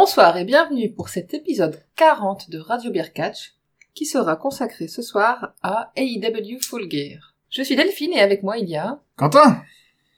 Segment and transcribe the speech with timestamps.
[0.00, 3.54] Bonsoir et bienvenue pour cet épisode 40 de Radio Beer Catch
[3.94, 7.34] qui sera consacré ce soir à AEW Full Gear.
[7.50, 9.00] Je suis Delphine et avec moi il y a...
[9.16, 9.60] Quentin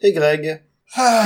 [0.02, 0.62] Et Greg.
[0.96, 1.24] Ah,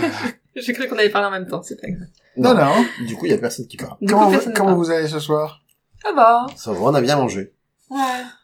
[0.56, 2.08] J'ai cru qu'on allait parler en même temps, c'est pas grave.
[2.36, 2.84] Non, non.
[3.06, 3.96] Du coup, il y a personne qui parle.
[4.00, 4.78] Du coup, Comment, vous, personne ne comment parle.
[4.80, 5.62] vous allez ce soir?
[6.02, 7.54] Ça va Ça va, on a bien mangé.
[7.90, 7.98] Ouais.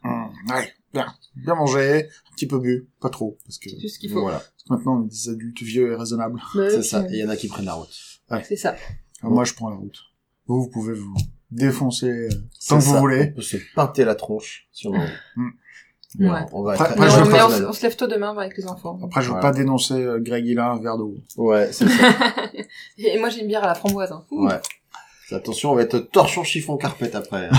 [0.05, 1.13] Hum, Ouais, bien.
[1.35, 4.21] Bien mangé, un petit peu bu, pas trop, parce que Tout ce qu'il faut.
[4.21, 6.41] Voilà, parce que maintenant on est des adultes vieux et raisonnables.
[6.55, 7.05] C'est ça.
[7.11, 7.93] Et il y en a qui prennent la route.
[8.45, 8.77] C'est ça.
[9.23, 9.99] Alors Moi je prends la route.
[10.47, 11.15] Vous, vous pouvez vous
[11.51, 12.29] défoncer euh,
[12.69, 12.91] tant que ça.
[12.91, 13.27] vous On voulez.
[13.33, 14.93] peut se pinter la tronche si on.
[15.37, 15.51] Mm.
[16.19, 16.41] Ouais.
[16.53, 18.37] On va Après- après, je on, veux mais pas- on- on se lève tôt demain
[18.37, 18.99] avec les enfants.
[19.05, 19.41] Après je veux Ouais.
[19.41, 21.15] pas dénoncer euh, Greg un verre d'eau.
[21.37, 22.09] Ouais, c'est ça.
[22.99, 24.11] Et moi j'ai une bière à la framboise.
[24.11, 24.25] hein.
[24.33, 24.59] Ouais.
[25.33, 27.47] Attention, on va être torchon chiffon carpette après.
[27.47, 27.59] hein.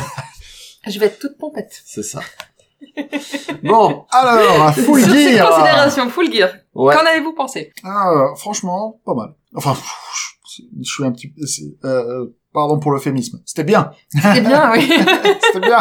[0.90, 1.82] Je vais être toute pompette.
[1.86, 2.20] C'est ça.
[3.64, 4.06] Bon.
[4.12, 6.50] Alors, à full Sur ces gear considérations, full gear.
[6.74, 6.96] Ouais.
[6.96, 7.72] Qu'en avez-vous pensé?
[7.84, 9.36] Ah, franchement, pas mal.
[9.56, 11.34] Enfin, je je suis un petit
[11.86, 13.42] Euh, pardon pour l'euphémisme.
[13.46, 14.82] C'était bien C'est bien, oui.
[15.42, 15.80] C'était bien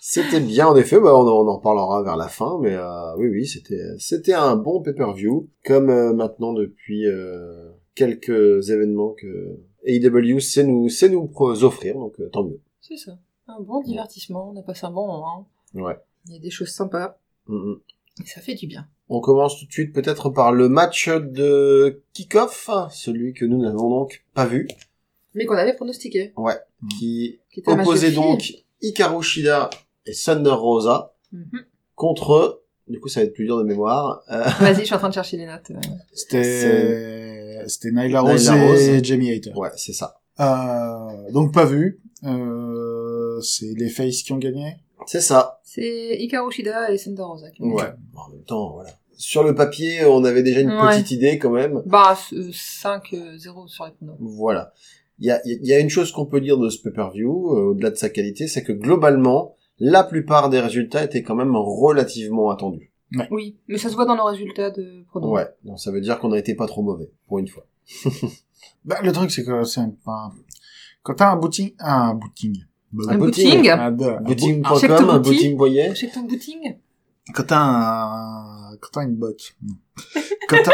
[0.00, 3.14] C'était bien en effet, bah, on, en- on en parlera vers la fin, mais euh,
[3.18, 9.58] oui, oui, c'était c'était un bon pay-per-view, comme euh, maintenant depuis euh, quelques événements que
[9.84, 11.30] AEW sait nous sait nous
[11.62, 12.60] offrir, donc euh, tant mieux.
[12.80, 13.12] C'est ça.
[13.48, 15.48] Un bon divertissement, on a passé un bon moment.
[15.74, 15.96] Ouais.
[16.26, 17.18] Il y a des choses sympas.
[17.46, 17.80] Mm, mm.
[18.22, 18.86] Et ça fait du bien.
[19.10, 23.88] On commence tout de suite peut-être par le match de kick-off, celui que nous n'avons
[23.88, 24.68] donc pas vu,
[25.34, 26.32] Mais qu'on avait pronostiqué.
[26.36, 26.88] ouais, Mm.
[26.98, 28.42] qui Qui opposait donc
[28.82, 29.70] Hikaru Shida
[30.06, 31.64] et Thunder Rosa Mhm.
[31.96, 34.98] contre, du coup ça va être plus dur de mémoire, euh, Vas-y, je suis en
[34.98, 35.72] train de chercher les notes.
[36.12, 37.64] C'était...
[37.66, 38.80] C'était Nyla Nyla Rose Rose.
[38.88, 39.52] et Jamie Hater.
[39.56, 40.20] ouais, c'est ça.
[40.40, 42.00] Euh, donc pas vu.
[42.24, 44.76] Euh, c'est les Faces qui ont gagné.
[45.06, 45.60] C'est ça.
[45.64, 47.50] C'est Hikaru Shida et Thunder Rosa.
[47.50, 47.90] qui ont Ouais.
[48.12, 48.90] Bon, En même temps, voilà.
[49.20, 50.94] Sur le papier, on avait déjà une Ouais.
[50.94, 51.82] petite idée quand même.
[51.86, 54.16] Bah, euh, 5-0 sur les pronos.
[54.20, 54.72] Voilà.
[55.18, 57.60] Il y a, il y a une chose qu'on peut dire de ce pay-per-view, euh,
[57.70, 62.50] au-delà de sa qualité, c'est que globalement, la plupart des résultats étaient quand même relativement
[62.50, 62.92] attendus.
[63.30, 65.32] Oui, mais ça se voit dans nos résultats de pronos.
[65.34, 65.48] Ouais.
[65.64, 67.66] Donc ça veut dire qu'on a été pas trop mauvais, pour une fois.
[68.84, 69.92] Bah, le truc, c'est que c'est un,
[71.02, 72.56] quand t'as un booting, un booting.
[73.06, 73.68] Un Un booting.
[73.68, 75.22] Un- Booting.com, un booting.
[75.22, 75.94] booting boyer.
[75.94, 76.76] Check ton booting.
[77.34, 79.54] Quand t'as un, quand t'as une botte.
[79.62, 79.74] Non.
[80.48, 80.72] Quand t'as,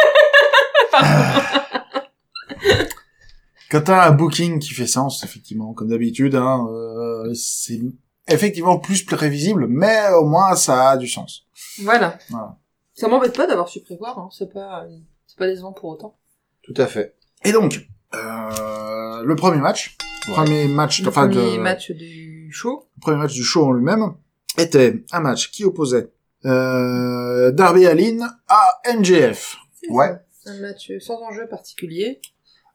[3.70, 7.80] quand t'as un booking qui fait sens, effectivement, comme d'habitude, hein, euh, c'est
[8.28, 11.46] effectivement plus prévisible, mais au moins ça a du sens.
[11.82, 12.18] Voilà.
[12.30, 12.58] Voilà.
[12.94, 14.28] Ça m'embête pas d'avoir su prévoir, hein.
[14.30, 16.16] C'est pas, euh, c'est pas décevant pour autant.
[16.62, 17.16] Tout à fait.
[17.44, 19.96] Et donc, euh, le premier match,
[20.28, 20.32] Ouais.
[20.34, 22.88] premier match, Le enfin premier de, match du show.
[22.96, 24.14] le premier match du show en lui-même
[24.56, 26.10] était un match qui opposait
[26.46, 28.18] euh, Darby Allin
[28.48, 29.56] à MJF.
[29.90, 30.12] Ouais.
[30.46, 32.20] Un match sans enjeu particulier.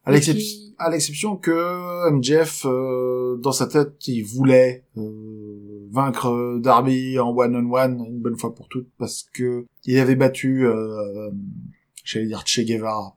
[0.06, 5.88] À Mais l'excep- qui- à l'exception que MJF, euh, dans sa tête, il voulait euh,
[5.92, 11.30] vaincre Darby en one-on-one une bonne fois pour toutes parce que il avait battu, euh,
[12.06, 13.16] j'allais dire Che Guevara.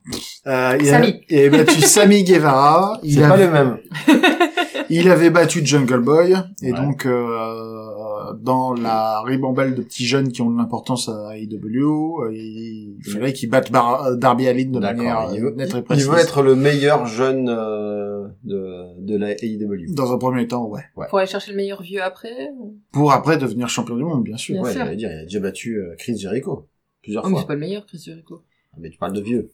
[0.49, 1.07] Euh, il, Sammy.
[1.07, 2.99] avait, il avait battu Sammy Guevara.
[3.05, 3.79] Il C'est pas avait, le même.
[4.91, 6.35] il avait battu Jungle Boy.
[6.63, 6.79] Et Ouais.
[6.79, 12.33] donc, euh, dans la ribambelle de petits jeunes qui ont de l'importance à AEW, euh,
[12.35, 16.05] il fallait qu'il batte Bar- Darby Allin de manière Il euh, veut, nette et il
[16.05, 19.93] veut être le meilleur jeune euh, de, de la AEW.
[19.95, 20.83] Dans un premier temps, ouais.
[21.09, 22.51] Pour aller chercher le meilleur vieux après.
[22.59, 24.55] ou- Pour après devenir champion du monde, bien sûr.
[24.55, 24.85] Bien Ouais, sûr.
[24.85, 26.69] j'allais dire, il a déjà battu euh, Chris Jericho.
[27.03, 27.41] Plusieurs Oh, mais fois.
[27.43, 28.43] c'est pas le meilleur, Chris Jericho.
[28.73, 29.51] Ah, Mais tu parles de vieux.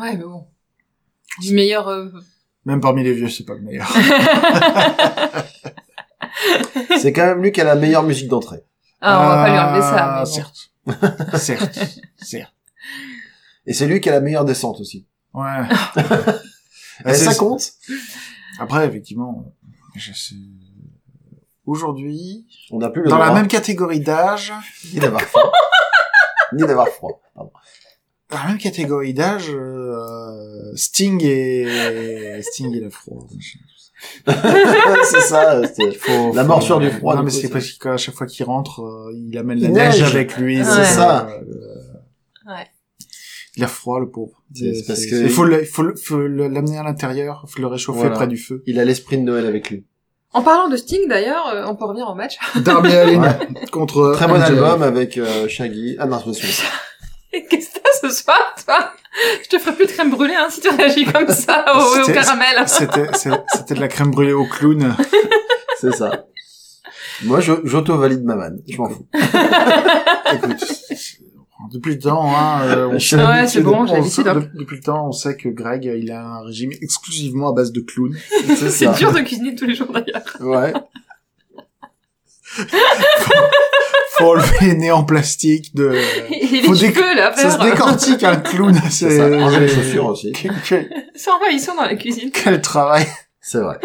[0.00, 0.44] Ouais, mais bon.
[1.42, 2.06] Du meilleur, euh...
[2.66, 3.86] Même parmi les vieux, c'est pas le meilleur.
[7.00, 8.64] C'est quand même lui qui a la meilleure musique d'entrée.
[9.00, 10.26] ah, on va pas lui enlever ça, Ah, mais bon.
[10.26, 10.70] Certes.
[11.40, 11.78] certes.
[12.22, 12.54] Certes.
[13.66, 15.06] Et c'est lui qui a la meilleure descente aussi.
[15.32, 15.62] Ouais.
[17.06, 17.72] Et ça compte?
[18.58, 19.52] Après, effectivement,
[19.96, 20.36] je sais...
[21.66, 24.52] Aujourd'hui, On n'a plus le dans droit la même catégorie d'âge,
[24.92, 25.50] ni d'avoir froid.
[26.52, 27.22] ni d'avoir froid.
[27.34, 27.50] Pardon.
[28.28, 33.26] dans la même catégorie d'âge, euh, Sting et Sting et la froid.
[34.26, 35.60] c'est ça.
[35.66, 38.44] c'est- Faut- La faut- morsure du froid, Non, mais c'est parce qu'à chaque fois qu'il
[38.46, 40.14] rentre, euh, il amène la Il neige, neige.
[40.14, 40.58] avec lui.
[40.64, 41.28] C'est ça.
[41.28, 42.66] euh, Ouais.
[43.56, 44.42] Il a froid, le pauvre.
[44.54, 48.14] C'est- parce que- Il faut il l'amener à l'intérieur, faut le réchauffer Voilà.
[48.16, 48.62] près du feu.
[48.66, 49.84] Il a l'esprit de Noël avec lui.
[50.32, 52.36] En parlant de Sting, d'ailleurs, euh, on peut revenir au match.
[52.64, 53.38] Darby Allin
[53.70, 55.94] contre Très bon album avec euh, Shaggy.
[56.00, 57.40] Ah non, c'est pas celui-là.
[57.50, 58.92] Qu'est-ce que t'as ce soir, toi?
[59.44, 62.64] Je te ferai plus de crème brûlée, hein, si tu réagis comme ça au, caramel.
[62.66, 64.94] C'était, de la crème brûlée au clown.
[65.80, 66.26] C'est ça.
[67.22, 68.60] Moi, j'auto-valide ma vanne.
[68.68, 69.06] Je m'en fous.
[70.32, 70.64] Écoute,
[71.72, 74.34] Depuis le temps, hein, euh, on sait- Ouais, c'est bon, j'ai l'habitude, hein.
[74.34, 77.70] de- Depuis le temps, on sait que Greg, il a un régime exclusivement à base
[77.72, 78.16] de clowns.
[78.56, 80.24] C'est dur de cuisiner tous les jours d'ailleurs.
[80.40, 80.72] Ouais.
[84.18, 85.92] Faut enlever les nez en plastique de...
[86.30, 89.16] Et Faut les dé- cheveux là, Ça se décortique un clown, c'est...
[89.18, 89.24] Ça.
[89.24, 90.32] Enlever les chaussures aussi.
[90.68, 92.30] Quel, C'est envahissant dans la cuisine.
[92.30, 93.06] quel travail.
[93.40, 93.78] C'est vrai.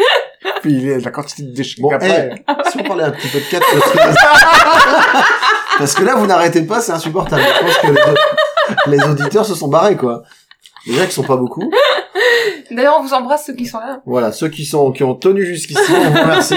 [0.62, 2.44] Puis il est- la quantité de déchets Bon, après.
[2.70, 3.66] Si on parlait un petit peu de 4
[5.78, 7.42] Parce que là, vous n'arrêtez pas, c'est insupportable.
[7.42, 10.22] Je pense que les, les auditeurs se sont barrés, quoi.
[10.86, 11.70] Déjà qu'ils sont pas beaucoup.
[12.70, 14.00] D'ailleurs, on vous embrasse ceux qui sont là.
[14.06, 16.56] Voilà, ceux qui sont, qui ont tenu jusqu'ici, on vous remercie.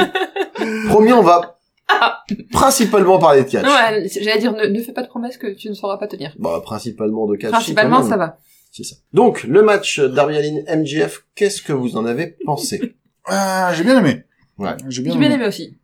[0.89, 1.57] Promis, on va
[2.51, 3.65] principalement parler de catch.
[3.65, 6.35] Ouais, j'allais dire, ne, ne fais pas de promesses que tu ne sauras pas tenir.
[6.39, 7.51] Bah, principalement de catch.
[7.51, 8.37] Principalement, ça va.
[8.71, 8.95] C'est ça.
[9.13, 12.95] Donc, le match Darby Allin MGF, qu'est-ce que vous en avez pensé?
[13.25, 14.23] Ah, j'ai bien aimé.
[14.57, 14.71] Ouais.
[14.89, 15.35] J'ai bien bien aimé.
[15.35, 15.77] aimé aussi.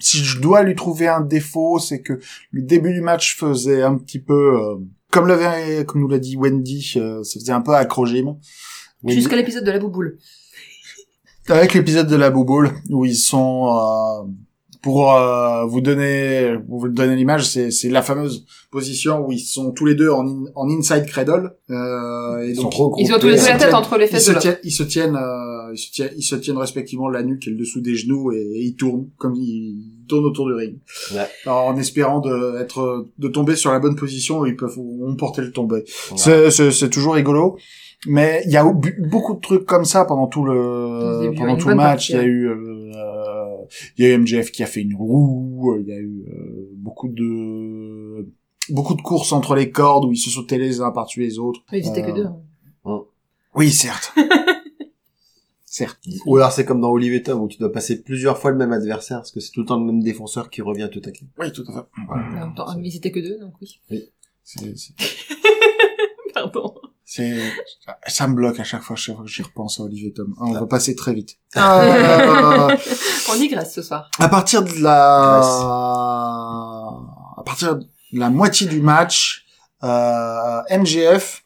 [0.00, 2.20] Si je dois lui trouver un défaut, c'est que
[2.50, 4.76] le début du match faisait un petit peu, euh,
[5.10, 8.36] comme l'avait, comme nous l'a dit Wendy, euh, ça faisait un peu acrogym.
[9.04, 10.18] Jusqu'à l'épisode de la bouboule.
[11.48, 14.28] Avec l'épisode de la bouboule, où ils sont, euh,
[14.82, 19.40] pour euh, vous donner, pour vous donner l'image, c'est, c'est la fameuse position où ils
[19.40, 21.52] sont tous les deux en, in- en inside cradle.
[21.70, 22.92] Euh, et Ils donc, sont.
[22.98, 24.70] Ils ont tous les deux la se tête entre les ils fesses se tiennent, ils
[24.70, 27.80] se tiennent, euh, ils se tiennent, ils se tiennent respectivement la nuque et le dessous
[27.80, 30.76] des genoux et, et ils tournent comme ils tournent autour du ring.
[31.12, 31.26] Ouais.
[31.44, 35.42] Alors, en espérant de être, de tomber sur la bonne position où ils peuvent emporter
[35.42, 35.84] le tombé.
[36.10, 36.22] Voilà.
[36.22, 37.56] C'est, c'est, c'est toujours rigolo.
[38.06, 41.56] Mais il y a eu beaucoup de trucs comme ça pendant tout le début, pendant
[41.56, 42.12] tout le match.
[42.12, 43.56] partie, Il y a eu euh,
[43.96, 45.76] il y a eu MJF qui a fait une roue.
[45.80, 48.28] Il y a eu euh, beaucoup de
[48.70, 51.60] beaucoup de courses entre les cordes où ils se sautaient les uns par-dessus les autres.
[51.72, 52.26] Ils étaient que Euh, deux.
[52.84, 53.02] hein.
[53.54, 54.12] Oui, certes.
[55.64, 55.98] certes.
[56.26, 58.56] Ou alors c'est comme dans Olive et Tom où tu dois passer plusieurs fois le
[58.58, 61.26] même adversaire parce que c'est tout le temps le même défenseur qui revient te tacler.
[61.38, 62.54] Oui, tout à fait.
[62.54, 63.80] Temps, mais ils étaient que deux, donc oui.
[64.44, 64.92] C'est,
[66.34, 66.74] Pardon.
[67.10, 67.52] C'est-
[68.06, 70.34] ça me bloque à chaque fois, chaque fois que j'y repense à Olivier Tom.
[70.38, 71.36] Ah, on va passer très vite.
[71.56, 71.60] Euh,
[73.32, 74.10] On digresse ce soir.
[74.18, 75.38] à partir de la
[77.36, 79.44] à partir de la moitié du match,
[79.84, 81.44] euh, MGF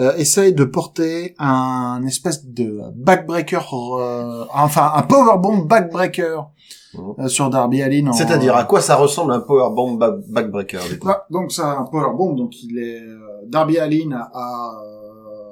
[0.00, 3.66] euh, essaye de porter un espèce de backbreaker,
[3.98, 6.48] euh, enfin un powerbomb backbreaker
[6.94, 7.14] Mhm.
[7.18, 8.06] euh, sur Darby Allin.
[8.08, 11.04] en- C'est-à-dire à quoi ça ressemble un powerbomb ba- backbreaker du coup?
[11.06, 14.97] Voilà, donc c'est un powerbomb, donc il est euh, Darby Allin a, a euh,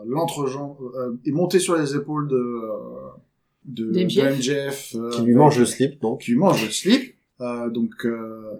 [0.08, 2.70] l'entrejambe euh, est monté sur les épaules de euh,
[3.64, 4.16] de, De MJF.
[4.16, 6.20] de MJF, euh, Qui lui mange le slip donc.
[6.20, 7.14] qui lui mange le slip.
[7.40, 8.52] Euh, donc euh,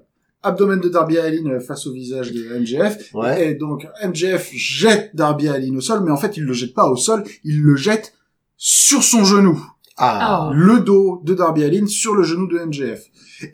[0.43, 3.14] abdomen de Darby Allin face au visage de MJF.
[3.14, 3.50] Ouais.
[3.50, 6.88] Et donc MJF jette Darby Allin au sol, mais en fait il le jette pas
[6.90, 8.14] au sol, il le jette
[8.56, 9.60] sur son genou.
[9.96, 10.49] Ah.
[10.49, 10.52] Ah.
[10.54, 13.04] Le dos de Darby Allin sur le genou de MJF.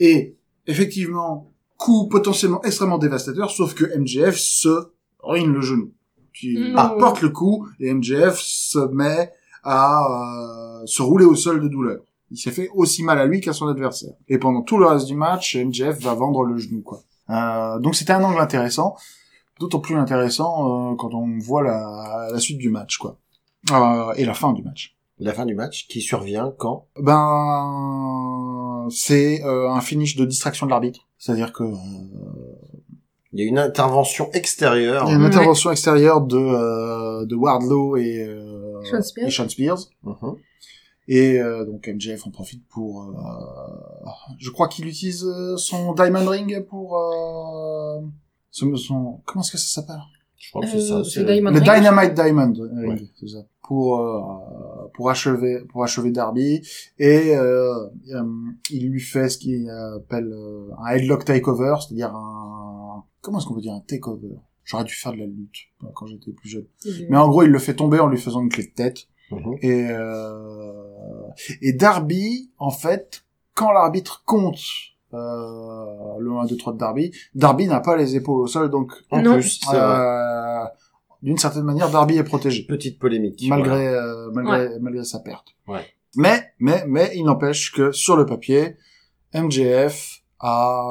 [0.00, 0.36] Et
[0.66, 4.70] effectivement, coup potentiellement extrêmement dévastateur, sauf que MJF se
[5.22, 5.92] ruine le genou.
[6.34, 6.74] Qui Mm.
[6.98, 9.32] porte le coup et MJF se met
[9.64, 12.00] à euh, se rouler au sol de douleur.
[12.30, 14.14] Il s'est fait aussi mal à lui qu'à son adversaire.
[14.28, 17.02] Et pendant tout le reste du match, MJF va vendre le genou, quoi.
[17.30, 18.96] Euh, donc c'était un angle intéressant,
[19.60, 23.18] d'autant plus intéressant euh, quand on voit la, la suite du match, quoi.
[23.70, 24.96] Euh, et la fin du match.
[25.18, 26.86] La fin du match qui survient quand?
[26.98, 31.06] Ben, c'est euh, un finish de distraction de l'arbitre.
[31.18, 31.76] C'est-à-dire que euh,
[33.32, 35.04] il y a une intervention extérieure.
[35.06, 35.28] il y a une Ouais.
[35.28, 39.26] intervention extérieure de euh, de Wardlow et, euh, Sean Spears.
[39.28, 39.78] et Sean Spears.
[40.04, 40.36] Mhm.
[41.08, 43.02] Et euh, donc MJF en profite pour...
[43.02, 46.96] euh, je crois qu'il utilise euh, son Diamond Ring pour...
[46.96, 48.00] Euh,
[48.50, 50.00] son, son- comment est-ce que ça s'appelle?
[50.44, 51.10] Je crois que c'est Euh, ça.
[51.10, 51.72] c'est Diamond Le Ring.
[51.72, 53.08] Dynamite Diamond Ring, Ouais.
[53.18, 53.38] c'est ça.
[53.62, 56.60] Pour euh, pour achever pour achever Darby
[56.98, 58.22] et euh, euh,
[58.70, 63.54] il lui fait ce qu'il appelle euh, un headlock takeover, c'est-à-dire un comment est-ce qu'on
[63.54, 64.34] peut dire un takeover?
[64.64, 66.66] J'aurais dû faire de la lutte euh, quand j'étais plus jeune.
[67.08, 69.06] Mais en gros, il le fait tomber en lui faisant une clé de tête.
[69.30, 69.54] Mhm.
[69.62, 71.28] Et, euh,
[71.62, 74.58] et Darby, en fait, quand l'arbitre compte
[75.14, 78.92] euh, le 1, 2, 3 de Darby, Darby n'a pas les épaules au sol, donc
[79.10, 79.34] En Non.
[79.34, 80.64] plus, euh,
[81.22, 83.44] d'une certaine manière, Darby est protégé, petite polémique.
[83.48, 85.48] malgré, euh, malgré, malgré sa perte.
[85.68, 85.84] Ouais.
[86.16, 88.76] Mais, mais, mais, il n'empêche que sur le papier,
[89.34, 90.90] MJF a,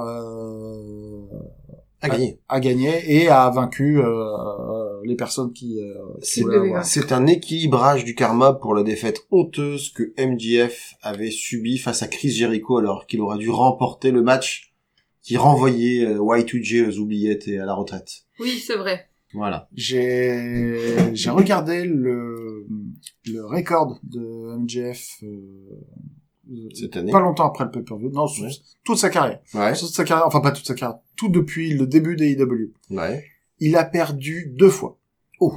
[2.03, 2.39] euh, À gagner.
[2.50, 5.93] a gagné et a vaincu euh, les personnes qui, euh,
[6.24, 6.43] qui
[6.84, 12.08] c'est un équilibrage du karma pour la défaite honteuse que MJF avait subie face à
[12.08, 14.74] Chris Jericho alors qu'il aurait dû remporter le match
[15.22, 18.24] qui renvoyait euh, Y2J aux oubliettes et à la retraite.
[18.39, 19.08] Oui, c'est vrai.
[19.34, 19.70] Voilà.
[19.74, 22.65] J'ai j'ai regardé le
[23.25, 25.79] le record de MJF euh,
[26.74, 27.12] Cette année.
[27.12, 28.50] pas longtemps après le pay-per-view, non, Ouais.
[28.84, 29.74] toute sa carrière, Ouais.
[29.74, 32.74] toute sa carrière, enfin pas toute sa carrière, tout depuis le début des IW.
[32.89, 33.24] Ouais.
[33.60, 34.98] il a perdu deux fois.
[35.39, 35.51] Oh,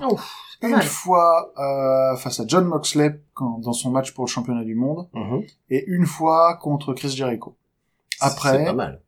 [0.60, 0.82] pas Une mal.
[0.82, 5.08] fois euh, face à John Moxley quand, dans son match pour le championnat du monde,
[5.14, 5.42] Mhm.
[5.70, 7.56] et une fois contre Chris Jericho.
[8.18, 9.02] C'est Après, pas mal.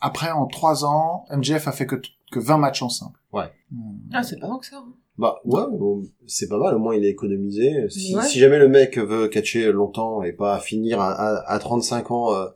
[0.00, 1.96] après en trois ans, MJF a fait que,
[2.32, 3.18] que 20 matchs en simple.
[3.32, 3.50] Ouais.
[3.70, 3.98] Hmm.
[4.12, 4.76] Ah, c'est pas tant que ça.
[4.78, 4.92] hein.
[5.20, 7.88] Bah ouais, bon, c'est pas mal, au moins il est économisé.
[7.90, 8.22] Si, Ouais.
[8.24, 12.34] si jamais le mec veut catcher longtemps et pas finir à, à, à 35 ans
[12.34, 12.46] euh,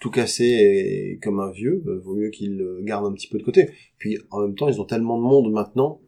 [0.00, 3.42] tout cassé et comme un vieux, euh, vaut mieux qu'il garde un petit peu de
[3.44, 3.70] côté.
[3.98, 6.00] Puis en même temps, ils ont tellement de monde maintenant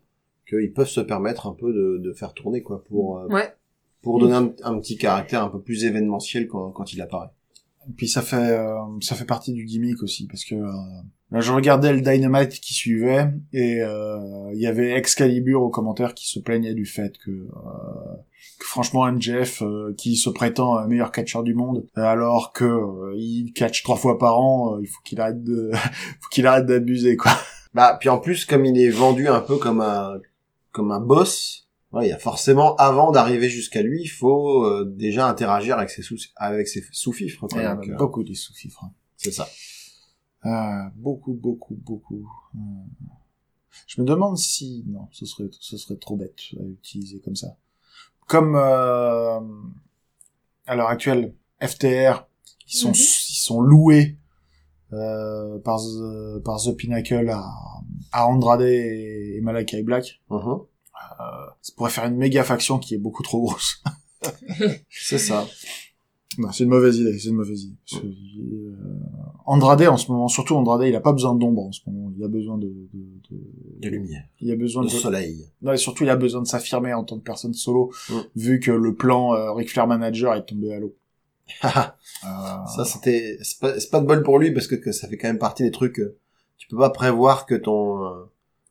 [0.49, 3.53] qu'ils peuvent se permettre un peu de, de faire tourner quoi pour euh, Ouais.
[4.01, 7.29] pour donner un, un petit caractère un peu plus événementiel quand, quand il apparaît.
[7.89, 10.73] Et puis ça fait euh, ça fait partie du gimmick aussi parce que euh,
[11.31, 16.15] là, je regardais le Dynamite qui suivait et euh, il y avait Excalibur aux commentaires
[16.15, 17.47] qui se plaignait du fait que, euh,
[18.59, 23.15] que franchement MJF euh, qui se prétend un meilleur catcheur du monde alors que euh,
[23.17, 25.71] il catch trois fois par an, euh, il faut qu'il arrête de
[26.21, 27.33] faut qu'il arrête d'abuser quoi.
[27.75, 30.15] Bah puis en plus comme il est vendu un peu comme un
[30.73, 34.85] comme un boss, ouais, il y a forcément avant d'arriver jusqu'à lui, il faut euh,
[34.97, 37.47] déjà interagir avec ses sous avec ses sous-fifres.
[37.47, 37.49] quoi.
[37.75, 38.85] Donc, euh, beaucoup des sous-fifres.
[38.85, 38.93] hein.
[39.17, 39.49] c'est ça.
[40.43, 42.29] Ah, beaucoup, beaucoup, beaucoup.
[42.55, 42.87] Hmm.
[43.87, 47.57] Je me demande si non, ce serait, ce serait trop bête à utiliser comme ça.
[48.27, 49.41] Comme euh,
[50.67, 52.27] à l'heure actuelle, FTR,
[52.69, 52.95] ils sont, Mhm.
[52.95, 54.17] ils sont loués
[54.93, 57.45] euh, par The- par The Pinnacle à,
[58.13, 60.21] à Andrade et, et Malakai Black.
[60.31, 60.61] Mhm.
[61.63, 63.83] Ça pourrait faire une méga faction qui est beaucoup trop grosse.
[64.91, 65.47] C'est ça.
[66.39, 67.77] Non, c'est une mauvaise idée, c'est une mauvaise idée.
[67.91, 68.77] Parce que, euh,
[69.51, 72.13] Andrade en ce moment, surtout Andrade, il a pas besoin d'ombre en ce moment.
[72.17, 73.01] Il a besoin de, de,
[73.31, 75.47] de- De lumière, il a besoin de de, soleil.
[75.63, 78.15] non, et surtout il a besoin de s'affirmer en tant que personne solo, Mm.
[78.37, 80.95] vu que le plan euh, Ric Flair manager est tombé à l'eau.
[81.63, 81.97] ça
[82.79, 85.29] Euh, c'était c'est pas, pas de bol pour lui parce que, que ça fait quand
[85.29, 86.17] même partie des trucs euh,
[86.59, 88.25] tu peux pas prévoir que ton euh,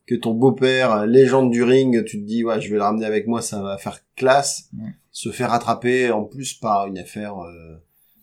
[0.06, 3.04] que ton beau-père euh, légende du ring tu te dis ouais je vais le ramener
[3.06, 4.90] avec moi ça va faire classe Mm.
[5.10, 7.76] se faire rattraper en plus par une affaire euh,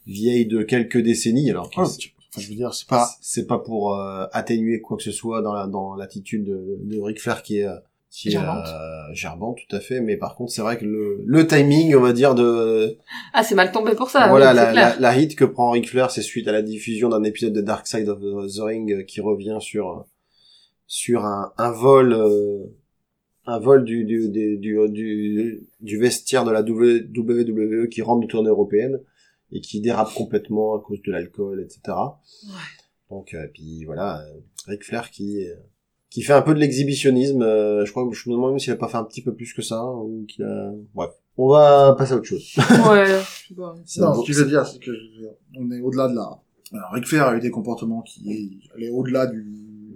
[0.08, 3.60] vieille de quelques décennies alors oh, tu- enfin, je veux dire, c'est pas, c'est pas
[3.60, 7.42] pour euh, atténuer quoi que ce soit dans la dans l'attitude de, de Ric Flair
[7.44, 7.76] qui est euh,
[8.12, 8.66] qui Gerbante.
[8.68, 12.02] euh, gerbante, tout à fait mais par contre c'est vrai que le, le timing on
[12.02, 12.98] va dire de
[13.34, 14.30] Ah, c'est mal tombé pour ça.
[14.30, 16.62] voilà oui, c'est la, la, la hit que prend Ric Flair c'est suite à la
[16.62, 20.06] diffusion d'un épisode de Dark Side of the Ring euh, qui revient sur
[20.88, 22.64] sur un, un vol euh,
[23.48, 28.28] un vol du du, du du du du vestiaire de la WWE qui rentre de
[28.28, 29.00] tournée européenne
[29.56, 31.98] et qui dérape complètement à cause de l'alcool etc
[33.10, 35.56] donc euh, puis voilà euh, Ric Flair qui euh,
[36.10, 38.74] qui fait un peu de l'exhibitionnisme euh, je crois que je me demande même s'il
[38.74, 41.50] a pas fait un petit peu plus que ça hein, ou qu'il a bref on
[41.50, 43.76] va passer à autre chose Ouais, je sais pas.
[43.86, 45.26] C'est non, ce que je veux dire, c'est que je
[45.58, 46.42] on est au-delà de là.
[46.72, 49.46] Alors, Ric Flair a eu des comportements qui allaient au-delà du,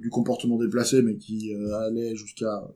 [0.01, 2.67] du comportement déplacé, mais qui euh, allaient jusqu'à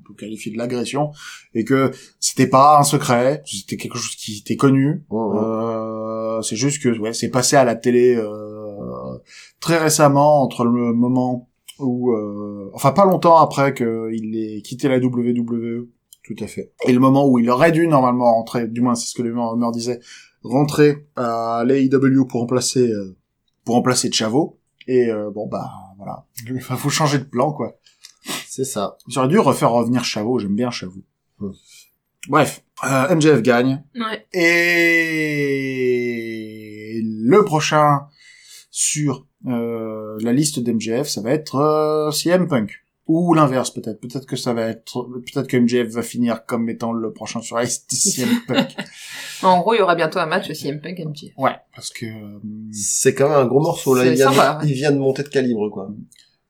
[0.00, 1.10] qu'on peut qualifier de l'agression,
[1.54, 5.04] et que c'était pas un secret, c'était quelque chose qui était connu.
[5.12, 9.18] Euh, c'est juste que ouais, c'est passé à la télé euh,
[9.60, 14.98] très récemment entre le moment où, euh, enfin pas longtemps après qu'il ait quitté la
[14.98, 15.88] WWE,
[16.22, 19.08] tout à fait et le moment où il aurait dû normalement rentrer, du moins c'est
[19.08, 20.00] ce que les rumeurs disaient,
[20.42, 23.16] rentrer à l'AEW pour remplacer euh,
[23.64, 24.58] pour remplacer Chavo.
[24.86, 27.78] Et euh, bon bah voilà, il faut changer de plan quoi.
[28.48, 31.00] C'est ça auraient dû refaire revenir Chavo, j'aime bien Chavo.
[31.38, 31.50] Hmm.
[32.28, 33.82] Bref, euh, MJF gagne.
[33.94, 34.26] Ouais.
[35.10, 38.00] Et le prochain
[38.70, 42.84] sur euh, la liste d'MJF, ça va être euh, CM Punk.
[43.06, 44.00] Ou l'inverse peut-être.
[44.00, 45.02] Peut-être que ça va être...
[45.02, 48.76] Peut-être que MJF va finir comme étant le prochain sur la liste de CM Punk.
[49.42, 51.32] En gros, il y aura bientôt un match CM Punk MJ.
[51.36, 52.06] Ouais, parce que...
[52.06, 52.38] euh,
[52.72, 54.04] C'est quand même un gros morceau là.
[54.04, 54.70] C'est Il vient, sympa, de, ouais.
[54.70, 55.90] il vient de monter de calibre quoi.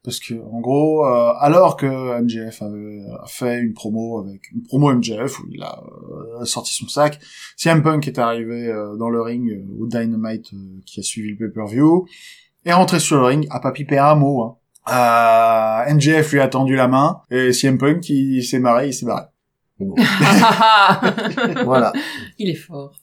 [0.02, 1.86] Parce que en gros, euh, alors que
[2.22, 5.82] MJF avait a fait une promo avec une promo MJF où il a
[6.40, 7.20] euh, sorti son sac,
[7.56, 11.32] CM Punk est arrivé euh, dans le ring euh, au Dynamite euh, qui a suivi
[11.32, 12.06] le pay-per-view
[12.64, 14.42] est rentré sur le ring, a pas pipé un mot.
[14.42, 14.56] Hein.
[14.88, 19.06] Euh, MJF lui a tendu la main et CM Punk il s'est marré, il s'est
[19.06, 19.24] barré.
[19.78, 19.94] Bon.
[21.64, 21.92] voilà.
[22.38, 22.99] il est fort.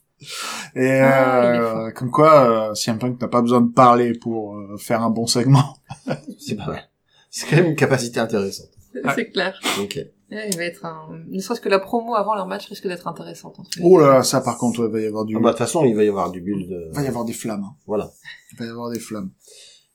[0.75, 4.77] Et Ah, euh, comme quoi, euh, CM Punk n'a pas besoin de parler pour euh,
[4.77, 5.77] faire un bon segment.
[6.39, 6.89] C'est pas mal.
[7.29, 8.69] C'est quand même une capacité intéressante.
[9.15, 9.59] C'est clair.
[9.79, 9.99] Ok.
[10.31, 11.07] Ouais, il va être un...
[11.29, 13.57] Ne serait-ce que la promo avant leur match risque d'être intéressante.
[13.81, 15.59] Oh là là, ça par contre, il va y avoir du, Ah bah, de toute
[15.59, 16.69] façon, il va y avoir du build.
[16.71, 17.63] euh, il va y avoir des flammes.
[17.63, 17.75] hein.
[17.85, 18.09] Voilà.
[18.51, 19.29] Il va y avoir des flammes.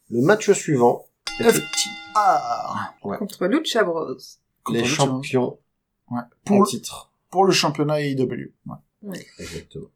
[0.09, 1.05] Le match suivant.
[1.39, 3.17] FTR.
[3.19, 4.15] Contre Lucha Bros.
[4.63, 5.59] Contre les le champions
[6.11, 6.21] Ouais.
[6.45, 7.11] pour le titre.
[7.29, 8.51] pour le championnat AEW.
[8.67, 8.75] Ouais.
[9.03, 9.25] Ouais.
[9.39, 9.87] Exactement.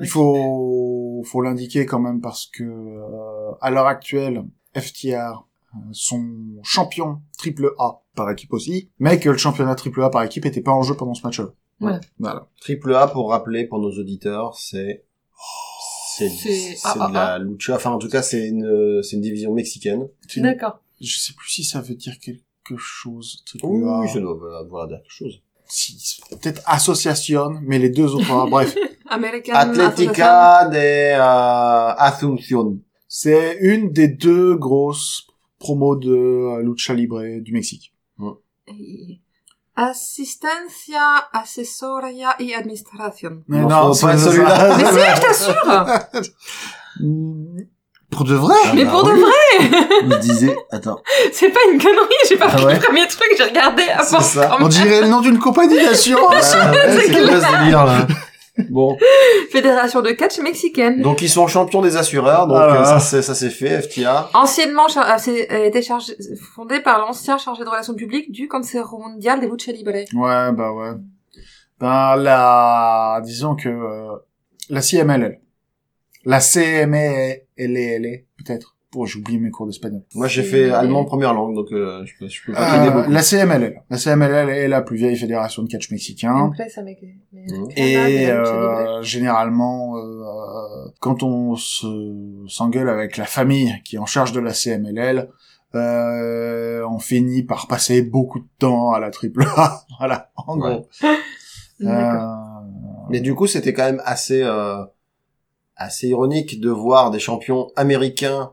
[0.00, 4.44] Il faut, faut l'indiquer quand même parce que, euh, à l'heure actuelle,
[4.76, 5.46] FTR
[5.92, 6.24] sont
[6.62, 10.60] champions triple A par équipe aussi, mais que le championnat triple A par équipe était
[10.60, 11.52] pas en jeu pendant ce match-là.
[11.80, 12.00] Voilà.
[12.18, 12.48] Voilà.
[12.60, 15.04] Triple A, pour rappeler pour nos auditeurs, c'est
[16.16, 17.74] c'est C'est c'est de la lucha.
[17.74, 20.08] Enfin, en tout cas, c'est une c'est une division mexicaine.
[20.36, 20.80] D'accord.
[21.00, 23.42] Je sais plus si ça veut dire quelque chose.
[23.44, 24.00] triple Oui, A.
[24.00, 25.42] oui, ça doit voilà dire quelque chose.
[26.30, 28.74] Peut-être association, mais les deux autres, hein, bref.
[29.08, 32.78] American Atlética de euh, Asunción.
[33.08, 35.26] C'est une des deux grosses
[35.58, 37.92] promos de euh, Lucha Libre du Mexique.
[39.76, 43.42] Asistencia, asesoria y administración.
[43.48, 44.76] Mais Non, pas c'est- celui-là.
[44.76, 45.64] Mais si, je t'assure
[48.10, 49.20] Pour de vrai Ah Mais bah pour de oui.
[49.20, 50.98] vrai Il disait, attends,
[51.32, 54.02] C'est pas une connerie, j'ai pas Ah pris ouais le premier truc, j'ai regardé à
[54.02, 54.56] C'est part ça.
[54.60, 58.06] On dirait le nom d'une compagnie d'assurance Ah, ouais, c'est quoi ce délire là
[58.70, 58.96] Bon,
[59.50, 61.02] Fédération de catch mexicaine.
[61.02, 64.30] donc ils sont champions des assureurs, donc Ah euh, ça c'est ça c'est fait, FTA.
[64.32, 66.14] Anciennement a c'est- été chargé,
[66.54, 69.90] fondée par l'ancien chargé de relations publiques du Consejo Mondial des Lucha Libre.
[69.90, 70.92] Ouais, bah ouais.
[71.80, 73.20] Ben, la...
[73.24, 73.68] Disons que...
[73.68, 74.12] euh,
[74.70, 75.40] la CMLL.
[76.24, 78.76] La CMLL, peut-être.
[78.96, 80.02] Oh, j'ai oublié mes cours d'espagnol.
[80.14, 83.22] Moi j'ai fait allemand première langue, donc euh, je peux je peux pas Euh, la
[83.22, 83.82] CMLL.
[83.90, 86.52] La CMLL est la plus vieille fédération de catch mexicain.
[87.76, 94.30] Et euh, généralement, euh, quand on se s'engueule avec la famille qui est en charge
[94.30, 95.28] de la CMLL,
[95.74, 99.80] euh, on finit par passer beaucoup de temps à la triple A.
[99.98, 100.86] voilà, en gros.
[101.82, 102.18] Euh,
[103.10, 104.84] Mais du coup, c'était quand même assez euh,
[105.76, 108.52] assez ironique de voir des champions américains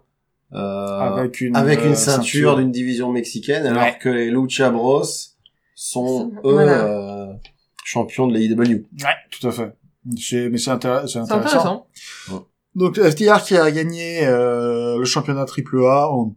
[0.54, 0.58] euh,
[1.00, 3.98] avec une, avec une euh, ceinture d'une division mexicaine, alors Ouais.
[4.01, 5.04] que les Lucha Bros
[5.75, 6.84] sont eux Voilà.
[6.86, 7.34] euh,
[7.86, 8.58] champions de l'AEW.
[8.60, 9.74] Ouais, tout à fait.
[10.19, 11.22] C'est- Mais c'est intér- intéressant.
[11.32, 11.88] intéressant.
[12.76, 16.34] Donc FTR qui a gagné euh, le championnat triple A en,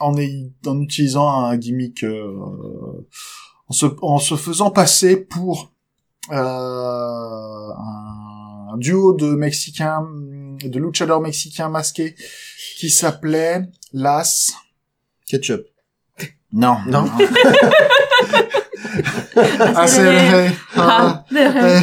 [0.00, 0.16] en,
[0.80, 2.34] utilisant un gimmick, euh,
[3.68, 5.72] en, se, en se faisant passer pour
[6.30, 7.21] euh,
[8.82, 10.02] duo de Mexicains,
[10.62, 12.14] de luchadors mexicains masqués
[12.78, 14.52] qui s'appelait Las...
[15.26, 15.62] Ketchup.
[16.52, 16.76] Non.
[16.86, 17.04] Non.
[19.76, 20.50] Accéléré.
[20.76, 21.82] Ah, Ah.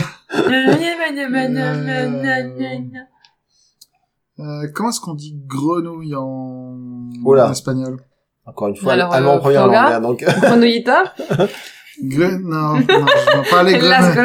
[4.39, 6.77] euh, comment est-ce qu'on dit grenouille en,
[7.23, 7.47] Oula.
[7.47, 7.97] en espagnol?
[8.45, 9.93] Encore une fois, Alors, allemand euh, première Florga langue.
[9.93, 11.13] hein, donc Grenouillita
[12.03, 14.15] Gre- non, non, je pas les Las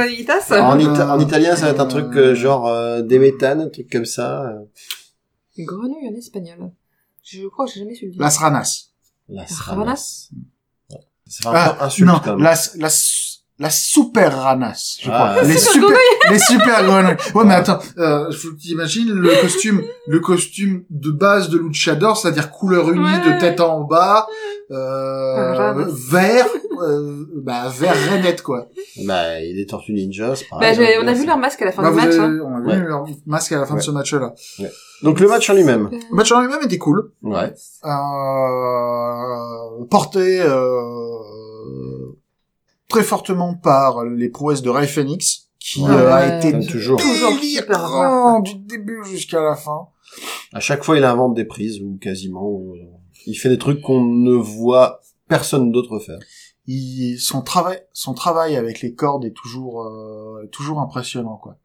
[0.53, 3.69] en, ita- en italien, ça va être un truc euh, genre euh, des méthanes, un
[3.69, 4.43] truc comme ça.
[4.43, 4.61] euh.
[5.59, 6.71] Grenouille en espagnol.
[7.23, 8.21] Je crois que j'ai jamais su le dire.
[8.21, 8.91] Las ranas.
[9.29, 10.29] La Ravanas
[11.27, 12.43] C'est un peu Ah, insulte non, quand même.
[12.45, 15.43] las, las, las super ranas, je Ah, crois.
[15.45, 17.17] les super super, les super grenouilles.
[17.35, 22.19] Ouais, mais attends, euh, faut que t'imagines le costume, le costume de base de luchador,
[22.19, 23.35] c'est-à-dire couleur unie Ouais.
[23.35, 24.27] de tête en bas,
[24.71, 25.87] euh, Ranas.
[26.11, 26.47] vert,
[26.83, 28.69] euh, bah, vert rainette, quoi.
[29.05, 30.75] Bah, il des Tortues Ninja, c'est Bah, pareil.
[30.77, 32.15] j'ai- hein, on a vu leur masque à la fin Bah, du vous match.
[32.15, 32.41] avez- Hein.
[32.45, 32.89] on a vu Ouais.
[32.89, 34.35] leur masque à la fin de ce match-là.
[35.03, 35.91] Donc le match en lui-même.
[35.93, 37.13] Le match en lui-même était cool.
[37.23, 37.53] Ouais.
[38.85, 42.13] euh, porté euh,
[42.89, 46.67] très fortement par les prouesses de Ray Phoenix, qui Ouais, euh, a ouais, été Comme
[46.67, 46.99] toujours.
[47.01, 48.43] Toujours super délirant rare.
[48.43, 49.89] du début jusqu'à la fin.
[50.53, 52.47] À chaque fois, il invente des prises, ou quasiment.
[52.47, 52.79] ou, euh,
[53.27, 56.19] Il fait des trucs qu'on ne voit personne d'autre faire.
[56.67, 61.57] Il, son travail, son travail avec les cordes est toujours, euh, toujours impressionnant, quoi.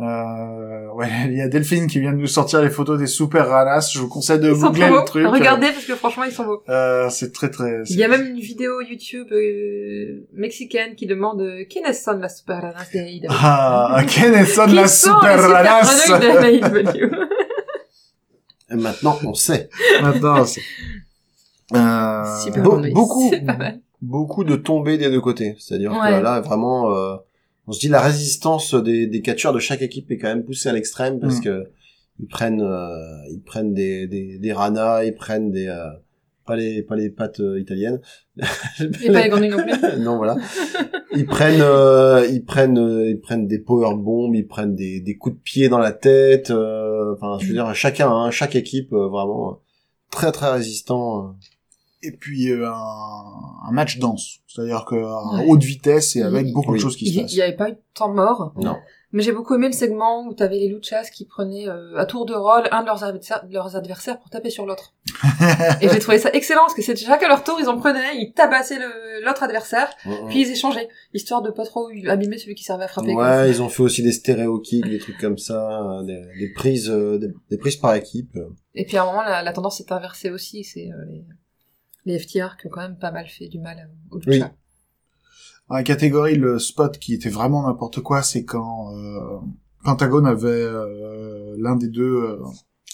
[0.00, 3.48] Euh, ouais, il y a Delphine qui vient de nous sortir les photos des super
[3.48, 3.90] ranas.
[3.94, 5.02] Je vous conseille de Ils sont googler le beaux.
[5.04, 5.24] truc.
[5.24, 6.62] Regardez parce que franchement ils sont beaux.
[6.68, 7.82] Euh, c'est très très.
[7.88, 12.38] Il y a même une vidéo YouTube euh, mexicaine qui demande euh, Quiénes son las
[12.38, 16.18] super ranas de AEW Ah, quelles sont Qui la sont super ranas?
[16.18, 17.10] De
[18.72, 19.68] Et maintenant, on sait.
[20.02, 20.60] Maintenant, c'est...
[21.74, 22.92] Euh, Super Be- grenouilles.
[22.92, 23.30] beaucoup.
[23.32, 23.80] C'est pas mal.
[24.04, 25.54] Beaucoup de tombées des deux côtés.
[25.58, 26.18] C'est-à-dire Ouais.
[26.18, 27.16] que là, vraiment, euh,
[27.66, 30.68] on se dit la résistance des, des catcheurs de chaque équipe est quand même poussée
[30.68, 31.42] à l'extrême parce Mm.
[31.44, 31.64] que
[32.20, 32.88] ils prennent, euh,
[33.30, 35.88] ils prennent des, des, des ranas, ils prennent des, euh,
[36.46, 38.00] pas les, pas les pâtes euh, italiennes.
[39.02, 39.98] Et pas les grenouilles non plus.
[40.00, 40.36] non voilà
[41.16, 45.16] ils prennent euh, ils prennent euh, ils prennent des power bombs ils prennent des, des
[45.16, 48.92] coups de pied dans la tête euh, enfin je veux dire chacun hein, chaque équipe
[48.92, 49.60] euh, vraiment
[50.10, 51.30] très très résistant euh.
[52.06, 52.74] Et puis euh, un,
[53.68, 55.46] un match dense, c'est-à-dire que à Ouais.
[55.48, 56.78] haute vitesse et avec Il- beaucoup oui.
[56.78, 57.34] de choses qui se Il passent.
[57.34, 58.52] n'y avait pas eu de temps mort.
[58.56, 58.76] non
[59.12, 62.26] Mais j'ai beaucoup aimé le segment où t'avais les luchas qui prenaient euh, à tour
[62.26, 64.92] de rôle un de leurs, adversaires, de leurs adversaires pour taper sur l'autre.
[65.80, 68.32] et j'ai trouvé ça excellent parce que c'est chacun leur tour, ils en prenaient, ils
[68.34, 68.78] tabassaient
[69.24, 69.88] l'autre adversaire,
[70.28, 73.14] puis ils échangeaient, histoire de pas trop abîmer celui qui servait à frapper.
[73.14, 73.24] quoi.
[73.42, 76.52] Ouais, ils ont fait aussi des stéréo kicks, des trucs comme ça, euh, des, des
[76.52, 78.36] prises, euh, des, des prises par équipe.
[78.74, 81.24] Et puis à un moment, la, la tendance s'est inversée aussi, c'est euh, les,
[82.04, 84.34] les FTR qui ont quand même pas mal fait du mal euh, aux Oui.
[84.36, 84.52] luchas.
[85.68, 89.38] Dans la catégorie, le spot qui était vraiment n'importe quoi, c'est quand euh,
[89.82, 92.38] Pentagone avait euh, l'un des deux, euh,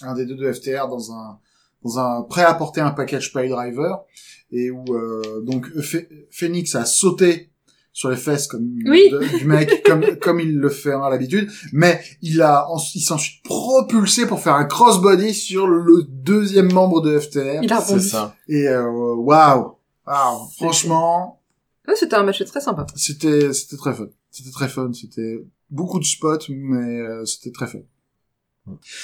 [0.01, 1.39] un des deux de FTR dans un
[1.83, 4.03] dans un prêt à porter un package pay driver
[4.51, 7.50] et où euh, donc Ph- Phoenix a sauté
[7.93, 9.09] sur les fesses comme Oui.
[9.11, 13.01] de- du mec comme comme il le fait hein, à l'habitude mais il a il
[13.01, 17.81] s'est ensuite propulsé pour faire un crossbody sur le deuxième membre de FTR Il a
[17.81, 18.35] C'est ça.
[18.47, 19.75] et euh, waouh
[20.07, 21.41] waouh franchement
[21.87, 22.85] Ouais, c'était un match très sympa.
[22.95, 27.67] c'était c'était très fun c'était très fun c'était beaucoup de spots mais euh, c'était très
[27.67, 27.79] fun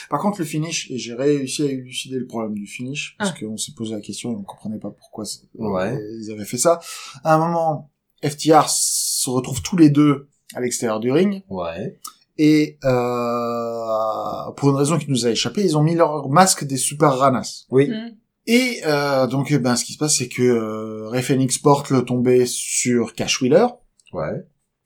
[0.10, 3.40] par contre le finish et j'ai réussi à élucider le problème du finish parce Ah.
[3.40, 5.94] qu'on s'est posé la question et on comprenait pas pourquoi Ouais.
[5.94, 6.80] euh, ils avaient fait ça
[7.24, 7.90] à un moment
[8.24, 12.00] FTR se retrouvent tous les deux à l'extérieur du ring Ouais.
[12.38, 16.78] et euh, pour une raison qui nous a échappé ils ont mis leur masque des
[16.78, 17.90] super ranas Oui.
[17.90, 18.16] Mm.
[18.48, 21.90] et euh, donc eh ben ce qui se passe c'est que euh, Ray Phoenix porte
[21.90, 23.68] le tombé sur Cash Wheeler
[24.14, 24.46] Ouais.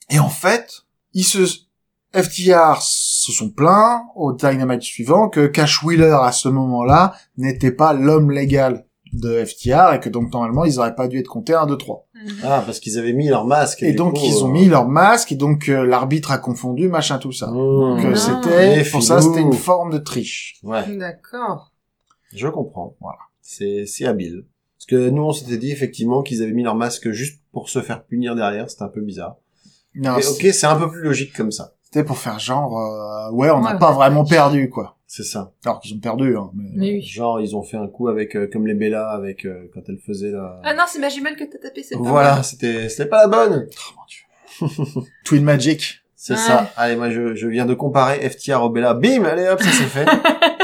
[0.09, 0.81] et en fait,
[1.13, 1.39] ils se,
[2.13, 7.93] FTR se sont plaints au Dynamite suivant que Cash Wheeler à ce moment-là n'était pas
[7.93, 11.65] l'homme légal de FTR et que donc normalement ils auraient pas dû être comptés 1,
[11.65, 12.07] 2, 3.
[12.43, 13.83] Ah, parce qu'ils avaient mis leur masque.
[13.83, 16.87] Et donc coup, ils ont euh, mis leur masque et donc euh, l'arbitre a confondu
[16.87, 17.47] machin tout ça.
[17.47, 17.53] mmh.
[17.55, 18.15] Donc euh, Non.
[18.15, 20.55] c'était, pour ça c'était une forme de triche.
[20.63, 20.95] Ouais.
[20.95, 21.71] D'accord.
[22.33, 22.95] Je comprends.
[23.01, 23.17] Voilà.
[23.41, 24.45] C'est, c'est habile.
[24.77, 27.81] Parce que nous, on s'était dit effectivement qu'ils avaient mis leur masque juste pour se
[27.81, 28.69] faire punir derrière.
[28.69, 29.35] C'était un peu bizarre.
[29.93, 31.73] Non, ok, c'est un peu plus logique comme ça.
[32.05, 33.95] Pour faire genre, euh, ouais on n'a Ouais, pas ouais.
[33.95, 34.97] vraiment perdu quoi.
[35.07, 35.51] C'est ça.
[35.65, 36.37] Alors qu'ils ont perdu.
[36.37, 36.69] Hein, mais...
[36.73, 37.01] Mais oui.
[37.01, 39.97] Genre, ils ont fait un coup avec, euh, comme les Bella, avec, euh, quand elle
[39.99, 40.61] faisait la...
[40.63, 43.27] Ah non, c'est ma jumelle que t'as tapé, c'est pas voilà, c'était, c'était pas la
[43.27, 43.67] bonne.
[43.69, 45.01] Oh, mon Dieu.
[45.25, 45.97] Twin Magic.
[46.15, 46.39] C'est Ouais.
[46.39, 46.71] ça.
[46.77, 48.93] Allez, moi, je, je viens de comparer FTR au Bella.
[48.93, 49.25] Bim!
[49.25, 50.05] Allez, hop, ça c'est fait.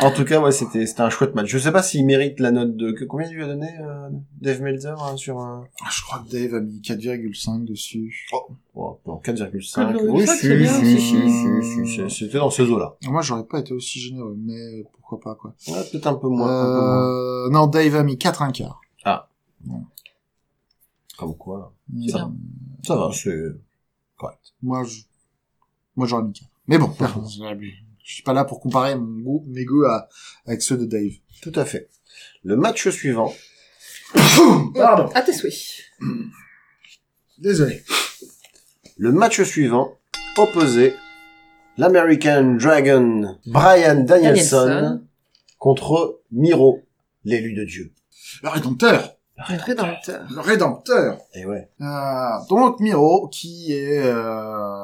[0.00, 1.48] en tout cas, ouais, c'était, c'était un chouette match.
[1.48, 4.08] Je sais pas s'il mérite la note de, que, combien il lui a donné, euh,
[4.40, 8.28] Dave Meltzer, hein, sur un, Ah, Je crois que Dave a mis 4,5 dessus.
[8.74, 9.92] oh, non, 4,5.
[9.94, 12.96] 4,5, Oui, c'est si, bien, si, si, si, si, c'était dans ces eaux-là.
[13.04, 15.54] Moi j'aurais pas été aussi généreux, mais pourquoi pas quoi.
[15.68, 17.46] Ouais, peut-être un peu moins, un peu moins.
[17.46, 18.80] Euh, non, Dave a mis 4 un quart.
[21.18, 21.72] Comme quoi.
[21.88, 22.34] C'est Euh, bien.
[22.82, 23.52] Ça va, c'est
[24.16, 24.40] correct.
[24.62, 25.02] Moi, je...
[25.94, 26.48] moi j'aurais mis 4.
[26.66, 26.90] Mais bon,
[28.04, 30.08] je suis pas là pour comparer mon goût, mes goûts à,
[30.46, 31.12] avec ceux de Dave.
[31.42, 31.88] Tout à fait.
[32.44, 33.32] Le match suivant,
[34.74, 35.10] Pardon.
[35.14, 35.54] À tes souhaits.
[37.38, 37.82] Désolé.
[38.98, 39.98] le match suivant
[40.36, 40.94] opposait
[41.76, 45.06] l'American Dragon Brian Danielson, Danielson.
[45.58, 46.82] contre Miro,
[47.24, 47.92] l'élu de Dieu.
[48.42, 49.16] Le Rédempteur.
[49.36, 50.20] Le rédempteur.
[50.30, 51.16] Le Rédempteur.
[51.34, 51.68] Et ouais.
[51.80, 54.14] Euh, donc Miro, qui est euh,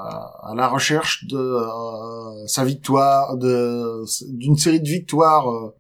[0.01, 5.75] à la recherche de euh, sa victoire, de d'une série de victoires euh,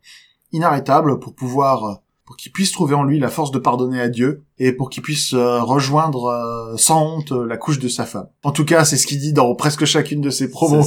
[0.52, 4.44] inarrêtables pour pouvoir, pour qu'il puisse trouver en lui la force de pardonner à Dieu
[4.58, 8.28] et pour qu'il puisse euh, rejoindre euh, sans honte euh, la couche de sa femme.
[8.44, 10.84] En tout cas, c'est ce qu'il dit dans presque chacune de ses promos.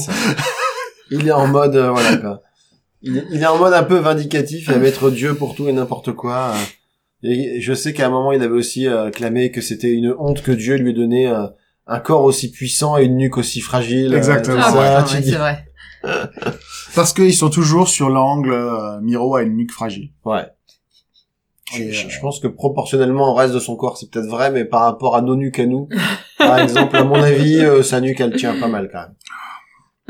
[1.09, 2.41] Il est en mode, euh, voilà, quoi.
[3.01, 5.73] Il, est- il est en mode un peu vindicatif à mettre Dieu pour tout et
[5.73, 6.53] n'importe quoi.
[7.23, 10.41] Et je sais qu'à un moment, il avait aussi euh, clamé que c'était une honte
[10.41, 11.45] que Dieu lui ait donné euh,
[11.87, 14.13] un corps aussi puissant et une nuque aussi fragile.
[14.13, 14.57] euh, Exactement.
[14.63, 15.65] Ah, ça, ouais, c'est vrai.
[16.95, 20.09] Parce qu'ils sont toujours sur l'angle euh, Miro a une nuque fragile.
[20.25, 20.45] Ouais.
[21.73, 24.27] Je, Et, je- euh, je pense que proportionnellement au reste de son corps, c'est peut-être
[24.27, 25.87] vrai, mais par rapport à nos nuques à nous,
[26.37, 29.15] par exemple, à mon avis, euh, sa nuque, elle tient pas mal quand même.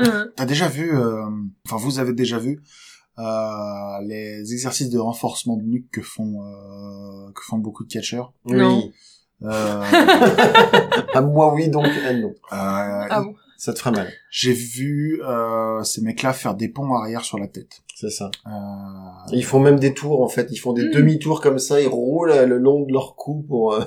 [0.08, 0.30] Hum.
[0.34, 1.22] T'as déjà vu, euh,
[1.66, 2.60] enfin vous avez déjà vu
[3.18, 8.32] euh, les exercices de renforcement de nuque que font euh, que font beaucoup de catcheurs.
[8.46, 8.92] Oui.
[9.42, 9.84] Euh,
[11.14, 12.28] Ah, moi, oui, donc, elle, non.
[12.28, 13.34] euh, Ah bon.
[13.58, 14.08] Ça te ferait mal.
[14.30, 17.82] J'ai vu euh, ces mecs-là faire des ponts arrière sur la tête.
[17.94, 18.30] C'est ça.
[18.46, 18.50] Euh,
[19.32, 20.48] Ils font même des tours, en fait.
[20.50, 20.90] Ils font des Mm.
[20.92, 23.78] demi-tours comme ça, ils roulent le long de leur cou pour...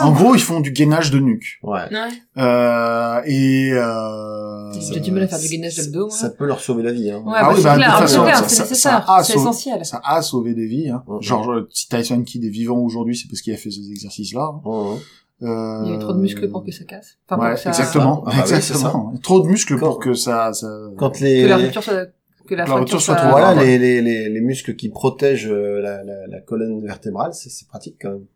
[0.00, 1.58] En gros, ils font du gainage de nuque.
[1.62, 1.80] Ouais.
[1.90, 2.08] Ouais.
[2.38, 6.16] Euh, et euh, J'ai du mal à faire du gainage d'abdos, moi.
[6.16, 7.22] Ça peut leur sauver la vie, hein.
[7.26, 9.22] Ouais, Ah bah, oui, c'est bah, de toute façon, ça- c'est ça- nécessaire, ça a
[9.24, 9.84] c'est sauvé- essentiel.
[9.84, 10.88] Ça a sauvé des vies.
[10.90, 11.02] Hein.
[11.06, 11.22] Mhm.
[11.22, 14.52] Genre, euh, si Tyson Kidd est vivant aujourd'hui, c'est parce qu'il a fait ces exercices-là.
[14.54, 14.60] hein.
[14.64, 14.98] Mhm.
[15.42, 17.18] Euh, Il y a eu trop de muscles pour que ça casse.
[17.28, 17.70] Enfin, pour ouais, que ça...
[17.70, 19.12] exactement, Ah, bah oui, exactement.
[19.22, 20.68] Trop de muscles Quand- pour que ça, ça...
[20.96, 21.42] Quand les...
[21.42, 22.06] Que la rupture soit...
[22.46, 23.64] Que la, La fracture rupture soit trop Voilà, ouais.
[23.64, 27.66] les, les, les, les muscles qui protègent euh, la, la, la colonne vertébrale, c'est c'est
[27.66, 28.26] pratique quand même.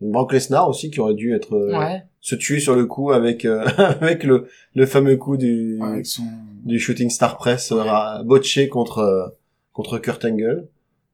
[0.00, 2.02] Brock Lesnar aussi qui aurait dû être euh, Ouais.
[2.20, 3.64] se tuer sur le coup avec euh,
[4.00, 6.22] avec le le fameux coup du Avec son...
[6.64, 9.36] du shooting star press euh, à- botché contre
[9.72, 10.68] contre Kurt Angle.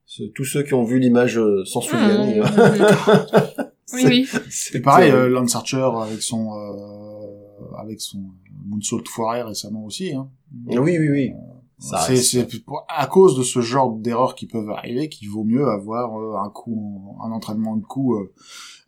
[0.06, 2.42] Ce- Tous ceux qui ont vu l'image euh, s'en souviennent.
[3.92, 3.96] Mmh.
[3.96, 4.28] oui, oui.
[4.48, 8.20] C'est Et pareil, euh, Lance Archer avec son euh, avec son
[8.64, 10.14] moonsault foiré récemment aussi.
[10.14, 10.28] Hein.
[10.66, 11.32] Oui, oui, oui.
[11.82, 12.46] C'est
[12.88, 16.48] à cause de ce genre d'erreurs qui peuvent arriver qu'il vaut mieux avoir euh, un
[16.50, 18.32] coup, un entraînement de coup euh,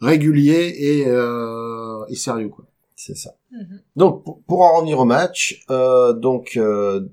[0.01, 2.67] régulier et, euh, et sérieux quoi.
[2.95, 3.35] C'est ça.
[3.51, 3.81] Mhm.
[3.97, 7.09] Donc pour, pour en revenir au match, euh, donc euh,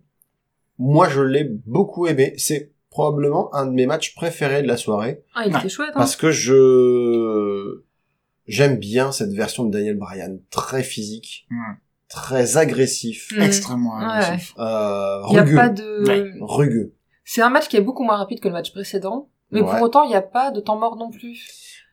[0.78, 2.34] moi je l'ai beaucoup aimé.
[2.38, 5.98] C'est probablement un de mes matchs préférés de la soirée Ah, il était chouette, hein.
[5.98, 7.84] parce que je
[8.48, 11.48] j'aime bien cette version de Daniel Bryan, très physique.
[12.12, 13.42] Très agressif, Mm.
[13.42, 14.06] Extrêmement Ouais.
[14.06, 14.54] agressif.
[14.60, 16.08] euh, Il y a rugueux, pas de...
[16.08, 16.32] Ouais.
[16.42, 16.96] rugueux.
[17.24, 19.70] C'est un match qui est beaucoup moins rapide que le match précédent, mais Ouais.
[19.72, 21.40] pour autant, il n'y a pas de temps mort non plus.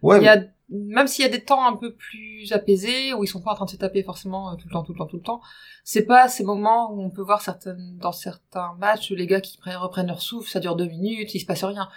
[0.02, 3.24] Ouais, Il y a, même s'il y a des temps un peu plus apaisés, où
[3.24, 4.98] ils sont pas en train de se taper forcément euh, tout le temps, tout le
[4.98, 5.40] temps, tout le temps,
[5.84, 9.58] c'est pas ces moments où on peut voir certaines, dans certains matchs, les gars qui
[9.58, 11.88] pre- reprennent leur souffle, ça dure deux minutes, il se passe rien.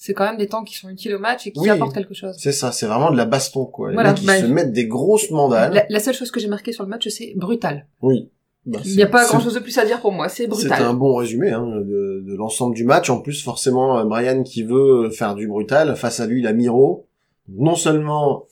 [0.00, 1.68] C'est quand même des temps qui sont utiles au match et qui Oui.
[1.68, 2.36] apportent quelque chose.
[2.38, 3.88] c'est ça, c'est vraiment de la baston quoi.
[3.88, 5.74] Les Voilà, mecs, ils bah, se mettent des grosses mandales.
[5.74, 7.86] La, la seule chose que j'ai marquée sur le match, c'est brutal.
[8.00, 8.30] Oui.
[8.64, 10.28] Bah, Il n'y a c'est- pas c'est- grand chose de plus à dire pour moi,
[10.28, 10.82] c'est C'est brutal.
[10.82, 13.10] un bon résumé hein, de, de l'ensemble du match.
[13.10, 16.52] En plus, forcément, euh, Brian qui veut faire du brutal, face à lui, il a
[16.52, 17.08] Miro.
[17.48, 18.44] Non seulement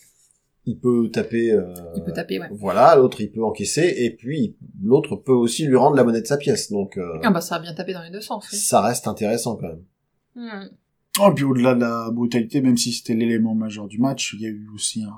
[0.64, 1.62] il peut taper, euh,
[1.94, 2.48] Il peut taper, ouais.
[2.50, 6.26] voilà, l'autre il peut encaisser, et puis l'autre peut aussi lui rendre la monnaie de
[6.26, 6.72] sa pièce.
[6.72, 8.48] Donc euh, Ah bah ça a bien tapé dans les deux sens.
[8.50, 8.58] oui.
[8.58, 9.84] ça reste intéressant quand même.
[10.34, 10.68] Hmm.
[11.20, 14.46] Oh, puis au-delà de la brutalité, même si c'était l'élément majeur du match, il y
[14.46, 15.16] a eu aussi un,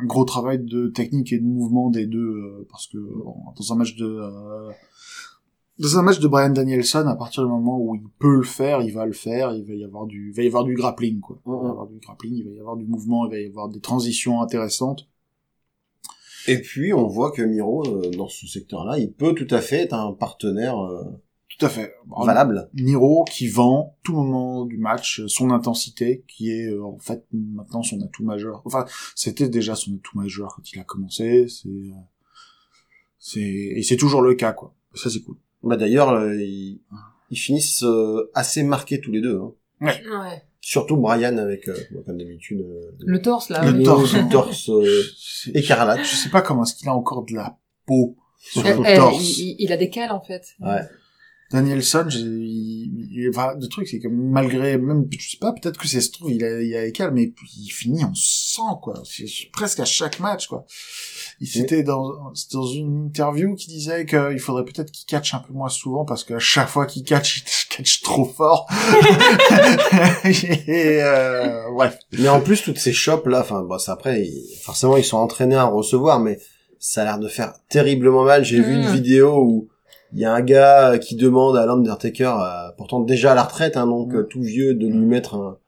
[0.00, 3.72] un gros travail de technique et de mouvement des deux, euh, parce que bon, dans
[3.72, 4.70] un match de euh,
[5.78, 8.82] dans un match de Brian Danielson, à partir du moment où il peut le faire,
[8.82, 11.20] il va le faire, il va y avoir du, il va y avoir du grappling,
[11.20, 11.40] quoi.
[11.46, 13.46] Il va y avoir du grappling, il va y avoir du mouvement, il va y
[13.46, 15.08] avoir des transitions intéressantes.
[16.46, 19.82] Et puis on voit que Miro, euh, dans ce secteur-là, il peut tout à fait
[19.82, 21.02] être un partenaire euh,
[21.60, 21.94] Tout à fait.
[22.24, 22.68] Valable.
[22.74, 27.24] Niro qui vend tout moment du match euh, son intensité qui est euh, en fait
[27.32, 28.62] maintenant son atout majeur.
[28.64, 31.90] Enfin, c'était déjà son atout majeur quand il a commencé, c'est euh,
[33.18, 34.74] c'est et c'est toujours le cas quoi.
[34.94, 35.36] Ça c'est cool.
[35.62, 36.80] Bah d'ailleurs, euh, ils,
[37.30, 39.38] ils finissent euh, assez marqués tous les deux.
[39.38, 39.52] Hein.
[39.82, 40.42] Ouais.
[40.62, 43.64] Surtout Brian avec, euh, comme d'habitude, euh, Le torse, là.
[43.70, 43.84] Le oui.
[43.84, 44.14] torse.
[44.14, 45.02] le torse euh,
[45.54, 46.00] écarlate.
[46.04, 48.96] Je sais pas comment est-ce qu'il a encore de la peau sur Eh, le eh,
[48.96, 49.16] torse.
[49.38, 50.42] il, il- il a des cales, en fait.
[50.60, 50.80] Ouais.
[51.50, 55.88] Danielson, il, il- enfin, le truc, c'est que malgré, même, je sais pas, peut-être que
[55.88, 58.94] c'est se trouve, il a, il a écale, mais il finit en sang, quoi.
[59.04, 60.64] C'est presque à chaque match, quoi.
[61.40, 65.38] Il c'était dans, c'était dans une interview qui disait qu'il faudrait peut-être qu'il catch un
[65.40, 67.42] peu moins souvent parce qu'à chaque fois qu'il catch, il
[67.76, 68.66] catch trop fort.
[70.24, 71.98] Et, euh, bref.
[72.18, 75.16] Mais en plus, toutes ces shops là, enfin, bon, c'est après, ils- forcément, ils sont
[75.18, 76.38] entraînés à recevoir, mais
[76.78, 78.44] ça a l'air de faire terriblement mal.
[78.44, 78.80] J'ai vu Mm.
[78.82, 79.68] une vidéo où
[80.12, 83.76] il y a un gars qui demande à l'Undertaker, euh, pourtant déjà à la retraite,
[83.76, 84.16] hein, donc Mm.
[84.16, 85.58] euh, tout vieux, de lui mettre un-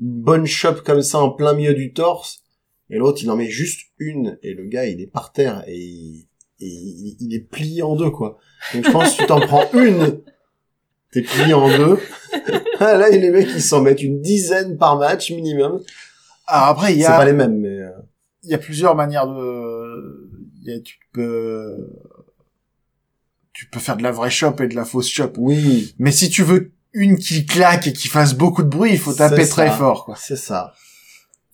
[0.00, 2.42] une bonne shop comme ça en plein milieu du torse.
[2.88, 5.76] Et l'autre, il en met juste une, et le gars, il est par terre, et
[5.78, 6.26] il,
[6.60, 8.38] et il, il est plié en deux, quoi.
[8.74, 10.20] Donc je pense que tu t'en prends une,
[11.12, 11.98] t'es plié en deux.
[12.80, 15.80] Là, les mecs, ils s'en mettent une dizaine par match minimum.
[16.46, 17.90] Alors après, il y C'est a, pas les mêmes, mais euh,
[18.42, 20.30] il y a plusieurs manières de,
[20.62, 21.76] il y a, tu peux,
[23.60, 25.32] tu peux faire de la vraie shop et de la fausse shop.
[25.36, 28.98] oui, Mais si tu veux une qui claque et qui fasse beaucoup de bruit, il
[28.98, 29.72] faut taper très ça.
[29.72, 30.16] fort, quoi.
[30.18, 30.72] c'est ça.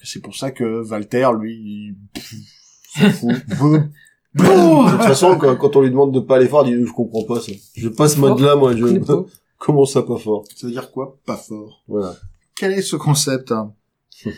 [0.05, 1.97] C'est pour ça que Walter, lui, il...
[3.03, 7.25] de toute façon, quand, on lui demande de pas aller fort, il dit je comprends
[7.25, 7.51] pas ça.
[7.75, 8.77] Je pas ce mode-là, moi.
[8.77, 8.85] Je...
[9.59, 11.83] Comment ça pas fort Ça veut dire quoi Pas fort?
[11.89, 12.15] Voilà.
[12.55, 13.75] Quel est ce concept hein?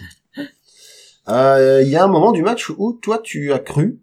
[1.28, 4.00] Euh, Il y a un moment du match où toi tu as cru,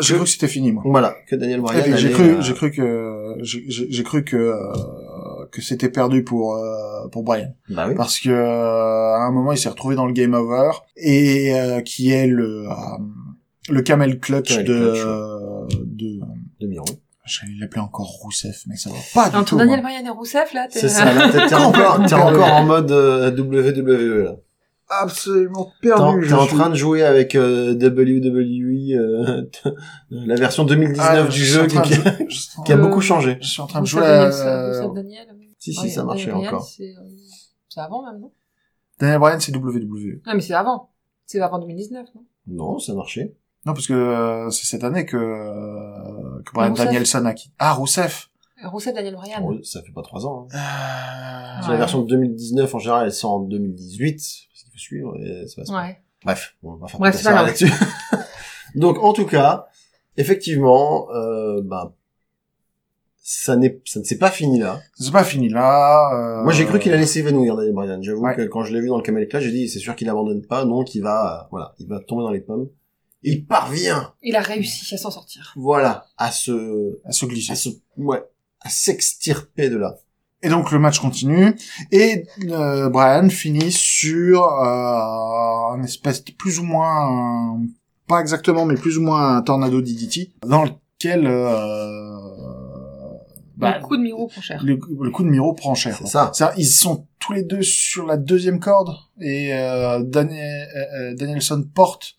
[0.00, 0.82] J'ai cru que c'était fini, moi.
[0.86, 1.80] voilà, que Daniel Bryan.
[1.80, 5.60] Et puis, J'ai cru, euh, j'ai cru que, j'ai j'ai- j'ai cru que euh, que
[5.62, 7.94] c'était perdu pour euh, pour Brian, Bah oui.
[7.96, 11.80] parce que euh, à un moment il s'est retrouvé dans le game over et euh,
[11.80, 12.72] qui est le euh,
[13.70, 16.20] le camel clutch Camel de clutch, euh, de
[16.60, 16.84] De Miro.
[17.26, 19.56] j'allais l'appeler encore Rousseff, mais ça va pas du Entre tout.
[19.58, 19.82] Daniel.
[19.82, 20.78] Bryan et Rousseff, là, t'es...
[20.80, 21.12] C'est ça.
[21.12, 24.24] Là, t'es encore, t'es encore en mode WWE.
[24.24, 24.32] Là.
[24.90, 26.26] Absolument en, perdu.
[26.28, 29.42] t'es en train de jouer avec euh, WWE, euh,
[30.10, 33.00] la version 2019 Ah, du je jeu en qui, de- en qui a Euh, beaucoup
[33.02, 33.36] changé.
[33.42, 34.88] Je suis en train de jouer Daniel, à...
[34.94, 35.26] Daniel.
[35.58, 36.64] Si, si, Ouais, ça marchait Daniel encore.
[36.64, 37.00] C'est euh,
[37.68, 38.32] c'est avant, même, non?
[38.98, 40.20] Daniel Bryan, c'est WWE.
[40.26, 40.90] Non, mais c'est avant.
[41.26, 42.24] C'est avant 2019, non?
[42.46, 43.34] Non, ça marchait.
[43.66, 46.70] Non, parce que euh, c'est cette année que, euh, que Brian.
[46.72, 47.52] Danielson a quitté.
[47.58, 48.30] Ah, Rousseff
[48.64, 49.40] Rousseff, Daniel Bryan.
[49.44, 50.48] Oh, ça fait pas trois ans.
[50.52, 50.56] Hein.
[50.56, 51.60] euh...
[51.60, 51.72] C'est Ouais.
[51.74, 54.47] La version de 2019, en général, elle sort en 2018,
[54.78, 55.82] suivre, et ça passe pas.
[55.82, 56.00] Ouais.
[56.24, 57.70] Bref, on va faire Bref, c'est pas là-dessus.
[58.74, 59.66] Donc, en tout cas,
[60.16, 61.94] effectivement, euh, bah,
[63.22, 64.80] ça n'est, ça ne s'est pas fini là.
[64.94, 66.10] C'est pas fini là.
[66.40, 68.02] euh, Moi, j'ai cru qu'il allait s'évanouir, Daniel Bryan.
[68.02, 68.34] J'avoue Ouais.
[68.34, 70.42] que quand je l'ai vu dans le Camel Clash, j'ai dit, c'est sûr qu'il abandonne
[70.46, 72.68] pas, non, qu'il va, euh, voilà, il va tomber dans les pommes.
[73.22, 75.52] Il parvient, Il a réussi à s'en sortir.
[75.56, 77.52] voilà, à se, à se glisser.
[77.52, 78.22] à se, ouais,
[78.60, 79.96] à s'extirper de là.
[80.42, 81.56] Et donc le match continue
[81.90, 87.62] et euh, Brian finit sur euh, un espèce de plus ou moins un-
[88.06, 92.12] pas exactement mais plus ou moins un tornado DDT dans lequel euh,
[93.56, 94.62] bah, le coup de Miro prend cher.
[94.64, 95.96] le, le coup de Miro prend cher.
[95.98, 96.30] C'est ça.
[96.32, 101.64] Ça, ils sont tous les deux sur la deuxième corde et euh, Daniel, euh, Danielson
[101.74, 102.14] porte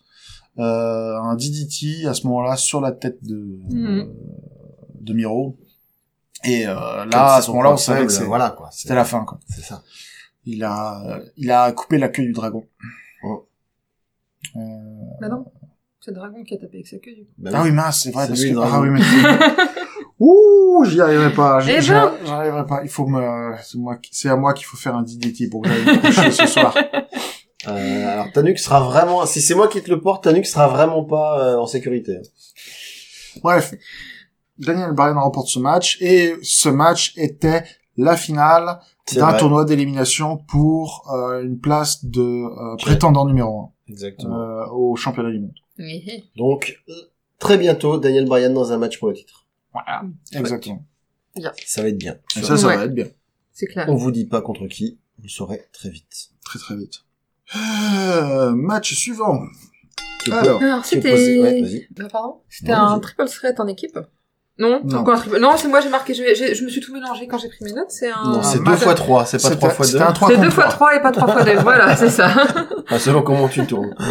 [0.58, 4.04] euh, un DDT à ce moment-là sur la tête de euh,
[5.00, 5.56] de Miro.
[6.44, 8.68] Et euh, là, à ce moment-là, on savait que voilà, quoi.
[8.72, 9.24] c'était la fin.
[9.24, 9.38] Quoi.
[9.48, 9.82] C'est ça.
[10.46, 12.66] Il a, euh, il a coupé la queue du dragon.
[13.24, 13.46] Oh.
[14.56, 14.60] Euh,
[15.20, 15.44] Bah non.
[16.02, 17.32] C'est le dragon qui a tapé avec sa queue, du coup.
[17.36, 18.26] Bah Ah oui, mince, c'est vrai.
[18.26, 18.56] Parce que...
[18.58, 19.00] Ah oui, mais...
[20.18, 21.60] Ouh, j'y arriverai pas.
[21.60, 22.12] J'y Eh j'y- ben.
[22.24, 22.80] j'y arriverai pas.
[22.82, 25.62] Il faut me, c'est moi, qui- c'est à moi qu'il faut faire un DDT pour
[25.62, 26.74] que j'aille me coucher ce soir.
[27.68, 31.04] Euh, alors Tanuk sera vraiment, si c'est moi qui te le porte, Tanuk sera vraiment
[31.04, 32.18] pas euh, en sécurité.
[33.42, 33.74] Bref,
[34.60, 37.64] Daniel Bryan remporte ce match et ce match était
[37.96, 38.78] la finale
[39.14, 44.36] d'un tournoi d'élimination pour euh, une place de euh, prétendant numéro Exactement.
[44.36, 45.54] 1 au championnat du monde.
[45.78, 46.30] Oui.
[46.36, 46.92] Donc euh,
[47.38, 49.46] très bientôt, Daniel Bryan dans un match pour le titre.
[49.72, 50.84] Voilà, exactement.
[51.64, 52.16] Ça va être bien.
[52.36, 52.76] Et ça, ça Ouais.
[52.76, 53.06] va être bien.
[53.52, 53.86] C'est clair.
[53.88, 56.30] On vous dit pas contre qui, vous le saurez très vite.
[56.44, 57.04] Très très vite.
[57.56, 59.40] Euh, match suivant.
[60.30, 61.40] Alors, Alors, c'était...
[61.40, 61.88] ouais.
[62.68, 63.98] Ah, un triple threat en équipe?
[64.60, 65.04] Non Non.
[65.40, 67.64] Non, c'est moi j'ai marqué, je, j'ai- je me suis tout mélangé quand j'ai pris
[67.64, 68.22] mes notes, c'est un...
[68.24, 69.92] Non, c'est un deux match- fois trois, c'est pas C'était- trois fois deux.
[69.92, 70.74] C'était un 3 C'est contre deux fois 3.
[70.74, 72.30] trois et pas trois fois deux, voilà, c'est ça.
[72.88, 73.94] Ah, selon comment tu tournes.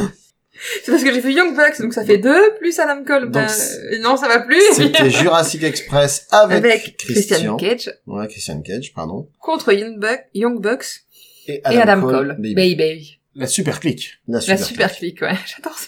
[0.84, 3.32] C'est parce que j'ai fait Young Bucks, donc ça fait deux, plus Adam Cole.
[3.32, 4.62] Donc, Ben, euh, non, ça va plus.
[4.74, 7.56] C'était Jurassic Express avec, Avec Christian.
[7.56, 9.30] Christian Cage Ouais, Christian Cage, pardon.
[9.40, 11.04] contre Young, Buck, Young Bucks
[11.48, 12.36] Et et Adam Cole.
[12.40, 12.56] Baby.
[12.76, 13.20] Baby.
[13.36, 14.20] La super clique.
[14.28, 14.60] La La super.
[14.66, 15.36] super clique, ouais.
[15.46, 15.88] J'adore ça.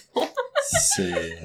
[0.95, 1.37] C'est,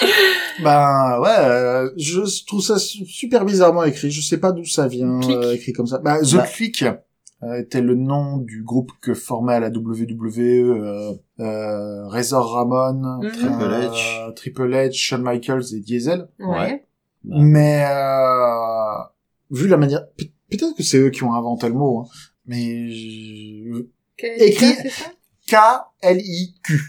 [0.62, 4.10] Ben ouais, euh, je trouve ça su- super bizarrement écrit.
[4.10, 5.36] Je sais pas d'où ça vient Click.
[5.36, 5.98] euh, écrit comme ça.
[5.98, 6.46] Bah, The Bah.
[6.46, 6.82] Click
[7.42, 13.20] euh, était le nom du groupe que formait à la WWE euh, euh, Razor Ramon,
[13.22, 13.32] Mhm.
[13.32, 14.34] Triple euh, H.
[14.34, 16.26] Triple H, Shawn Michaels et Diesel.
[16.38, 16.46] Ouais.
[16.56, 16.84] Ouais.
[17.24, 19.02] Mais euh,
[19.50, 22.08] vu la manière, peut- peut-être que c'est eux qui ont inventé le mot, hein,
[22.46, 23.84] mais je-
[24.18, 25.04] Écrit- c'est ça?
[25.48, 26.80] K-L-I-Q.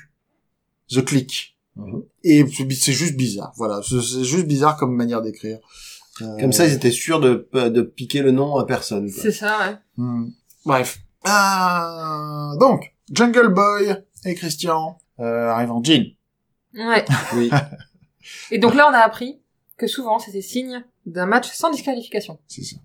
[0.89, 1.56] The Click.
[1.77, 2.03] Mhm.
[2.23, 3.53] Et c'est juste bizarre.
[3.55, 5.59] Voilà, c'est juste bizarre comme manière d'écrire.
[6.21, 9.07] Euh, Comme ça, ils étaient sûrs de, de piquer le nom à personne.
[9.09, 9.77] C'est ça, ouais.
[9.97, 10.29] hmm.
[10.65, 10.99] Bref.
[11.27, 16.15] Euh, donc, Jungle Boy et Christian euh, arrivent en jean.
[16.73, 17.05] Ouais.
[17.35, 17.49] Oui.
[18.51, 19.39] Et donc là, on a appris
[19.77, 22.39] que souvent, c'était signe d'un match sans disqualification.
[22.47, 22.77] C'est ça.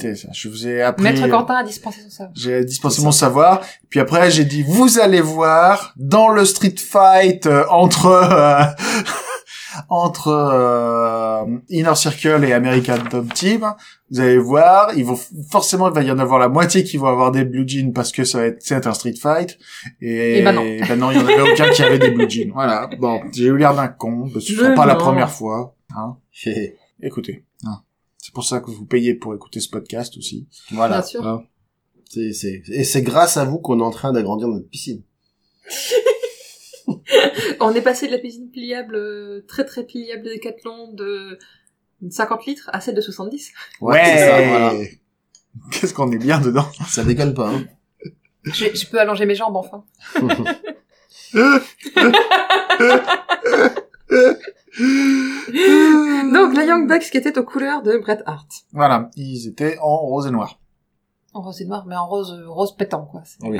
[0.00, 1.04] Je vous ai appris.
[1.04, 2.32] Maître Quentin a dispensé son savoir.
[2.34, 3.26] J'ai dispensé mon ça.
[3.26, 3.60] savoir.
[3.88, 8.64] Puis après, j'ai dit, vous allez voir, dans le street fight euh, entre euh,
[9.88, 13.72] entre euh, Inner Circle et American Top Team,
[14.10, 15.18] vous allez voir, ils vont
[15.50, 18.12] forcément, il va y en avoir la moitié qui vont avoir des blue jeans parce
[18.12, 19.58] que ça va être, c'est un street fight.
[20.00, 20.62] Et, Et ben non.
[20.62, 22.50] ben non, il y en avait aucun qui avait des blue jeans.
[22.52, 22.88] Voilà.
[22.98, 24.28] Bon, j'ai eu l'air d'un con.
[24.34, 25.74] Ce sera pas la première fois.
[25.96, 26.16] Hein.
[27.02, 27.44] Écoutez.
[27.64, 27.82] hein.
[28.32, 30.48] C'est pour ça que vous payez pour écouter ce podcast aussi.
[30.70, 31.00] voilà.
[31.00, 31.26] Bien sûr.
[31.26, 31.44] Hein.
[32.08, 35.02] C'est, c'est, et c'est grâce à vous qu'on est en train d'agrandir notre piscine.
[37.60, 41.38] On est passé de la piscine pliable, euh, très très pliable de Decathlon de
[42.08, 43.38] 50 litres à celle de 70.
[43.38, 43.52] c'est
[44.18, 44.72] ça, voilà.
[45.70, 46.66] Qu'est-ce qu'on est bien dedans.
[46.88, 47.66] Ça déconne pas, hein.
[48.44, 49.84] Je, je peux allonger mes jambes enfin.
[56.32, 58.48] Donc la Young Bucks qui était aux couleurs de Bret Hart.
[58.72, 60.58] Voilà, ils étaient en rose et noir.
[61.34, 63.22] En rose et noir, mais en rose euh, rose pétant quoi.
[63.42, 63.58] Oui.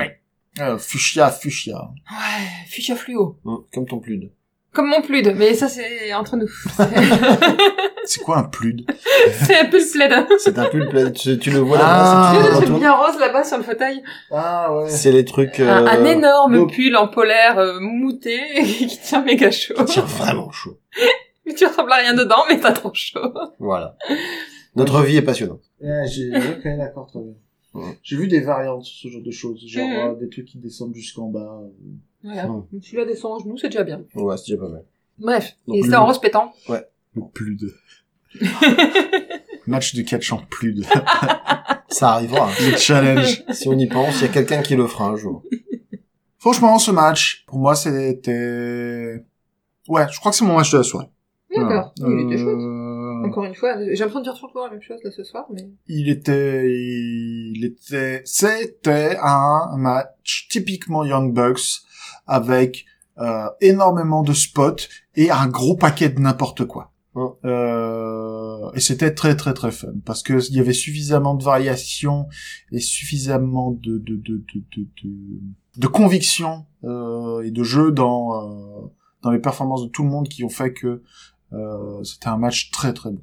[0.59, 1.91] Euh, fuchsia, fuchsia.
[2.11, 3.39] Ouais, fuchsia fluo.
[3.45, 4.31] Hum, Comme ton plude.
[4.73, 6.49] Comme mon plude, mais ça c'est entre nous.
[8.05, 8.85] C'est quoi un plude
[9.45, 10.25] c'est un peu le plaid.
[10.37, 12.33] C'est un pull plein, tu, tu le vois Ah.
[12.37, 14.03] là-bas, Tu c'est bien rose là-bas sur le fauteuil.
[14.29, 14.89] Ah ouais.
[14.89, 19.21] C'est les trucs, euh, un, un énorme donc- pull en polaire euh, mouté qui tient
[19.23, 19.75] méga chaud.
[19.75, 20.77] qui tient vraiment chaud.
[21.45, 23.33] Mais tu ressembles à rien dedans, mais t'as trop chaud.
[23.59, 23.95] Voilà.
[24.75, 25.61] Notre vie est passionnante.
[25.79, 27.33] Ouais, j'ai ok d'accord très bien.
[27.73, 27.97] Ouais.
[28.03, 31.27] J'ai vu des variantes ce genre de choses, genre euh, des trucs qui descendent jusqu'en
[31.29, 31.61] bas.
[32.23, 32.47] Voilà.
[32.47, 32.65] Mm.
[32.81, 34.03] Celui-là descend en genou, c'est déjà bien.
[34.15, 34.83] Ouais, c'est déjà pas mal.
[35.19, 36.53] Bref, Donc, et le- en rose pétant.
[36.69, 37.71] Le plude.
[39.67, 40.85] Match de catch en plude.
[41.89, 42.49] Ça arrivera.
[42.49, 42.53] hein.
[42.71, 43.43] Le challenge.
[43.51, 45.43] si on y pense, il y a quelqu'un qui le fera un jour.
[46.39, 49.23] Franchement, ce match, pour moi, c'était...
[49.87, 51.07] Ouais, je crois que c'est mon match de la soirée.
[51.55, 51.93] D'accord.
[51.99, 52.15] Voilà.
[52.21, 52.55] Il était chouette.
[52.55, 55.45] Euh, Encore une fois, j'ai l'impression de dire toujours la même chose là ce soir,
[55.53, 55.69] mais.
[55.87, 61.83] il était, il était, c'était un match typiquement Young Bucks
[62.27, 62.85] avec
[63.19, 66.91] euh, énormément de spots et un gros paquet de n'importe quoi.
[67.15, 67.29] Ouais.
[67.45, 72.27] Euh, et c'était très très très fun parce que il y avait suffisamment de variations
[72.71, 75.15] et suffisamment de de de de de, de,
[75.77, 78.87] de conviction euh, et de jeu dans euh,
[79.21, 81.03] dans les performances de tout le monde qui ont fait que
[81.53, 83.21] euh, c'était un match très très bon.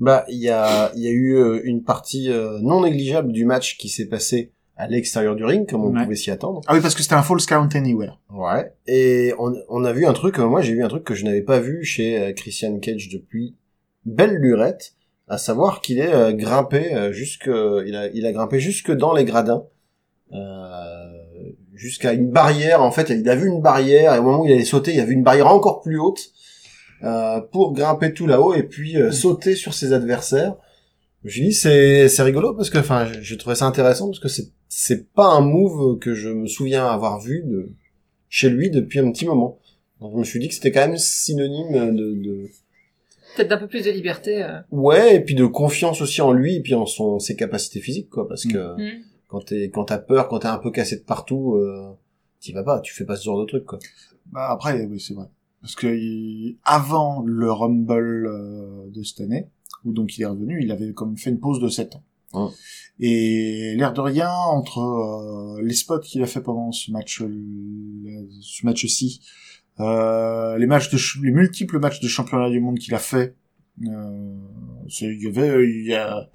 [0.00, 2.30] Bah, il y a, il y a eu euh, une partie
[2.62, 6.04] non négligeable du match qui s'est passé à l'extérieur du ring, comme on Ouais.
[6.04, 6.60] pouvait s'y attendre.
[6.68, 8.18] Ah oui parce que c'était un false count anywhere.
[8.32, 8.72] Ouais.
[8.86, 11.24] Et on, on a vu un truc, euh, moi j'ai vu un truc que je
[11.24, 13.56] n'avais pas vu chez euh, Christian Cage depuis
[14.06, 14.94] belle lurette,
[15.26, 17.50] à savoir qu'il est euh, grimpé euh, jusque,
[17.86, 19.64] il a, il a grimpé jusque dans les gradins,
[20.32, 22.82] euh, jusqu'à une barrière.
[22.82, 24.96] En fait, il a vu une barrière et au moment où il allait sauter, il
[24.96, 26.20] y avait une barrière encore plus haute
[27.02, 30.54] euh, pour grimper tout là-haut et puis sauter sur ses adversaires.
[31.22, 34.20] Je me suis dit c'est c'est rigolo parce que enfin j'ai trouvé ça intéressant parce
[34.20, 37.70] que c'est c'est pas un move que je me souviens avoir vu de
[38.28, 39.58] chez lui depuis un petit moment.
[40.00, 42.48] Donc je me suis dit que c'était quand même synonyme de, de
[43.36, 44.42] Peut-être d'un peu plus de liberté.
[44.42, 44.60] euh.
[44.70, 48.10] ouais et puis de confiance aussi en lui et puis en son ses capacités physiques
[48.10, 48.52] quoi parce Mm.
[48.52, 49.02] que Mm.
[49.28, 51.90] quand t'es quand t'as peur quand t'es un peu cassé de partout euh,
[52.40, 53.78] t'y vas pas tu fais pas ce genre de truc quoi.
[54.30, 55.24] Bah après, oui, c'est vrai.
[55.62, 59.48] Parce que il- avant le Rumble euh, de cette année,
[59.84, 62.04] où donc il est revenu, il avait comme fait une pause de 7 ans.
[62.34, 62.50] Ouais.
[63.00, 68.66] Et l'air de rien, entre euh, les spots qu'il a fait pendant ce match, ce
[68.66, 69.20] match-ci,
[69.80, 73.36] euh, les matchs de les multiples matchs de championnat du monde qu'il a fait,
[73.86, 74.34] euh,
[74.88, 76.28] c'est- il y avait, il y a,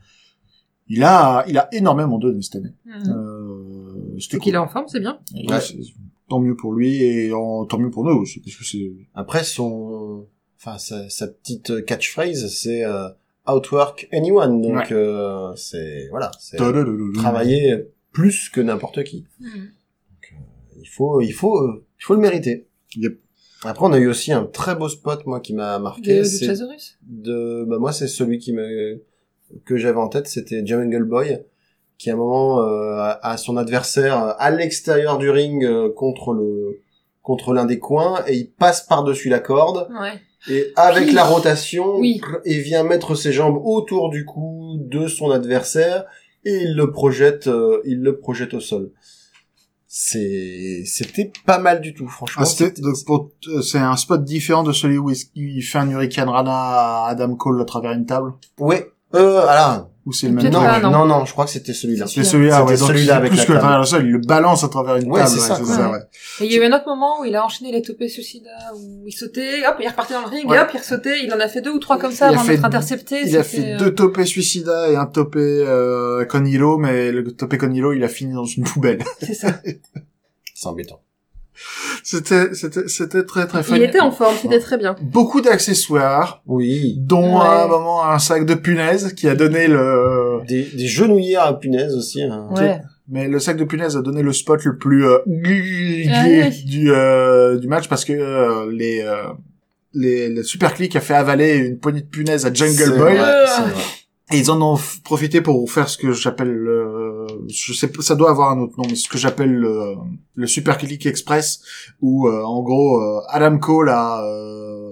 [0.87, 2.73] il a, il a énormément donné cette année.
[2.85, 3.09] Mm.
[3.09, 5.19] Euh, c'était qu'il est en forme, c'est bien.
[5.35, 5.59] Et Ouais.
[5.59, 5.77] c'est-
[6.29, 9.43] Tant mieux pour lui et en- tant mieux pour nous aussi, parce que c'est Après
[9.43, 10.25] son
[10.57, 13.09] enfin sa, sa petite catchphrase c'est euh,
[13.47, 14.93] outwork anyone donc Ouais.
[14.93, 16.57] euh, c'est voilà c'est
[17.15, 19.25] travailler plus que n'importe qui.
[19.39, 19.65] Mm.
[20.79, 22.67] Il faut, il faut, euh, il faut le mériter.
[22.97, 23.17] Yep.
[23.63, 26.17] Après, on a eu aussi un très beau spot, moi, qui m'a De, marqué.
[26.19, 29.01] de c'est Chazorus de, bah, moi, c'est celui qui me,
[29.65, 31.39] que j'avais en tête, c'était Jungle Boy,
[31.97, 35.89] qui à un moment, euh, a, a son adversaire euh, à l'extérieur du ring euh,
[35.89, 36.81] contre le,
[37.21, 40.19] contre l'un des coins, et il passe par-dessus la corde, Ouais.
[40.49, 42.19] Et avec la rotation, Oui.
[42.45, 46.05] il vient mettre ses jambes autour du cou de son adversaire
[46.45, 48.91] et il le projette, euh, il le projette au sol.
[49.87, 52.43] C'est, c'était pas mal du tout, franchement.
[52.43, 56.51] Ah, euh, c'est un spot différent de celui où il, il fait un Hurricane Rana
[56.51, 58.33] à Adam Cole à travers une table?
[58.59, 58.89] Ouais.
[59.13, 61.05] Euh, alors, ou c'est le même non, pas, non, non.
[61.05, 62.07] non, je crois que c'était celui-là.
[62.07, 63.79] C'est c'est celui-là C'était ouais donc celui-là avec plus la que travers table.
[63.79, 65.75] le sol il le balance à travers une Ouais, table c'est ça, c'est quoi.
[65.75, 65.99] ça ouais
[66.41, 68.49] Et il y a eu un autre moment où il a enchaîné les topés suicidas,
[68.75, 70.57] où il sautait, hop, il repartait dans le ring, Ouais.
[70.57, 72.45] et hop, il ressautait, il en a fait deux ou trois comme ça Il avant
[72.45, 73.21] d'être intercepté.
[73.25, 77.23] il a c'était, fait euh, deux topés suicida et un topé euh, Conilo mais le
[77.31, 79.47] topé Conilo il a fini dans une poubelle C'est ça.
[80.55, 81.01] C'est embêtant.
[82.03, 84.95] C'était c'était c'était très très fun Il était en forme, c'était très bien.
[85.01, 86.95] beaucoup d'accessoires Oui.
[86.99, 87.45] dont Ouais.
[87.45, 91.59] à un moment un sac de punaises qui a donné le Des, des genouillères à
[91.59, 92.23] punaise aussi.
[92.23, 92.47] hein.
[92.51, 92.79] Ouais.
[93.09, 96.63] Mais le sac de punaise a donné le spot le plus euh, Ah oui.
[96.65, 99.23] du euh, du match parce que euh, les euh,
[99.93, 103.45] les le super click a fait avaler une poignée de punaises à Jungle Boy vrai,
[103.47, 103.81] c'est vrai.
[104.31, 107.12] et ils en ont profité pour faire ce que j'appelle le
[107.49, 109.95] je sais pas ça doit avoir un autre nom mais ce que j'appelle le
[110.35, 111.61] le super click express
[112.01, 114.89] où euh, en gros euh, Adam Cole a euh,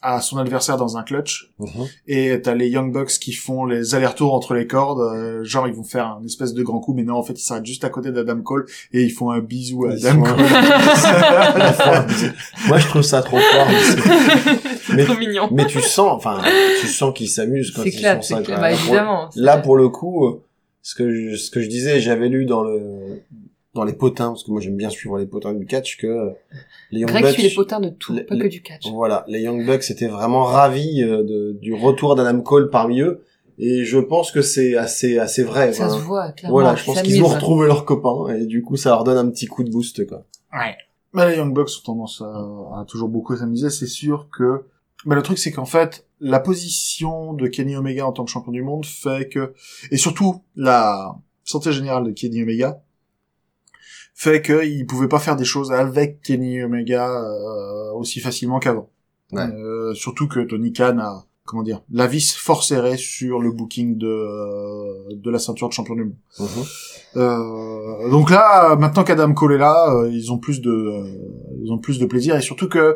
[0.00, 1.86] a son adversaire dans un clutch Mhm.
[2.06, 5.74] et t'as les Young Bucks qui font les allers-retours entre les cordes, euh, genre ils
[5.74, 7.88] vont faire un espèce de grand coup, mais non, en fait ils s'arrêtent juste à
[7.88, 10.44] côté d'Adam Cole et ils font un bisou à Ils Adam un- Cole.
[12.68, 13.66] Moi, je trouve ça trop fort.
[14.94, 15.48] mais, Trop mignon.
[15.50, 16.40] mais tu sens, enfin,
[16.80, 18.42] tu sens qu'ils s'amusent quand C'est ils clair, font c'est ça.
[18.42, 18.60] clair.
[18.60, 19.30] Bah, Là, pour- évidemment.
[19.36, 20.42] Là, pour le coup, euh,
[20.88, 23.20] ce que je, ce que je disais, j'avais lu dans le
[23.74, 26.30] dans les potins, parce que moi j'aime bien suivre les potins du catch, que
[26.90, 28.88] les Young Greg Bucks, suit les potins de tout, les- pas les- que du catch.
[28.90, 33.22] voilà, les Young Bucks étaient vraiment ravis euh, de, du retour d'Adam Cole parmi eux,
[33.58, 35.74] et je pense que c'est assez assez vrai.
[35.74, 36.54] Ça se voit, clairement.
[36.54, 39.30] Voilà, je pense qu'ils ont retrouvé leurs copains, et du coup ça leur donne un
[39.30, 40.24] petit coup de boost, quoi.
[40.54, 40.74] Ouais.
[41.12, 43.68] Mais les Young Bucks ont tendance à, à toujours beaucoup s'amuser.
[43.68, 44.62] C'est sûr que,
[45.04, 48.52] mais le truc c'est qu'en fait, la position de Kenny Omega en tant que champion
[48.52, 49.54] du monde fait que,
[49.90, 52.82] et surtout la santé générale de Kenny Omega
[54.14, 58.90] fait qu'il pouvait pas faire des choses avec Kenny Omega euh, aussi facilement qu'avant.
[59.30, 59.42] Ouais.
[59.42, 63.96] Euh, surtout que Tony Khan a comment dire, la vis fort serrée sur le booking
[63.96, 66.16] de euh, de la ceinture de champion du monde.
[66.38, 66.46] Mhm.
[67.16, 71.08] Euh, donc là, maintenant qu'Adam Cole est là, euh, ils ont plus de, euh,
[71.62, 72.94] ils ont plus de plaisir et surtout que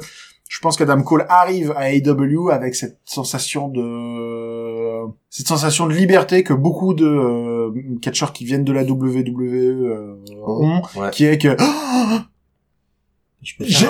[0.54, 6.42] je pense qu'Adam Cole arrive à AEW avec cette sensation de, cette sensation de liberté
[6.44, 7.70] que beaucoup de euh,
[8.02, 10.14] catcheurs qui viennent de la WWE euh,
[10.46, 11.08] ont, Ouais.
[11.10, 11.56] qui est que
[13.40, 13.86] Je peux J'ai-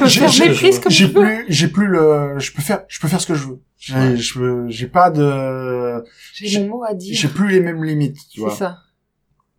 [1.08, 3.60] plus, j'ai plus le, je peux faire, je peux faire ce que je veux.
[3.76, 4.16] J'ai, Ouais.
[4.16, 6.02] je peux- j'ai pas de,
[6.32, 7.14] J'ai mon mot à dire.
[7.14, 8.54] j'ai plus les mêmes limites, tu C'est vois.
[8.54, 8.78] ça.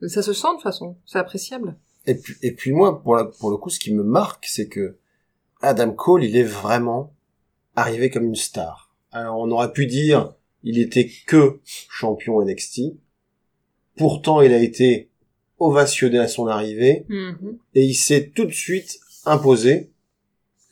[0.01, 0.97] Mais Ça se sent de toute façon.
[1.05, 1.75] C'est appréciable.
[2.07, 4.67] Et puis, et puis moi, pour, la, pour le coup, ce qui me marque, c'est
[4.67, 4.97] que
[5.63, 7.13] Adam Cole, il est vraiment
[7.75, 8.93] arrivé comme une star.
[9.11, 10.33] Alors, on aurait pu dire,
[10.63, 12.81] il était que champion NXT.
[13.95, 15.09] Pourtant, il a été
[15.59, 17.57] ovationné à son arrivée Mhm.
[17.75, 19.91] et il s'est tout de suite imposé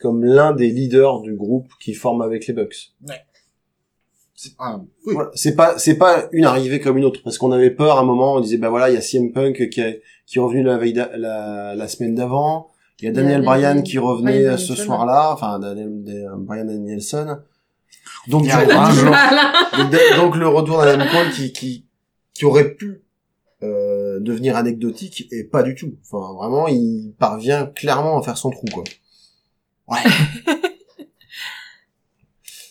[0.00, 2.92] comme l'un des leaders du groupe qui forme avec les Bucks.
[4.34, 5.14] C'est- ah, oui.
[5.14, 5.30] Voilà.
[5.34, 8.04] C'est pas c'est pas une arrivée comme une autre parce qu'on avait peur à un
[8.04, 10.64] moment on disait bah voilà il y a CM Punk qui est qui est revenu
[10.64, 12.71] la veille la semaine d'avant
[13.02, 16.02] il y a Daniel Il y a- Bryan qui revenait Bryan ce soir-là enfin Daniel,
[16.02, 17.38] Daniel- Bryan Danielson
[18.28, 19.14] donc Il y du- arrivera un jour.
[19.90, 21.86] donc, donc le retour d'Adam Cole qui qui
[22.34, 23.02] qui aurait pu
[23.62, 28.50] euh, devenir anecdotique et pas du tout enfin vraiment il parvient clairement à faire son
[28.50, 28.84] trou quoi
[29.88, 29.98] Ouais.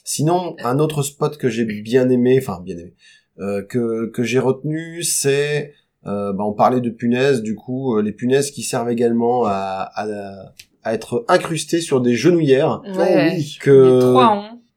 [0.04, 2.94] Sinon, un autre spot que j'ai bien aimé, enfin bien aimé,
[3.40, 5.72] euh, que que j'ai retenu, c'est, euh,
[6.04, 10.08] bah, on parlait de punaises, du coup, euh, les punaises qui servent également à, à,
[10.84, 13.36] à être incrustées sur des genouillères Ouais.
[13.36, 14.02] Les que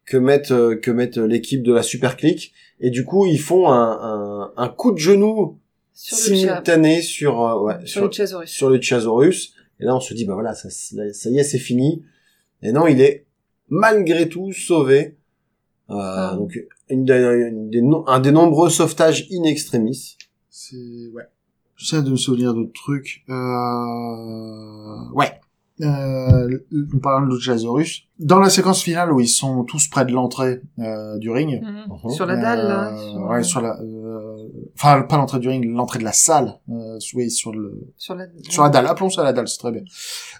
[0.06, 3.68] que mettent euh, que mettent l'équipe de la Super Click, et du coup, ils font
[3.70, 5.58] un, un, un coup de genou
[5.94, 8.50] Sur simultané sur euh, ouais, Sur sur, le Chasaurus.
[8.50, 9.54] sur le Chasaurus.
[9.80, 12.04] Et là, on se dit, bah voilà, ça, ça y est, c'est fini.
[12.62, 13.24] Et non, il est
[13.68, 15.16] malgré tout sauvé.
[15.90, 16.34] Euh, Ah.
[16.36, 16.58] Donc,
[16.88, 17.10] une
[18.06, 20.16] un des nombreux sauvetages in extremis.
[20.56, 21.24] C'est ouais.
[21.76, 23.24] J'essaie de me souvenir d'autres trucs.
[23.28, 25.10] Euh...
[25.12, 25.40] Ouais.
[25.80, 26.58] Euh,
[26.94, 30.62] en parlant de Luchasaurus, dans la séquence finale où ils sont tous près de l'entrée
[30.78, 31.86] euh, du ring, Mhm.
[32.04, 32.10] Mhm.
[32.10, 32.92] Sur la dalle, là.
[32.94, 36.60] euh, Sur, ouais, sur la, euh, enfin pas l'entrée du ring, l'entrée de la salle,
[36.70, 38.26] euh, oui, sur le, sur la...
[38.48, 39.82] sur la dalle, appelons ça la dalle, c'est très bien.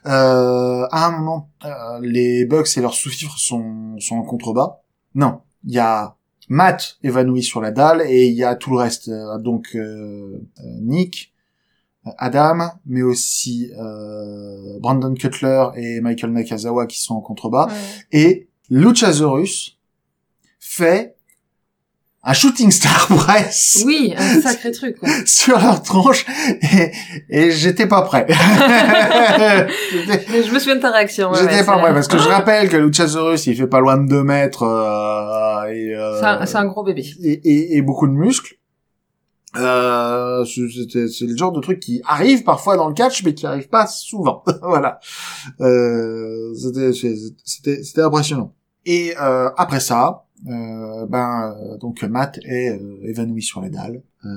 [0.06, 4.82] Euh, à un moment, euh, les Bucks et leurs sous-fifres sont, sont en contrebas.
[5.16, 6.14] Non, il y a
[6.48, 9.08] Matt évanoui sur la dalle et il y a tout le reste.
[9.08, 11.32] Euh, donc euh, euh, Nick,
[12.18, 17.66] Adam, mais aussi euh, Brandon Cutler et Michael Nakazawa qui sont en contrebas.
[17.66, 17.72] Ouais.
[18.12, 19.78] Et Luchasaurus
[20.60, 21.13] fait
[22.26, 24.98] un shooting star press Oui, un sacré truc.
[24.98, 25.08] quoi.
[25.26, 26.24] sur leur tronche
[26.62, 26.90] et,
[27.28, 28.26] et j'étais pas prêt.
[30.44, 31.30] Je me souviens de ta réaction.
[31.30, 33.96] ouais, J'étais ouais, pas prêt parce que je rappelle que Luchasaurus il fait pas loin
[33.98, 37.04] de 2 mètres euh, et, euh, C'est un, gros bébé.
[37.22, 38.54] et, et- et beaucoup de muscles.
[39.56, 43.68] Euh, c'est- le genre de truc qui arrive parfois dans le catch mais qui arrive
[43.68, 44.42] pas souvent.
[44.62, 44.98] voilà.
[45.60, 46.92] Euh, c'était
[47.44, 48.52] c'était c'était impressionnant.
[48.86, 54.02] Et euh, après ça, euh, ben euh, donc Matt est euh, évanoui sur les dalles.
[54.24, 54.28] Euh,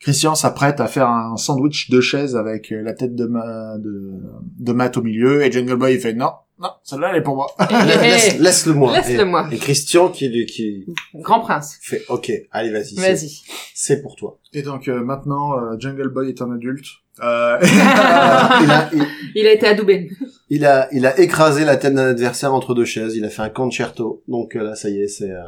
[0.00, 4.12] Christian s'apprête à faire un sandwich de chaise avec la tête de, ma, de,
[4.58, 7.46] de Matt au milieu et Jungle Boy fait non non celle-là elle est pour moi.
[7.70, 8.96] Laisse- Laisse-le moi.
[8.96, 9.48] Laisse-le Et- moi.
[9.52, 11.78] Et Christian qui, lui- qui Grand prince.
[11.82, 12.94] fait, ok, allez, vas-y.
[12.94, 13.40] c'est- Vas-y.
[13.74, 14.38] C'est pour toi.
[14.52, 16.86] Et donc euh, maintenant euh, Jungle Boy est un adulte.
[17.22, 17.68] Euh, il,
[18.70, 20.10] a, il, Il a été adoubé.
[20.50, 23.14] il a, il a écrasé la tête d'un adversaire entre deux chaises.
[23.16, 24.22] Il a fait un concerto.
[24.28, 25.30] Donc euh, là, ça y est, c'est.
[25.30, 25.42] euh,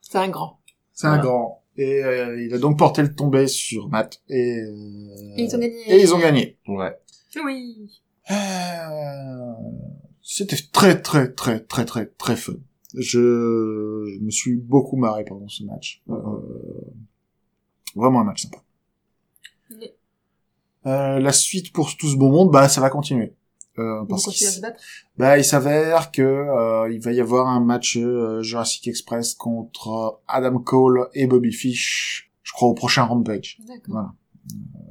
[0.00, 0.60] C'est un grand.
[0.92, 1.62] C'est un grand.
[1.76, 4.20] Et euh, il a donc porté le tombé sur Matt.
[4.28, 5.74] Et, euh, Et ils ont gagné.
[5.88, 6.56] et ils ont gagné.
[6.68, 6.96] Ouais.
[7.44, 7.90] Oui.
[10.24, 12.54] Euh, C'était très très très très très très fun.
[12.96, 13.18] Je,
[14.14, 16.02] je me suis beaucoup marré pendant ce match.
[16.08, 16.14] Euh,
[17.94, 18.58] vraiment un match sympa.
[19.70, 19.90] Oui.
[20.86, 23.34] Euh, la suite pour tout ce beau monde, bah ça va continuer.
[23.78, 24.80] Euh, parce se battre.
[25.18, 30.20] bah, il s'avère que euh, il va y avoir un match euh, Jurassic Express contre
[30.28, 33.58] Adam Cole et Bobby Fish, je crois au prochain Rampage.
[33.66, 33.82] D'accord.
[33.88, 34.14] Voilà.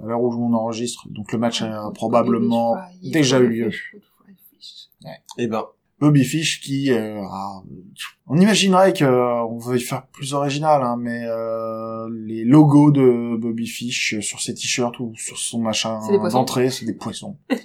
[0.03, 3.71] À l'heure où on enregistre, donc le match a probablement Bobby déjà eu lieu.
[5.03, 5.21] Fry, Fish.
[5.37, 5.63] Eh ben,
[5.99, 7.63] Bobby Fish qui euh, a-
[8.27, 12.91] on imaginerait que euh, on veut y faire plus original hein, mais euh, les logos
[12.91, 15.99] de Bobby Fish sur ses t-shirts ou sur son machin
[16.31, 17.37] d'entrée c'est des poissons.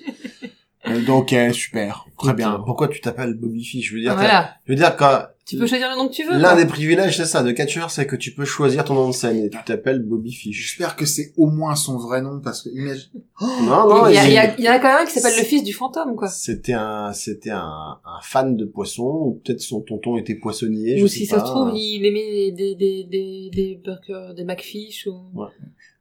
[0.86, 2.06] Euh, donc ok super.
[2.16, 2.62] Très bien.
[2.64, 3.88] Pourquoi tu t'appelles Bobby Fish?
[3.90, 4.54] Je veux dire, Voilà.
[4.64, 6.36] je veux dire quand Tu peux choisir le nom que tu veux.
[6.36, 9.14] L'un des privilèges, c'est ça, de catcheur, c'est que tu peux choisir ton nom de
[9.14, 10.56] scène et tu t'appelles Bobby Fish.
[10.56, 13.08] J'espère que c'est au moins son vrai nom parce que imagine.
[13.40, 15.04] Non, non, Il y, a- il- y, a- il y en a quand même un
[15.06, 16.28] qui s'appelle le fils du fantôme, quoi.
[16.28, 20.98] C'était un, c'était un, un fan de poissons, ou peut-être son tonton était poissonnier.
[20.98, 21.46] je Ou sais si ça se pas.
[21.48, 25.40] trouve, il aimait des, des, des, des burgers, des McFish ou...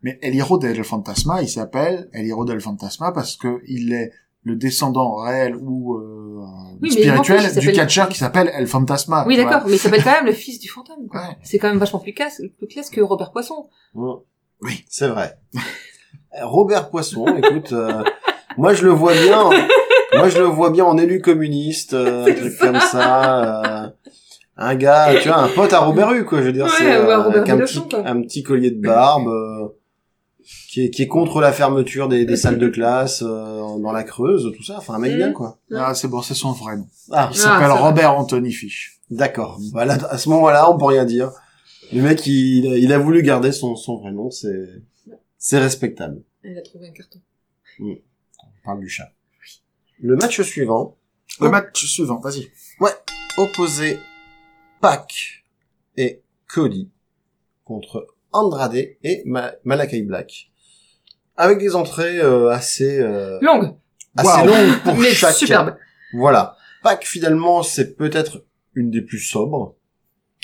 [0.03, 4.11] Mais El Hiro del Fantasma, il s'appelle El Hiro del Fantasma parce que il est
[4.47, 6.45] le descendant réel ou euh,
[6.81, 9.25] mais spirituel du catcheur qui s'appelle El Fantasma.
[9.27, 11.21] Oui, d'accord, mais il s'appelle quand même le fils du fantôme, quoi.
[11.21, 11.37] Ouais.
[11.43, 13.67] C'est quand même vachement plus classe, plus classe que Robert Poisson.
[13.93, 14.85] Oui.
[14.89, 15.37] C'est vrai.
[16.41, 18.03] Robert Poisson, écoute, euh,
[18.57, 19.49] moi je le vois bien,
[20.13, 22.65] moi je le vois bien en élu communiste, euh, un truc ça.
[22.67, 23.83] comme ça.
[23.85, 23.89] euh,
[24.57, 26.41] un gars, tu vois, un pote à Robert Hue, quoi.
[26.41, 29.29] Je veux dire, Ouais, c'est ou à euh, un petit, un petit collier de barbe.
[30.47, 33.91] Euh, qui est, qui est contre la fermeture des, des salles de classe euh, dans
[33.91, 34.77] la Creuse, tout ça.
[34.77, 35.17] Enfin, un mec Mhm.
[35.17, 35.59] bien, quoi.
[35.73, 36.87] Ah, c'est bon, c'est son vrai nom.
[37.11, 37.79] Ah, Il s'appelle ça va.
[37.81, 38.99] Robert Anthony Fish.
[39.09, 39.59] d'accord.
[39.71, 41.31] Voilà, à ce moment-là, on peut rien dire.
[41.93, 44.81] Le mec, il, il a voulu garder son, son vrai nom, c'est,
[45.37, 46.21] c'est respectable.
[46.43, 47.19] Elle a trouvé un carton.
[47.79, 47.95] On
[48.65, 49.11] parle du chat.
[50.01, 50.97] Le match suivant,
[51.39, 51.51] Le Oh.
[51.51, 52.47] match suivant, vas-y.
[53.37, 53.99] opposait
[54.81, 55.43] Pac
[55.95, 56.89] et Cody
[57.65, 60.49] contre Andrade et Ma- Malakai Black.
[61.35, 63.73] Avec des entrées euh, assez, euh, Longue,
[64.15, 64.47] assez Wow.
[64.47, 65.33] longues pour mais chaque.
[65.35, 65.75] superbe.
[66.13, 66.55] Voilà.
[66.83, 69.75] Pac, finalement, c'est peut-être une des plus sobres.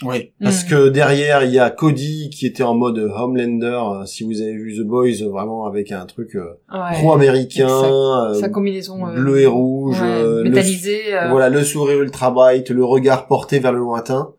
[0.03, 0.33] Oui.
[0.41, 0.69] Parce Mm.
[0.69, 4.53] que derrière, il y a Cody qui était en mode Homelander, euh, si vous avez
[4.53, 6.93] vu The Boys, euh, vraiment avec un truc euh, Ouais.
[6.93, 11.63] pro-américain, euh, Sa combinaison euh, bleu et rouge, ouais, euh, le- métallisée, euh, voilà, le
[11.63, 14.33] sourire ultra bright, le regard porté vers le lointain.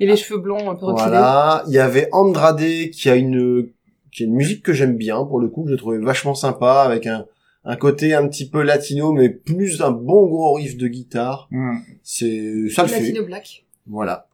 [0.00, 1.08] Et les cheveux blonds un peu reculés.
[1.08, 1.64] Voilà.
[1.68, 2.60] Il y avait Andrade
[2.92, 3.70] qui a une,
[4.12, 6.82] qui a une musique que j'aime bien, pour le coup, que j'ai trouvé vachement sympa,
[6.86, 7.26] avec un,
[7.64, 11.48] un côté un petit peu latino, mais plus un bon gros riff de guitare.
[11.50, 11.78] Hmm.
[12.02, 13.00] C'est, ça le fait.
[13.00, 13.64] Latino Black.
[13.86, 14.28] Voilà.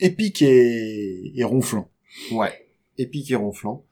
[0.00, 1.88] Épique et, et ronflant.
[2.32, 2.52] Ouais.
[2.98, 3.84] Épique et ronflant.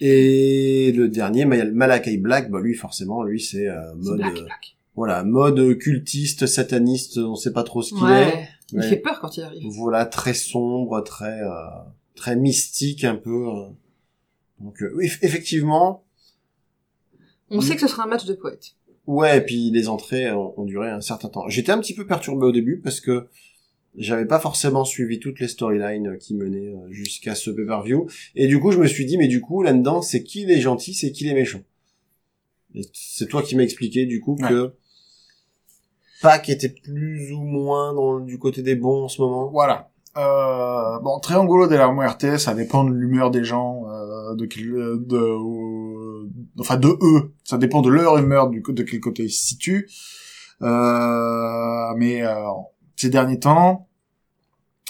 [0.00, 4.42] Et le dernier, Mal- Malakai Black, bah lui, forcément, lui, c'est euh, mode, Black, euh,
[4.44, 4.76] Black.
[4.94, 8.46] voilà, mode cultiste, sataniste, on sait pas trop ce qu'il Ouais.
[8.72, 8.88] Il Ouais.
[8.88, 9.62] fait peur quand il arrive.
[9.68, 11.50] Voilà, très sombre, très euh,
[12.14, 13.48] très mystique un peu.
[13.48, 13.68] euh.
[14.60, 16.04] Donc euh, effectivement,
[17.50, 18.74] On sait que ce sera un match de poètes.
[19.06, 19.38] ouais.
[19.38, 21.48] Et puis les entrées ont, ont duré un certain temps.
[21.48, 23.28] J'étais un petit peu perturbé au début parce que
[23.96, 28.08] j'avais pas forcément suivi toutes les storylines qui menaient euh, jusqu'à ce pay-per-view.
[28.34, 30.92] Et du coup, je me suis dit, mais du coup, là-dedans, c'est qui les gentils,
[30.92, 31.62] c'est qui les méchants?
[32.74, 34.48] Et c'est toi qui m'as expliqué du coup Ouais.
[34.48, 34.74] que
[36.22, 39.50] Pac était plus ou moins dans, du côté des bons en ce moment.
[39.50, 39.90] Voilà.
[40.16, 44.72] Euh, bon, Triangulo de la Muerte, ça dépend de l'humeur des gens, euh, de quel,
[44.72, 47.34] de, euh, enfin de eux.
[47.44, 49.88] Ça dépend de leur humeur, du, de quel côté ils se situent.
[50.62, 52.34] Euh, mais euh,
[52.96, 53.88] ces derniers temps,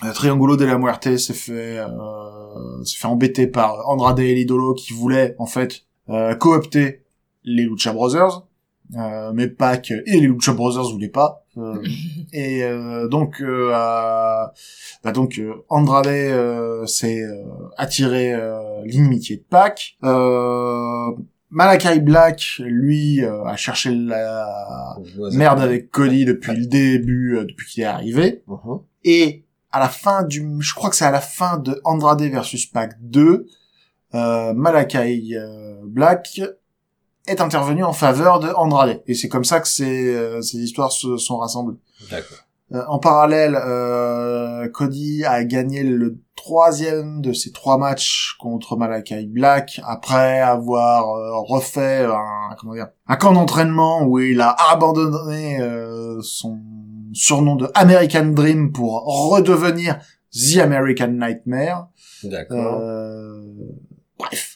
[0.05, 4.75] euh, Triangulo de la Muerte s'est fait, euh, s'est fait embêter par Andrade et l'idolo
[4.75, 7.03] qui voulaient en fait euh, coopter
[7.43, 8.47] les Lucha Brothers.
[8.95, 11.45] Euh, mais Pac et les Lucha Brothers voulaient pas.
[11.57, 11.83] Euh,
[12.33, 17.43] et euh, donc, euh, bah donc euh, Andrade euh, s'est euh,
[17.77, 19.97] attiré euh, l'inimitié de Pac.
[20.05, 21.11] Euh,
[21.51, 24.97] Malakai Black, lui, euh, a cherché la
[25.33, 28.43] merde avec Cody depuis le début, euh, depuis qu'il est arrivé.
[28.47, 28.81] Mhm.
[29.05, 32.67] Et à la fin du, je crois que c'est à la fin de Andrade versus
[32.67, 33.47] Pac 2,
[34.15, 36.41] euh, Malakai euh, Black
[37.27, 39.03] est intervenu en faveur de Andrade.
[39.07, 41.79] Et c'est comme ça que ces, euh, ces histoires se sont rassemblées.
[42.11, 42.39] D'accord.
[42.73, 49.27] Euh, en parallèle, euh, Cody a gagné le troisième de ses trois matchs contre Malakai
[49.27, 55.61] Black après avoir euh, refait un comment dire un camp d'entraînement où il a abandonné
[55.61, 56.61] euh, son
[57.13, 59.99] surnom de American Dream pour redevenir
[60.33, 61.89] The American Nightmare.
[62.25, 62.81] D'accord.
[62.81, 63.43] Euh,
[64.19, 64.56] bref.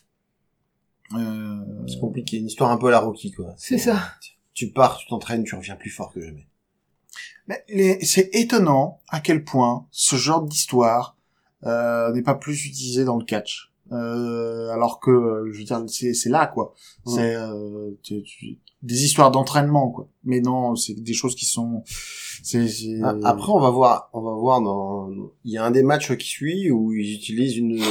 [1.16, 1.56] Euh,
[1.88, 3.54] C'est compliqué, une histoire un peu à la Rocky, quoi.
[3.56, 4.00] C'est ça.
[4.54, 6.46] Tu pars, tu t'entraînes, tu reviens plus fort que jamais.
[7.46, 11.16] Mais les- c'est étonnant à quel point ce genre d'histoire
[11.66, 13.72] euh, n'est pas plus utilisé dans le catch.
[13.92, 16.74] Euh, alors que, je veux dire, c'est c'est là quoi.
[17.06, 20.08] C'est euh, tu- tu- des histoires d'entraînement quoi.
[20.24, 21.82] Mais non, c'est des choses qui sont.
[22.42, 25.10] C'est c'est- Ah, Après, on va voir, on va voir dans,
[25.44, 27.82] il y a un des matchs qui suit où ils utilisent une,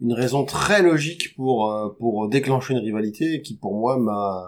[0.00, 4.42] une raison très logique pour, euh, pour déclencher une rivalité qui, pour moi, m'a,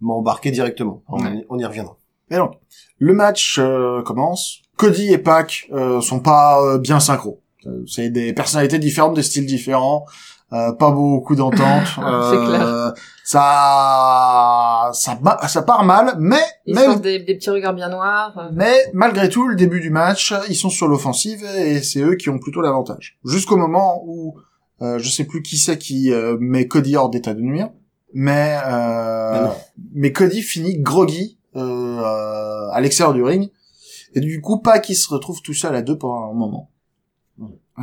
[0.00, 1.02] m'a embarqué directement.
[1.08, 1.36] On, Ouais.
[1.38, 1.96] y- on y reviendra.
[2.30, 2.52] Mais donc,
[2.98, 4.62] le match euh, commence.
[4.76, 7.40] Cody et Pac euh, sont pas euh, bien synchro.
[7.66, 10.04] Euh, C'est des personnalités différentes, des styles différents,
[10.52, 11.86] euh, pas beaucoup d'entente.
[11.86, 12.94] C'est clair.
[13.66, 15.18] Ça, ça,
[15.48, 16.36] ça, part mal, mais,
[16.66, 18.36] Ils mais, des, des petits regards bien noirs.
[18.38, 18.48] euh.
[18.52, 22.28] mais malgré tout, le début du match, ils sont sur l'offensive et c'est eux qui
[22.30, 23.18] ont plutôt l'avantage.
[23.24, 24.38] Jusqu'au moment où,
[24.82, 27.70] euh, je sais plus qui c'est qui euh, met Cody hors d'état de nuire,
[28.14, 29.54] mais, euh, Mais non.
[29.94, 33.50] mais Cody finit groggy euh, euh, à l'extérieur du ring
[34.14, 36.70] et du coup pas qu'il se retrouve tout seul à deux pendant un moment.
[37.78, 37.82] Euh,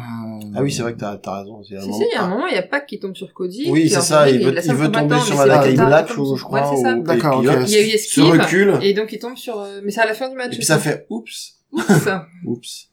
[0.56, 1.62] Ah oui, c'est vrai que t'as as raison.
[1.64, 3.32] Si, moment- si, il y a un moment, il y a Pac qui tombe sur
[3.32, 3.70] Cody.
[3.70, 6.08] Oui, c'est ça, il veut, il veut tomber sur mais la c'est Kai Tara Black,
[6.08, 6.60] qui je, crois.
[6.72, 6.96] Ouais, c'est ça.
[6.96, 8.24] ou- D'accord, Il y a eu se esquive.
[8.26, 9.64] recule, Et donc il tombe sur...
[9.84, 10.54] Mais c'est à la fin du match.
[10.54, 10.80] et puis ça.
[10.80, 11.58] fait oups,
[12.04, 12.26] Ça.
[12.46, 12.90] oups.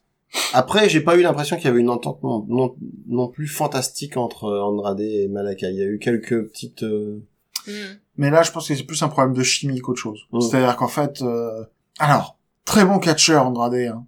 [0.53, 2.75] Après, j'ai pas eu l'impression qu'il y avait une entente non, non,
[3.07, 5.71] non plus fantastique entre Andrade et Malakai.
[5.71, 6.83] Il y a eu quelques petites...
[6.83, 7.21] euh,
[7.67, 7.71] Mm.
[8.17, 10.27] Mais là, je pense que c'est plus un problème de chimie qu'autre chose.
[10.31, 10.41] Mm.
[10.41, 11.63] C'est-à-dire qu'en fait, euh,
[11.99, 14.05] alors très bon catcheur Andrade, hein,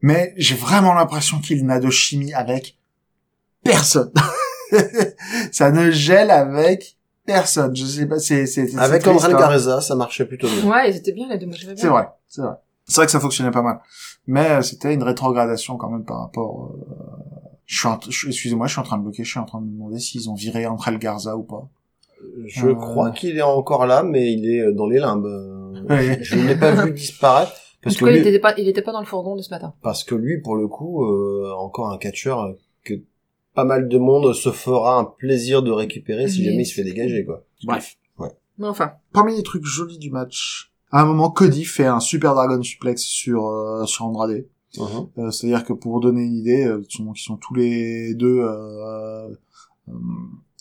[0.00, 2.78] mais j'ai vraiment l'impression qu'il n'a de chimie avec
[3.64, 4.12] personne.
[5.52, 7.74] ça ne gèle avec personne.
[7.74, 9.38] Je sais pas, c'est c'est c'est Avec André hein.
[9.38, 10.70] Garza, ça marchait plutôt bien.
[10.70, 11.50] Ouais, ils étaient bien les deux.
[11.76, 12.54] C'est vrai, c'est vrai.
[12.86, 13.80] C'est vrai que ça fonctionnait pas mal,
[14.28, 16.70] mais euh, c'était une rétrogradation quand même par rapport.
[16.72, 16.86] euh,
[17.66, 19.24] Je suis, en t- je- excusez-moi, je suis en train de bloquer.
[19.24, 21.68] Je suis en train de me demander s'ils ont viré André Garza ou pas.
[22.46, 22.74] Je Euh.
[22.74, 25.26] crois qu'il est encore là, mais il est dans les limbes.
[25.90, 26.18] Ouais.
[26.22, 27.52] Je ne l'ai pas vu disparaître.
[27.52, 29.36] En Parce tout que, cas, il lui, était pas, il était pas dans le fourgon
[29.36, 29.72] de ce matin.
[29.82, 32.54] parce que lui, pour le coup, euh, encore un catcheur
[32.84, 32.94] que
[33.54, 36.44] pas mal de monde se fera un plaisir de récupérer si Oui.
[36.46, 37.44] jamais il se fait dégager, quoi.
[37.64, 37.96] Bref.
[38.60, 38.92] Mais enfin.
[39.12, 43.02] Parmi les trucs jolis du match, à un moment, Cody fait un super Dragon Suplex
[43.02, 44.46] sur euh, sur Andrade.
[44.76, 45.08] Mhm.
[45.18, 48.14] Euh, C'est-à-dire que pour vous donner une idée, euh, ils sont, ils sont tous les
[48.14, 49.28] deux euh,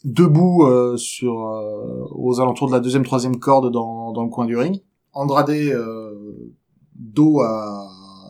[0.03, 4.45] debout euh, sur euh, aux alentours de la deuxième, troisième corde dans, dans le coin
[4.45, 4.81] du ring.
[5.13, 6.53] Andrade euh,
[6.95, 7.87] dos à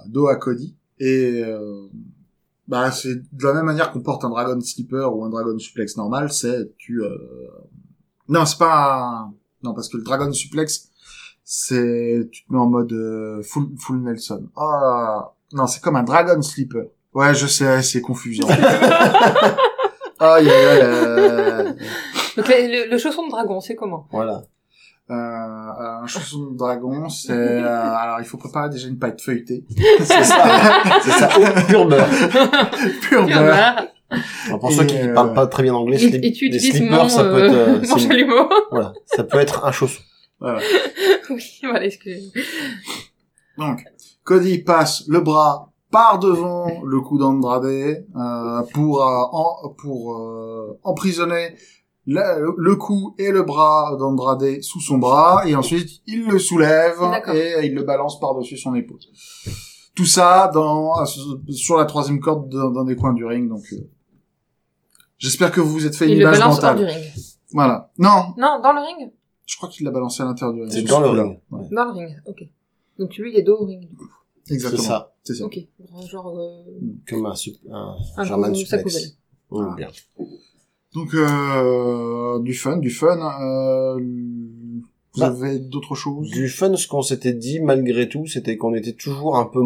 [0.08, 1.88] dos à Cody et euh,
[2.68, 5.98] bah c'est de la même manière qu'on porte un Dragon Sleeper ou un Dragon Suplex
[5.98, 7.10] normal, c'est tu euh,
[8.30, 9.34] non c'est pas un...
[9.64, 10.90] non parce que le Dragon Suplex
[11.50, 14.50] c'est tu te mets en mode euh, full full Nelson.
[14.58, 16.84] Ah non, c'est comme un Dragon Sleeper.
[17.14, 18.46] Ouais, je sais, c'est confusant.
[20.20, 21.64] Aïe, aïe, euh,
[22.36, 24.08] Donc, le, le, chausson de dragon, c'est comment?
[24.12, 24.42] Voilà.
[25.12, 29.64] euh, un chausson de dragon, c'est euh, alors il faut préparer déjà une pâte feuilletée,
[30.00, 30.44] C'est ça.
[31.04, 31.30] C'est ça.
[31.38, 32.08] Oh, pur beurre.
[33.04, 33.54] pur y beurre.
[33.54, 33.86] a.
[34.48, 36.48] Alors, pour Et, ceux qui euh, parlent pas très bien anglais, Et, slip- et tu
[36.50, 38.50] les slippers, mon, ça peut être, euh, euh, mon chalumeau.
[38.72, 40.02] voilà, ça peut être un chausson.
[40.40, 40.60] Voilà.
[41.30, 42.32] oui, voilà, excusez.
[43.58, 43.84] Donc,
[44.24, 50.80] Cody passe le bras par devant le cou d'Andrade euh, pour euh, en- pour euh,
[50.84, 51.56] emprisonner
[52.06, 56.98] la- le cou et le bras d'Andrade sous son bras et ensuite il le soulève
[57.34, 59.00] et il le balance par-dessus son épaule.
[59.96, 60.94] Tout ça dans
[61.50, 63.78] sur la troisième corde dans, dans des coins du ring donc euh,
[65.18, 66.78] j'espère que vous vous êtes fait une Il le image balance hors mentale.
[66.78, 67.04] du ring.
[67.54, 67.92] Voilà.
[67.98, 69.12] Non, Non, dans le ring?
[69.48, 70.72] Je crois qu'il l'a balancé à l'intérieur du ring.
[70.72, 71.40] C'est dans le ring.
[71.50, 71.62] Ouais.
[71.72, 72.44] Dans le ring, ok.
[73.00, 74.06] Donc lui, il est dos au ring, du coup.
[74.44, 74.84] C'est Exactement.
[74.84, 75.14] ça.
[75.24, 75.46] C'est ça.
[75.46, 75.58] Ok.
[76.10, 76.62] Genre, euh,
[77.10, 78.84] Comme un, sup- un, un German suplex.
[78.84, 79.10] poubelle.
[79.50, 79.88] Oh, bien.
[80.94, 83.18] Donc euh, du fun, du fun.
[83.42, 86.30] Euh, vous Bah, avez d'autres choses?
[86.30, 89.62] Du fun, ce qu'on s'était dit malgré tout, c'était qu'on était toujours un peu,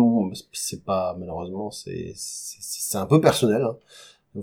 [0.52, 3.62] c'est pas malheureusement, c'est c'est c'est un peu personnel.
[3.64, 3.76] Hein.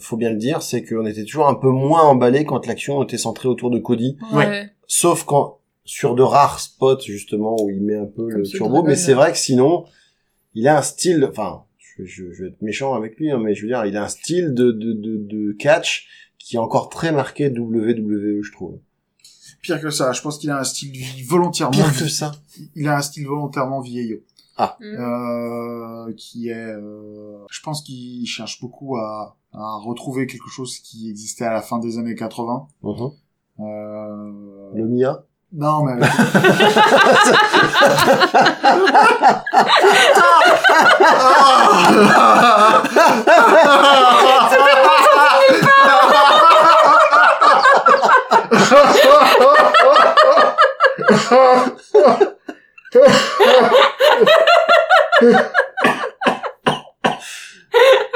[0.00, 3.18] Faut bien le dire, c'est qu'on était toujours un peu moins emballé quand l'action était
[3.18, 4.70] centrée autour de Cody, Ouais.
[4.88, 8.82] Sauf quand sur de rares spots justement où il met un peu Comme le turbo.
[8.82, 9.84] Mais c'est vrai que sinon,
[10.54, 13.54] il a un style, enfin, je, je, je vais être méchant avec lui, hein, mais
[13.54, 16.08] je veux dire, il a un style de de de, de catch
[16.38, 18.78] qui est encore très marqué WWE, je trouve.
[19.62, 21.72] Pire que ça, je pense qu'il a un style vie- volontairement.
[21.72, 22.32] Pire que ça.
[22.74, 24.20] Il a un style volontairement vieillot.
[24.58, 24.82] Mm.
[24.82, 31.08] Euh, qui est, euh, je pense qu'il cherche beaucoup à, à retrouver quelque chose qui
[31.10, 32.66] existait à la fin des années 80.
[32.82, 32.92] Mhm.
[32.92, 33.08] Euh,
[33.58, 35.22] Le Mia.
[35.52, 35.98] Non, mais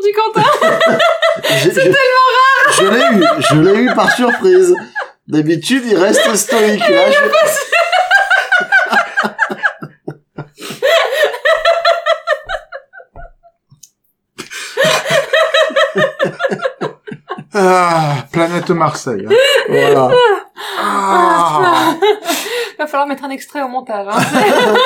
[0.00, 0.98] perdu Quentin
[1.62, 4.74] C'est tellement rare Je l'ai eu, je l'ai eu par surprise.
[5.28, 6.88] D'habitude, il reste stoïque.
[6.88, 7.18] Là, je...
[17.52, 19.26] Ah, planète Marseille.
[19.28, 19.34] hein.
[19.68, 20.10] Voilà.
[20.78, 21.94] Ah.
[22.78, 24.06] Va falloir mettre un extrait au montage.
[24.10, 24.18] Hein.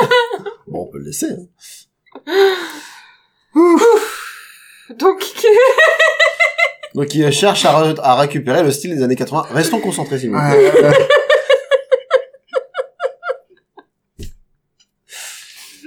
[0.66, 1.26] Bon, on peut le laisser.
[2.26, 3.76] hein.
[4.90, 5.22] Donc,
[6.94, 9.46] Donc il cherche à, re- à récupérer le style des années 80.
[9.50, 10.72] Restons concentrés, s'il vous plaît.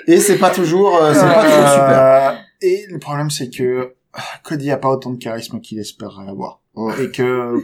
[0.07, 2.31] Et c'est pas toujours, euh, c'est pas toujours super.
[2.31, 6.27] Euh, Et le problème, c'est que ah, Cody a pas autant de charisme qu'il espérait
[6.29, 6.61] avoir.
[6.75, 6.93] Ouais.
[7.05, 7.55] Et que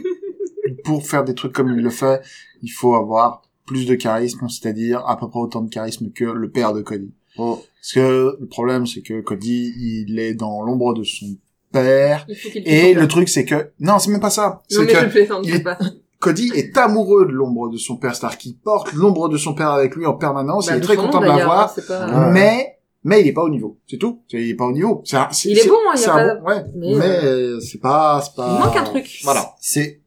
[0.84, 2.20] pour faire des trucs comme il le fait,
[2.62, 6.50] il faut avoir plus de charisme, c'est-à-dire à peu près autant de charisme que le
[6.50, 7.14] père de Cody.
[7.38, 7.56] Ouais.
[7.84, 11.36] Parce que le problème, c'est que Cody, il est dans l'ombre de son
[11.70, 12.24] père.
[12.30, 13.72] Il faut qu'il Et fasse le truc, c'est que...
[13.78, 14.62] Non, c'est même pas ça.
[14.72, 15.76] Non, mais que plaisante, il est- pas.
[16.18, 19.68] Cody est amoureux de l'ombre de son père, c'est-à-dire qu'il porte l'ombre de son père
[19.68, 22.78] avec lui en permanence, Bah, il est de très content de l'avoir, c'est pas- mais
[23.06, 24.22] mais il est pas au niveau, c'est tout.
[24.30, 25.02] Il est pas au niveau.
[25.04, 27.76] C'est Il est bon, hein, il y a pas- bon- ouais, mais, mais, euh, c'est
[27.82, 28.56] pas c'est pas.
[28.58, 29.20] Il manque un truc.
[29.24, 29.54] Voilà.
[29.60, 30.00] C'est,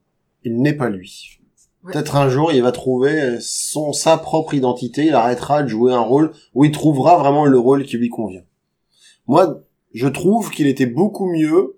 [0.44, 1.37] il n'est pas lui.
[1.88, 1.94] Ouais.
[1.94, 6.00] Peut-être un jour, il va trouver son, sa propre identité, il arrêtera de jouer un
[6.02, 8.44] rôle où il trouvera vraiment le rôle qui lui convient.
[9.28, 9.62] Moi,
[9.94, 11.78] je trouve qu'il était beaucoup mieux,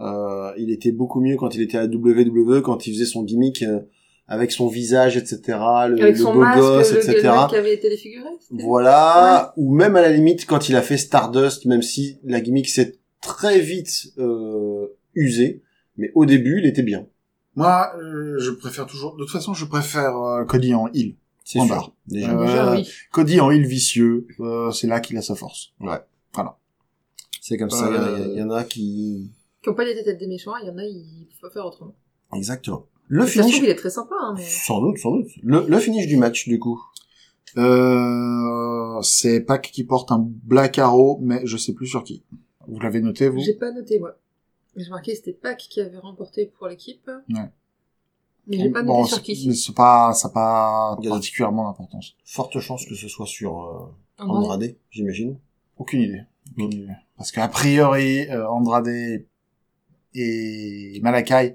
[0.00, 3.62] euh, il était beaucoup mieux quand il était à WWE, quand il faisait son gimmick
[3.62, 3.80] euh,
[4.26, 5.40] avec son visage, etc.,
[5.88, 7.12] le, Avec le son beau masque, gosse, le, etc.
[7.22, 8.28] le mec qui avait été défiguré.
[8.40, 12.40] c'était- Voilà, ou même à la limite quand il a fait Stardust, même si la
[12.40, 15.62] gimmick s'est très vite euh, usée,
[15.96, 17.06] mais au début, il était bien.
[17.56, 19.14] Moi, euh, je préfère toujours.
[19.16, 21.14] De toute façon, je préfère euh, Cody en heel.
[21.44, 21.74] C'est En sûr.
[21.74, 21.92] barre.
[22.06, 22.32] Déjà.
[22.38, 22.88] Euh, Déjà, oui.
[23.12, 25.72] Cody en heel vicieux, euh, c'est là qu'il a sa force.
[27.40, 29.30] C'est comme ça, il y en a- il y, en a qui...
[29.62, 31.66] Qui ont pas les têtes des méchants, il y en a, ils peuvent pas faire
[31.66, 31.94] autrement.
[32.34, 32.86] Exactement.
[33.08, 33.58] Le finish...
[33.58, 34.42] il est très sympa, hein, mais...
[34.48, 35.28] Sans doute, sans doute.
[35.42, 36.80] Le, le finish du match, du coup.
[37.58, 42.24] Euh, c'est Pac qui porte un Black Arrow, mais je sais plus sur qui.
[42.66, 43.40] Vous l'avez noté, vous?
[43.40, 44.16] J'ai pas noté, moi.
[44.76, 47.08] Mais j'ai marqué que c'était Pac qui avait remporté pour l'équipe.
[47.30, 47.50] Ouais.
[48.46, 49.46] Mais j'ai pas noté Bon, sur qui.
[49.48, 52.14] mais c'est pas, ça a pas Il y a- particulièrement d'importance.
[52.24, 54.44] Forte chance que ce soit sur euh, Andrade.
[54.44, 55.38] Andrade, j'imagine.
[55.78, 56.22] Aucune idée.
[56.52, 56.88] Aucune idée.
[57.16, 58.88] Parce qu'a priori, euh, Andrade
[60.14, 61.54] et Malakai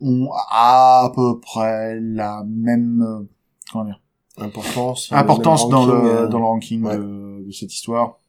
[0.00, 3.24] ont à peu près la même, euh,
[3.72, 4.00] comment dire,
[4.38, 5.10] Importance.
[5.12, 6.96] importance dans ranking, le, euh, dans le ranking ouais.
[6.98, 8.20] de, de cette histoire.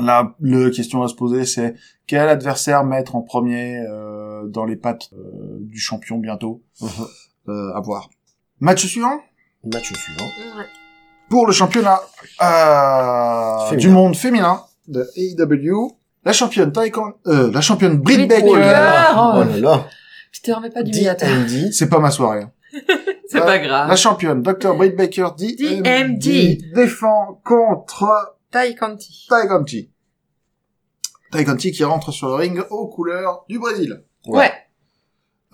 [0.00, 1.74] Là, la question à se poser, c'est
[2.06, 6.62] quel adversaire mettre en premier euh, dans les pattes euh, du champion bientôt?
[6.80, 6.88] Mhm.
[7.48, 8.10] euh, à voir.
[8.60, 9.20] Match suivant?
[9.64, 10.24] Match suivant.
[10.58, 10.64] Ouais.
[11.30, 12.00] pour le championnat
[12.42, 15.96] euh, du monde féminin de AEW.
[16.24, 18.46] La championne Taekwondo, euh, la championne Britt Baker.
[18.48, 19.44] Oh Oh.
[19.44, 19.86] là là.
[20.32, 20.90] Tu te remets pas du.
[20.90, 21.70] D&D.
[21.72, 22.42] C'est pas ma soirée.
[22.42, 22.50] hein.
[23.28, 23.88] C'est Euh, pas grave.
[23.88, 24.74] La championne Dr.
[24.76, 26.72] Britt Baker DMD, DMD.
[26.74, 29.26] défend contre Tai Conti.
[29.28, 29.90] Tai Conti.
[31.32, 34.04] Tai Conti qui rentre sur le ring aux couleurs du Brésil.
[34.28, 34.52] Ouais.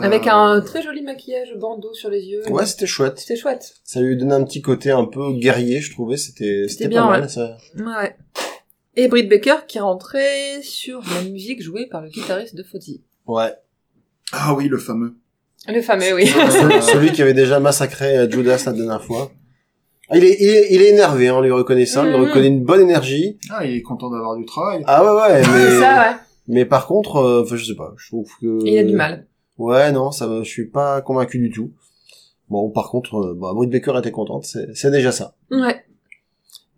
[0.01, 2.47] Avec Euh, un très joli maquillage bandeau sur les yeux.
[2.51, 3.19] Ouais, c'était chouette.
[3.19, 3.77] C'était chouette.
[3.85, 6.19] Ça lui donnait un petit côté un peu guerrier, je trouvais.
[6.19, 7.29] C'était, c'était bien, pas mal, ouais.
[7.29, 7.57] ça.
[7.79, 8.15] Ouais.
[8.97, 13.03] Et Britt Baker qui rentrait sur la musique jouée par le guitariste de Fozzy.
[13.27, 13.55] Ouais.
[14.33, 15.17] Ah oui, le fameux.
[15.67, 16.27] Le fameux, oui.
[16.27, 19.33] celui, celui qui avait déjà massacré Judas la dernière fois.
[20.11, 22.05] Ah, il est, il est, il est énervé, hein, en lui reconnaissant.
[22.05, 22.21] Il Mhm.
[22.25, 23.39] reconnaît une bonne énergie.
[23.51, 24.83] Ah, il est content d'avoir du travail.
[24.87, 26.17] Ah ouais, ouais, C'est mais, ça, ouais.
[26.49, 28.67] mais par contre, euh, enfin, je sais pas, je trouve que...
[28.67, 29.27] Et il a du mal.
[29.59, 31.71] Ouais, non, ça je suis pas convaincu du tout.
[32.49, 35.37] Bon, par contre, euh, bah, Britt Baker était contente, c'est, c'est déjà ça.
[35.51, 35.77] Ouais.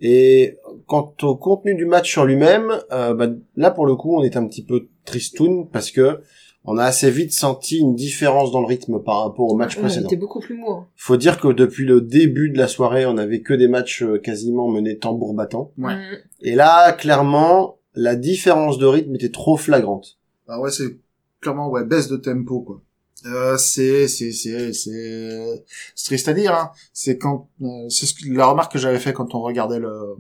[0.01, 4.23] Et quant au contenu du match sur lui-même, euh, bah, là pour le coup, on
[4.25, 6.21] est un petit peu tristoun parce que
[6.65, 9.83] on a assez vite senti une différence dans le rythme par rapport au match Ouais,
[9.83, 10.07] précédent.
[10.09, 10.71] Il était beaucoup plus mou.
[10.71, 10.87] hein.
[10.97, 14.19] Faut dire que depuis le début de la soirée, on avait que des matchs euh,
[14.19, 15.73] quasiment menés tambour battant.
[15.79, 15.95] Ouais.
[15.95, 16.17] Mm.
[16.43, 20.19] Et là, clairement, la différence de rythme était trop flagrante.
[20.49, 20.97] Ah ouais, c'est
[21.41, 22.81] clairement ouais baisse de tempo quoi.
[23.27, 26.55] Euh, c'est c'est c'est c'est c'est triste à dire.
[26.55, 26.71] Hein.
[26.93, 30.17] C'est quand euh, c'est ce que- la remarque que j'avais fait quand on regardait le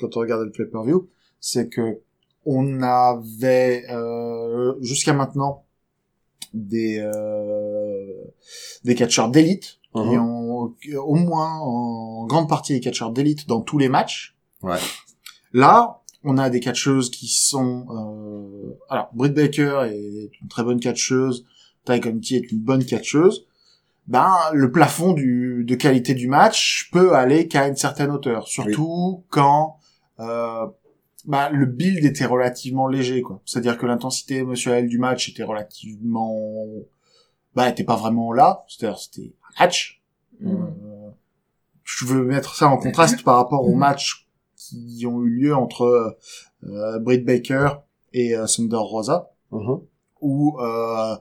[0.00, 1.08] quand on regardait le pay-per-view,
[1.40, 1.98] c'est que
[2.44, 5.64] on avait euh, jusqu'à maintenant
[6.54, 8.24] des euh,
[8.84, 10.20] des catcheurs d'élite qui Mhm.
[10.20, 10.74] ont
[11.04, 14.34] au moins en grande partie des catcheurs d'élite dans tous les matchs.
[14.62, 14.78] Ouais.
[15.52, 20.80] Là, on a des catcheuses qui sont euh, alors Britt Baker est une très bonne
[20.80, 21.44] catcheuse,
[21.84, 23.46] Ty Conti est une bonne catcheuse.
[24.06, 29.24] Ben le plafond du de qualité du match peut aller qu'à une certaine hauteur, surtout
[29.30, 29.76] quand
[30.20, 30.66] euh,
[31.24, 33.40] bah, le build était relativement léger quoi.
[33.44, 36.66] C'est-à-dire que l'intensité émotionnelle du match était relativement
[37.54, 40.02] bah était pas vraiment là, c'est-à-dire c'était un match.
[40.40, 40.50] Mm.
[40.56, 41.10] Euh,
[41.84, 46.16] je veux mettre ça en contraste par rapport aux matchs qui ont eu lieu entre
[46.64, 47.68] euh, Britt Baker
[48.12, 49.80] et euh, Thunder Rosa, Mhm.
[50.22, 51.16] où euh,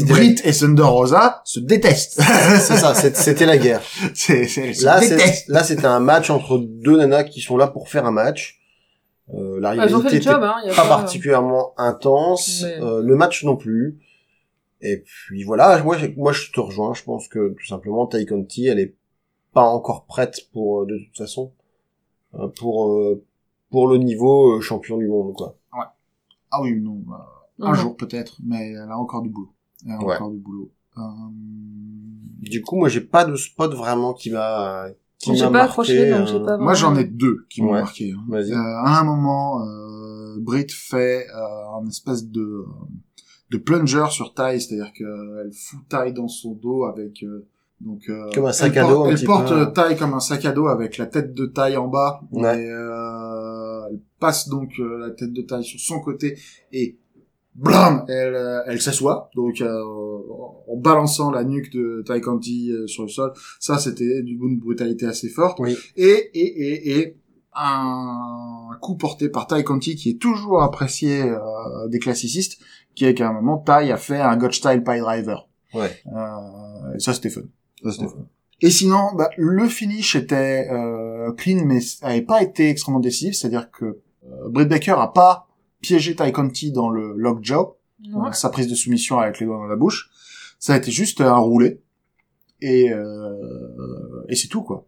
[0.00, 2.20] Britt et Thunder Rosa se détestent.
[2.60, 3.80] C'est ça, c'était la guerre.
[4.14, 8.60] c'est- là, c'était un match entre deux nanas qui sont là pour faire un match.
[9.32, 10.56] Euh, la Ah, ont rivalité fait le était job, hein.
[10.76, 12.62] pas particulièrement intense.
[12.62, 13.98] Mais- Euh, le match non plus.
[14.82, 16.92] Et puis voilà, moi, moi je te rejoins.
[16.92, 18.94] Je pense que tout simplement Ty Conti, elle est
[19.54, 21.52] pas encore prête pour euh, de toute façon
[22.34, 23.24] euh, pour euh,
[23.70, 25.56] pour le niveau champion du monde quoi.
[26.56, 29.52] Ah oui, non, euh, un jour peut-être, mais elle a encore du boulot.
[29.86, 30.14] Elle a Ouais.
[30.16, 30.70] encore du boulot.
[30.98, 31.00] Euh,
[32.40, 34.86] Du coup, moi j'ai pas de spot vraiment qui m'a
[35.32, 35.70] qui J'ai m'a pas marqué.
[35.70, 37.80] accroché, donc j'ai euh, pas Moi, j'en ai deux qui m'ont Ouais.
[37.80, 38.12] marqué.
[38.12, 38.32] hein.
[38.32, 42.64] Euh, à un moment, euh, Brit fait euh, un espèce de
[43.50, 47.46] de plunger sur Ty, c'est-à-dire qu'elle fout Ty dans son dos avec euh,
[47.80, 49.54] donc euh, Comme un sac elle à dos, porte- Elle porte peu.
[49.60, 52.20] euh, Ty comme un sac à dos avec la tête de Ty en bas.
[52.32, 52.62] Ouais.
[52.62, 56.38] Et, euh, elle passe donc euh, la tête de Ty sur son côté
[56.72, 56.96] et
[57.54, 59.82] blam, elle euh, elle s'assoit donc euh,
[60.68, 63.32] en balançant la nuque de Ty Conti euh, sur le sol.
[63.60, 65.76] Ça, c'était d'une brutalité assez forte Oui.
[65.96, 67.16] et et et et
[67.56, 71.38] un coup porté par Ty Conti qui est toujours apprécié euh,
[71.88, 72.58] des classicistes,
[72.94, 75.48] qui est qu'à un moment Ty a fait un God Style Pie Driver.
[75.72, 75.90] Ouais.
[76.14, 77.42] Euh, et ça c'était fun.
[77.82, 78.10] Ça c'était Ouais.
[78.10, 78.26] fun.
[78.60, 83.70] Et sinon, bah, le finish était euh, clean, mais avait pas été extrêmement décisif, c'est-à-dire
[83.70, 85.48] que euh, Britt Baker a pas
[85.86, 87.76] piégé Ty Conti dans le lockjaw,
[88.12, 88.28] Ouais.
[88.28, 90.10] euh, sa prise de soumission avec les doigts dans la bouche.
[90.58, 91.80] Ça a été juste un roulé.
[92.60, 94.86] Et, euh, et c'est tout, quoi.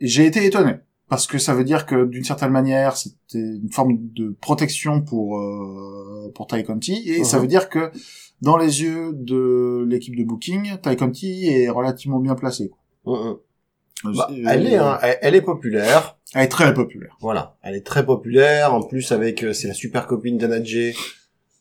[0.00, 0.74] Et j'ai été étonné.
[1.08, 5.38] Parce que ça veut dire que, d'une certaine manière, c'était une forme de protection pour,
[5.38, 6.94] euh, pour Ty Conti.
[7.06, 7.42] Et ça Mhm.
[7.42, 7.90] veut dire que,
[8.40, 12.70] dans les yeux de l'équipe de Booking, Ty Conti est relativement bien placé.
[13.04, 13.18] quoi.
[13.32, 13.36] Mm.
[14.04, 16.16] Bah, Euh, elle est hein, elle, elle est populaire.
[16.34, 17.16] Elle est très populaire.
[17.20, 18.72] Voilà, elle est très populaire.
[18.74, 20.94] En plus, avec euh, c'est la super copine d'Anna Jay,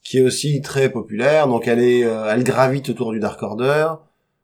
[0.03, 1.47] qui est aussi très populaire.
[1.47, 3.87] Donc, elle est, euh, elle gravite autour du Dark Order.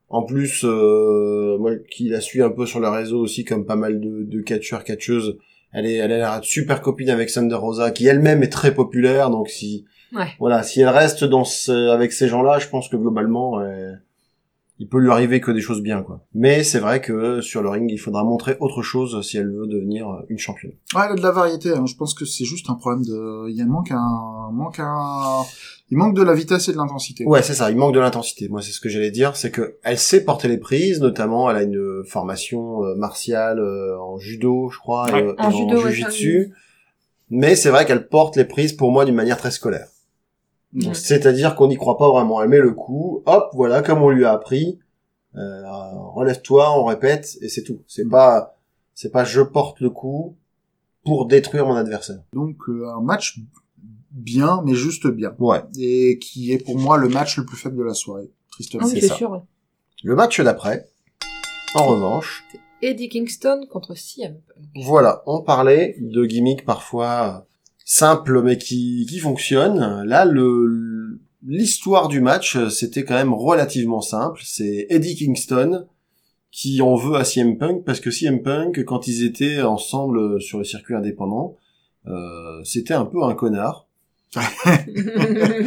[0.09, 3.75] En plus, euh, moi qui la suis un peu sur le réseau aussi, comme pas
[3.75, 5.37] mal de, de catcheurs, catcheuses,
[5.73, 9.29] elle est, elle a l'air super copine avec Thunder Rosa, qui elle-même est très populaire.
[9.29, 10.27] Donc, si, Ouais.
[10.39, 13.91] voilà, si elle reste dans ce, avec ces gens-là, je pense que globalement, euh,
[14.79, 16.21] il peut lui arriver que des choses bien, quoi.
[16.35, 19.67] Mais c'est vrai que sur le ring, il faudra montrer autre chose si elle veut
[19.67, 20.73] devenir une championne.
[20.95, 21.71] Ouais, elle a de la variété.
[21.71, 21.85] hein.
[21.87, 23.49] Je pense que c'est juste un problème de.
[23.49, 25.41] Il y a manque un, manque un.
[25.89, 27.25] Il manque de la vitesse et de l'intensité.
[27.25, 27.71] Ouais, c'est ça.
[27.71, 28.49] Il manque de l'intensité.
[28.49, 31.55] Moi, c'est ce que j'allais dire, c'est que elle sait porter les prises, notamment, elle
[31.57, 35.47] a une formation euh, martiale euh, en judo, je crois, Ouais, et, euh, et en
[35.47, 36.53] en, judo, ouais, jujitsu.
[37.29, 39.87] Mais c'est vrai qu'elle porte les prises pour moi d'une manière très scolaire.
[40.77, 40.93] Ouais.
[40.93, 42.41] C'est-à-dire qu'on n'y croit pas vraiment.
[42.41, 44.79] Elle met le coup, hop, voilà, comme on lui a appris.
[45.35, 45.61] Euh,
[46.13, 47.81] relève-toi, on répète, et c'est tout.
[47.87, 48.57] C'est pas,
[48.93, 50.35] c'est pas je porte le coup
[51.03, 52.21] pour détruire mon adversaire.
[52.33, 53.39] Donc euh, un match
[54.11, 55.35] bien, mais juste bien.
[55.39, 55.61] Ouais.
[55.79, 58.31] Et qui est pour moi le match le plus faible de la soirée.
[58.51, 58.83] Tristement.
[58.85, 59.31] Ah oui, c'est sûr.
[59.31, 59.39] ouais.
[60.03, 60.89] Le match d'après,
[61.75, 62.43] en revanche,
[62.81, 64.85] Eddie Kingston contre CM Punk.
[64.85, 67.47] Voilà, on parlait de gimmicks parfois
[67.89, 70.03] simples mais qui, qui fonctionnent.
[70.05, 74.41] Là, le l'histoire du match, euh, c'était quand même relativement simple.
[74.43, 75.85] C'est Eddie Kingston
[76.51, 80.57] qui en veut à CM Punk parce que CM Punk, quand ils étaient ensemble sur
[80.57, 81.55] le circuit indépendant,
[82.07, 83.85] euh, c'était un peu un connard.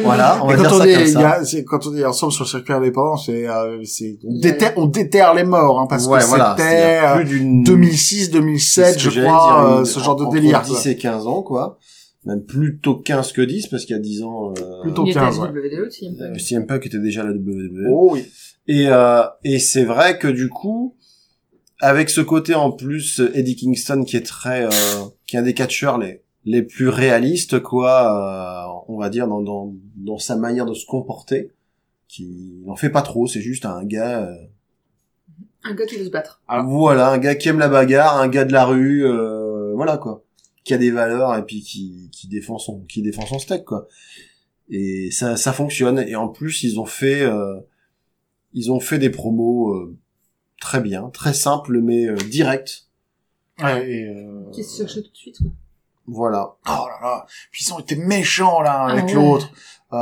[0.02, 1.30] Voilà, on va Et dire quand on, ça dit, comme il y ça.
[1.30, 4.72] a- c'est- quand on est ensemble sur le circuit indépendant, c'est, euh, c'est, on déterre,
[4.76, 8.24] on déterre les morts, hein, parce ouais, que voilà, c'était a euh, plus d'une 2006,
[8.26, 9.22] C'est 2007, ce je crois,
[9.62, 10.60] dire, euh, une- ce genre de délire.
[10.62, 10.90] 10 quoi.
[10.90, 11.78] et 15 ans, quoi.
[12.26, 15.18] Même plutôt 15 que 10, parce qu'il y a 10 ans, euh, Plutôt Il était
[15.20, 15.48] à 15, ouais.
[15.48, 16.40] WWE, CM euh, Punk.
[16.40, 17.86] CM Punk était déjà à la WWE.
[17.88, 18.26] Oh oui.
[18.66, 20.96] Et, euh, et c'est vrai que du coup,
[21.80, 24.70] avec ce côté en plus, Eddie Kingston qui est très, euh,
[25.26, 29.40] qui est un des catcheurs les, les plus réalistes, quoi, euh, on va dire, dans,
[29.40, 31.52] dans, dans sa manière de se comporter,
[32.08, 34.34] qui n'en fait pas trop, c'est juste un gars, euh,
[35.64, 36.42] Un gars qui veut se battre.
[36.48, 36.62] Ah.
[36.66, 40.24] voilà, un gars qui aime la bagarre, un gars de la rue, euh, voilà quoi,
[40.64, 43.88] qui a des valeurs et puis qui, qui défend son, qui défend son steak quoi.
[44.70, 45.98] Et ça, ça fonctionne.
[45.98, 47.58] Et en plus, ils ont fait, euh,
[48.52, 49.96] ils ont fait des promos euh,
[50.60, 52.86] très bien, très simples mais euh, directs.
[53.58, 55.50] Ouais, et, euh, Qui se cherchait tout de suite, quoi.
[56.06, 56.54] Voilà.
[56.66, 57.26] Oh là là.
[57.52, 59.12] Puis ils ont été méchants, là, avec Ah ouais.
[59.14, 59.48] l'autre.
[59.92, 59.96] Euh,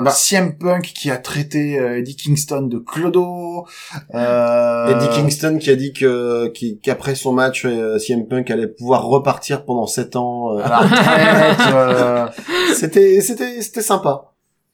[0.00, 0.10] Bah.
[0.10, 3.66] CM Punk qui a traité euh, Eddie Kingston de clodo.
[4.14, 6.48] Euh, Eddie Kingston qui a dit que
[6.82, 10.56] qu'après son match, euh, CM Punk allait pouvoir repartir pendant 7 ans.
[10.56, 11.72] euh, à la retraite.
[11.72, 12.26] euh,
[12.74, 14.32] c'était c'était c'était sympa.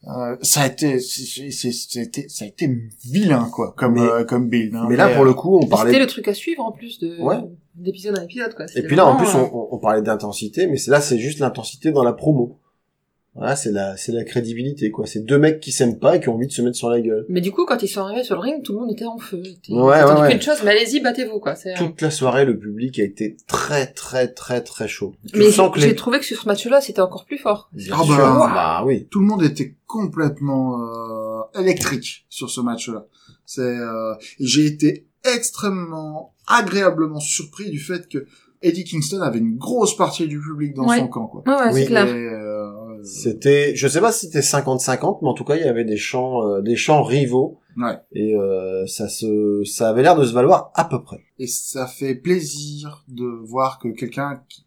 [0.08, 2.70] euh, ça a été, c'était, ça a été
[3.04, 4.74] vilain, quoi, comme, Mais- euh, comme build.
[4.74, 4.86] hein.
[4.88, 7.20] Mais là, pour le coup, on C'était parlait le truc à suivre en plus de
[7.20, 7.36] Ouais.
[7.80, 8.66] D'épisode en épisode, quoi.
[8.74, 11.38] Et puis là, en plus, euh, on, on- on parlait d'intensité, mais là, c'est juste
[11.38, 12.58] l'intensité dans la promo.
[13.36, 15.06] Voilà, c'est la, c'est la crédibilité, quoi.
[15.06, 17.00] C'est deux mecs qui s'aiment pas et qui ont envie de se mettre sur la
[17.00, 17.24] gueule.
[17.28, 19.18] Mais du coup, quand ils sont arrivés sur le ring, tout le monde était en
[19.18, 19.40] feu.
[19.44, 20.30] C'était- Ouais, ouais, ouais.
[20.32, 21.54] qu'une chose, mais allez-y, battez-vous, quoi.
[21.54, 25.14] C'est- Toute la soirée, le public a été très, très, très, très chaud.
[25.32, 25.94] Tu Mais sens que j'ai les...
[25.94, 27.70] trouvé que sur ce match-là, c'était encore plus fort.
[27.92, 28.50] Ah bah.
[28.52, 29.06] bah oui.
[29.12, 33.06] Tout le monde était complètement euh, électrique sur ce match-là.
[33.46, 38.26] C'est, euh, j'ai été extrêmement agréablement surpris du fait que
[38.62, 40.98] Eddie Kingston avait une grosse partie du public dans Ouais.
[40.98, 41.42] son camp, quoi.
[41.46, 41.80] Ouais, ouais, Oui.
[41.80, 42.06] c'est clair.
[42.06, 45.86] Euh, C'était, je sais pas si c'était 50-50, mais en tout cas, il y avait
[45.86, 47.58] des chants, euh, des chants rivaux.
[47.78, 47.96] Ouais.
[48.12, 51.20] Et euh, ça se, ça avait l'air de se valoir à peu près.
[51.38, 54.66] et ça fait plaisir de voir que quelqu'un qui,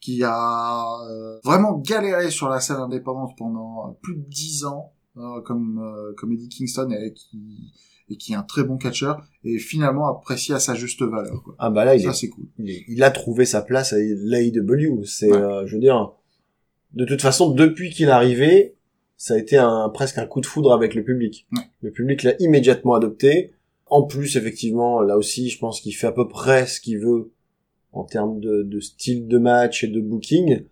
[0.00, 5.40] qui a euh, vraiment galéré sur la scène indépendante pendant plus de dix ans, euh,
[5.42, 7.72] comme euh, comme Eddie Kingston et qui
[8.10, 11.42] et qui est un très bon catcheur et finalement apprécié à sa juste valeur.
[11.42, 11.54] Quoi.
[11.58, 12.44] Ah bah là, il, Ça est- cool.
[12.58, 15.04] il, est- il a trouvé sa place à l'AEW.
[15.04, 15.36] C'est, Ouais.
[15.38, 16.12] euh, je veux dire,
[16.92, 18.76] de toute façon, depuis qu'il est arrivé,
[19.16, 21.46] ça a été un presque un coup de foudre avec le public.
[21.52, 21.62] Ouais.
[21.80, 23.52] Le public l'a immédiatement adopté.
[23.86, 27.32] En plus, effectivement, là aussi, je pense qu'il fait à peu près ce qu'il veut
[27.92, 30.64] en termes de, de style de match et de booking.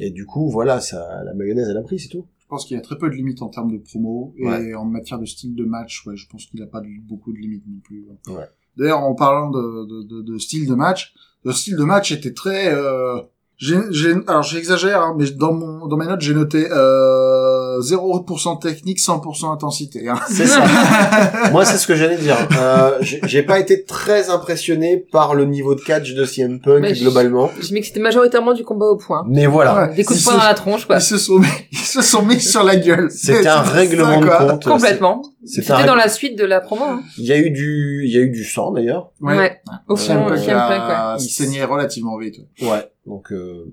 [0.00, 2.26] Et du coup, voilà, ça, la mayonnaise, elle a pris, c'est tout.
[2.52, 4.74] Je pense qu'il y a très peu de limites en termes de promo et Ouais.
[4.74, 7.38] en matière de style de match, ouais, je pense qu'il n'a pas de- beaucoup de
[7.38, 8.04] limites non plus.
[8.28, 8.44] Ouais.
[8.76, 11.14] D'ailleurs, en parlant de, de, de, de style de match,
[11.46, 12.70] le style de match était très.
[12.74, 13.20] Euh,
[13.56, 18.60] j'ai, j'ai- alors j'exagère, hein, mais dans mon dans mes notes j'ai noté euh, 0%
[18.60, 20.08] technique, 100% intensité.
[20.08, 20.18] Hein.
[20.28, 20.64] C'est ça.
[21.52, 22.36] Moi, c'est ce que j'allais dire.
[22.58, 26.94] Euh, j'ai pas été très impressionné par le niveau de catch de CM Punk Mais
[26.94, 27.50] je- globalement.
[27.60, 29.24] J'ai mis que c'était majoritairement du combat au point.
[29.28, 29.88] Mais voilà.
[29.88, 29.94] Ouais.
[29.94, 30.96] Des coups de poing dans la tronche, quoi.
[30.96, 33.10] Ils se sont mis, ils se sont mis sur la gueule.
[33.14, 34.38] C'était un règlement ça, de quoi.
[34.38, 34.64] compte.
[34.64, 35.22] Complètement.
[35.44, 36.84] C'était un dans la suite de la promo.
[36.84, 37.02] Hein.
[37.18, 39.10] Il y a eu du, il y a eu du sang d'ailleurs.
[39.20, 39.60] Ouais.
[39.88, 40.94] Au CM fond, CM Punk, ouais.
[40.94, 42.36] a saigné relativement vite.
[42.60, 42.88] Ouais.
[43.06, 43.72] Donc, euh,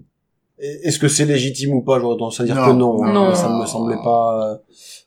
[0.59, 2.65] est-ce que c'est légitime ou pas J'aurais tendance à dire Non.
[2.67, 3.03] que non.
[3.03, 3.13] hein.
[3.13, 3.35] Non.
[3.35, 4.51] Ça me semblait pas.
[4.53, 4.57] euh,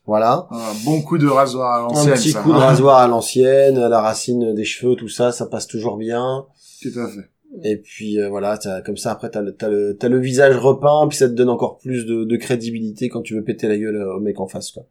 [0.05, 0.47] Voilà.
[0.51, 2.13] Un bon coup de rasoir à l'ancienne.
[2.13, 2.59] Un petit ça, coup de hein.
[2.59, 6.45] rasoir à l'ancienne, à la racine des cheveux, tout ça, ça passe toujours bien.
[6.81, 7.29] Tout à fait.
[7.63, 10.57] Et puis euh, voilà, t'as- comme ça après t'as le, t'as le, t'as le visage
[10.57, 13.77] repeint, puis ça te donne encore plus de, de crédibilité quand tu veux péter la
[13.77, 14.71] gueule au mec en face.
[14.71, 14.83] Quoi.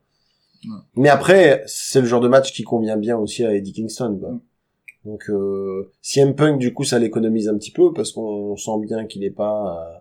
[0.64, 0.70] Ouais.
[0.94, 4.16] Mais après, c'est le genre de match qui convient bien aussi à Eddie Kingston.
[4.20, 4.30] Quoi.
[4.30, 4.40] Mm.
[5.04, 9.06] Donc euh, CM Punk du coup ça l'économise un petit peu parce qu'on sent bien
[9.06, 9.98] qu'il est pas euh,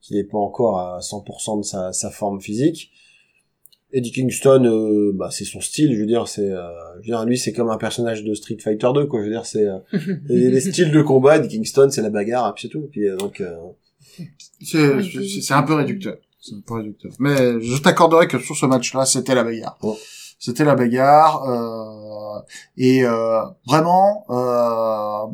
[0.00, 2.90] qu'il est pas encore à 100% de sa, sa forme physique.
[3.92, 7.24] Eddie Kingston, euh, bah, c'est son style, je veux dire, c'est, euh, je veux dire,
[7.24, 9.20] lui, c'est comme un personnage de Street Fighter 2, quoi.
[9.20, 9.78] Je veux dire, c'est euh,
[10.28, 11.36] les, les styles de combat.
[11.36, 12.88] Eddie Kingston, c'est la bagarre, et puis c'est tout.
[12.90, 13.56] Puis euh, donc, euh,
[14.60, 16.16] C'est, c'est c'est un peu réducteur.
[16.40, 17.12] C'est un peu réducteur.
[17.18, 19.78] Mais je t'accorderai que sur ce match-là, c'était la bagarre.
[19.80, 19.96] Bon.
[20.38, 21.44] C'était la bagarre.
[21.44, 22.40] Euh,
[22.76, 25.32] et euh, vraiment, euh,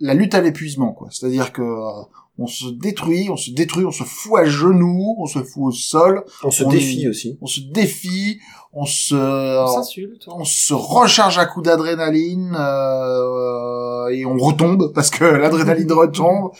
[0.00, 1.08] la lutte à l'épuisement, quoi.
[1.10, 2.02] C'est-à-dire que euh,
[2.38, 5.70] on se détruit, on se détruit, on se fout à genoux, on se fout au
[5.70, 7.38] sol, on se On- défie aussi.
[7.42, 8.38] on se défie,
[8.72, 10.24] on se, On s'insulte.
[10.28, 16.50] on se recharge à coups d'adrénaline euh, et on retombe parce que l'adrénaline retombe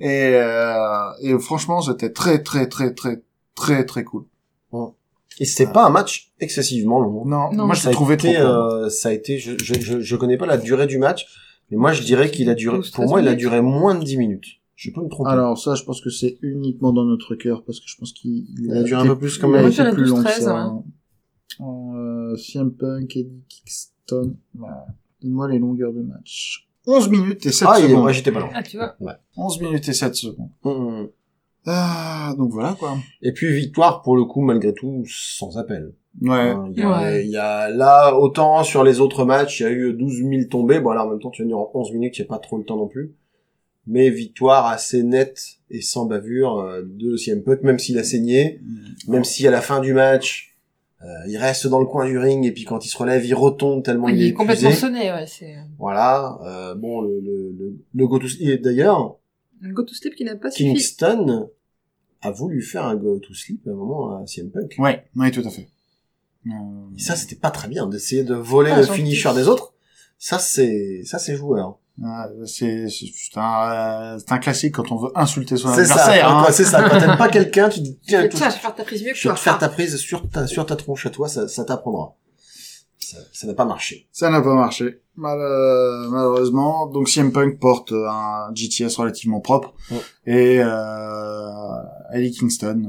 [0.00, 3.22] et, euh, et franchement c'était très très très très
[3.54, 4.24] très très cool.
[5.38, 7.24] Et c'était pas un match excessivement long.
[7.24, 7.64] Non, Non.
[7.66, 8.42] moi je trouvé été, trop.
[8.44, 11.24] euh, ça a été, je, je, je, je connais pas la durée du match,
[11.70, 13.94] mais moi je dirais qu'il a duré, 12, pour moi il a 13 duré moins
[13.94, 14.44] de 10 minutes.
[14.82, 15.30] Je peux me tromper.
[15.30, 18.46] Alors ça je pense que c'est uniquement dans notre cœur parce que je pense qu'il
[18.58, 19.66] Il a duré un peu plus quand il même.
[19.66, 20.54] a j'en ai plus 12, long que 13, ça.
[20.54, 20.60] ouais.
[20.60, 20.84] hein.
[21.58, 24.86] En, euh, CM Punk, Eddie Kingston, voilà.
[25.22, 26.66] Donne-moi les longueurs de match.
[26.86, 28.02] 11 minutes et 7 ah, il est, secondes.
[28.04, 28.48] moi j'étais pas loin.
[28.54, 28.96] Ah, tu vois.
[29.36, 30.48] 11 minutes et 7 secondes.
[30.64, 31.08] Hum.
[31.66, 32.96] Ah, donc voilà quoi.
[33.20, 35.92] Et puis victoire pour le coup malgré tout sans appel.
[36.22, 36.30] Ouais.
[36.38, 37.24] Hein, Il y, a, Ouais.
[37.26, 40.44] il y a là autant sur les autres matchs il y a eu 12 000
[40.50, 40.80] tombées.
[40.80, 42.38] Bon alors en même temps tu vas dire en 11 minutes il y a pas
[42.38, 43.14] trop le temps non plus.
[43.86, 48.60] Mais victoire assez nette et sans bavure euh, de CM Punk même s'il a saigné,
[49.08, 50.56] même si à la fin du match
[51.02, 53.34] euh, il reste dans le coin du ring et puis quand il se relève il
[53.34, 54.86] retombe tellement il, Il est est complètement épuisé.
[54.86, 55.26] sonné, ouais.
[55.26, 56.38] C'est Voilà.
[56.44, 59.16] Euh, bon le le le, le go to et d'ailleurs
[59.64, 60.64] un go to sleep qui n'a pas suffi.
[60.74, 61.48] Kingston
[62.22, 64.74] a voulu faire un go to sleep à un moment à CM Punk.
[64.78, 65.68] Ouais, ouais, tout à fait.
[66.46, 66.50] Euh,
[66.96, 69.72] Et ça, c'était pas très bien d'essayer de voler Ah, le finisher des autres.
[70.18, 71.78] Ça, c'est, ça, c'est joueur.
[72.00, 75.84] Ouais, c'est c'est c'est un, euh, c'est un classique quand on veut insulter son C'est
[75.84, 76.28] ça, adversaire.
[76.36, 76.46] hein.
[76.50, 76.88] c'est ça.
[76.88, 79.22] Quand t'aimes pas quelqu'un, tu dis, tiens, je vais faire ta prise mieux que je
[79.28, 79.34] vais toi.
[79.34, 82.14] te faire ta prise sur ta, sur ta tronche à toi, ça, ça t'apprendra.
[82.98, 84.08] Ça, ça n'a pas marché.
[84.12, 85.00] Ça n'a pas marché.
[85.16, 86.86] Mal- euh, malheureusement.
[86.86, 89.74] Donc CM Punk porte un GTS relativement propre.
[89.90, 89.98] Ouais.
[90.26, 91.50] Et euh,
[92.12, 92.84] Eddie Kingston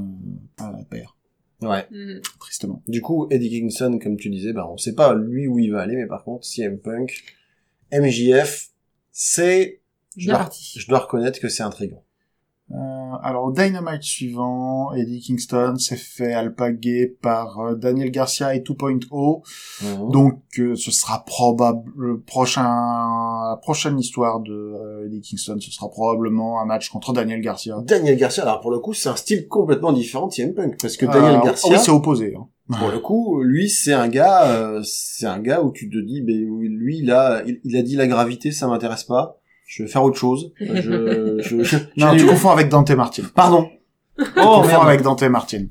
[0.59, 1.15] euh, à la paire,
[1.61, 1.87] Ouais.
[1.91, 2.21] Mhm.
[2.39, 2.83] tristement.
[2.87, 5.81] Du coup, Eddie Kingston, comme tu disais, bah, on sait pas lui où il va
[5.81, 7.23] aller, mais par contre, CM Punk,
[7.91, 8.69] MJF,
[9.11, 9.81] c'est,
[10.17, 10.73] je dois, parti.
[10.79, 12.03] je dois reconnaître que c'est intriguant.
[12.71, 12.75] Euh,
[13.21, 19.43] alors, au Dynamite suivant, Eddie Kingston s'est fait alpaguer par euh, Daniel Garcia et 2.0.
[19.83, 20.09] Mhm.
[20.11, 25.69] Donc, euh, ce sera probable le prochain, la prochaine histoire de euh, Eddie Kingston, ce
[25.69, 27.75] sera probablement un match contre Daniel Garcia.
[27.83, 30.95] Daniel Garcia, alors pour le coup, c'est un style complètement différent de CM Punk, parce
[30.95, 32.35] que Daniel Euh, Garcia, oui, c'est opposé.
[32.39, 32.47] hein.
[32.79, 36.21] Pour le coup, lui, c'est un gars, euh, c'est un gars où tu te dis,
[36.21, 39.37] ben lui, il a, il, il a dit la gravité, ça m'intéresse pas.
[39.67, 40.51] Je vais faire autre chose.
[40.59, 43.23] Je, je, je- Non, tu confonds avec Dante Martin.
[43.33, 43.69] Pardon.
[44.19, 44.87] Tu Oh, confonds merde.
[44.87, 45.65] avec Dante Martin.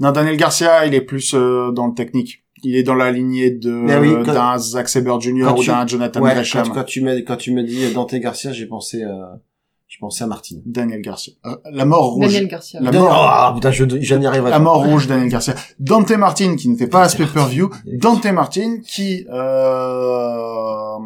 [0.00, 2.44] Non, Daniel Garcia, il est plus euh, dans le technique.
[2.62, 5.52] Il est dans la lignée de oui, quand- d'un Zack Sabre Jr.
[5.56, 6.66] ou tu- d'un Jonathan Ouais, Gresham.
[6.68, 9.10] quand, quand tu m'as, quand tu m'as dit Dante Garcia, j'ai pensé, euh,
[9.96, 10.60] j'ai pensé à Martine.
[10.66, 11.32] Daniel Garcia.
[11.46, 12.26] Euh, La mort rouge.
[12.26, 12.80] Daniel Garcia.
[12.80, 14.62] La Daniel- mort- Ah, putain, je, je n'y arriverai La pas.
[14.62, 15.54] mort rouge, Daniel Garcia.
[15.78, 17.68] Dante Martin, qui n'était pas à ce Dante pay-per-view.
[17.70, 17.90] Martin.
[17.94, 20.98] Dante Martin, qui, euh,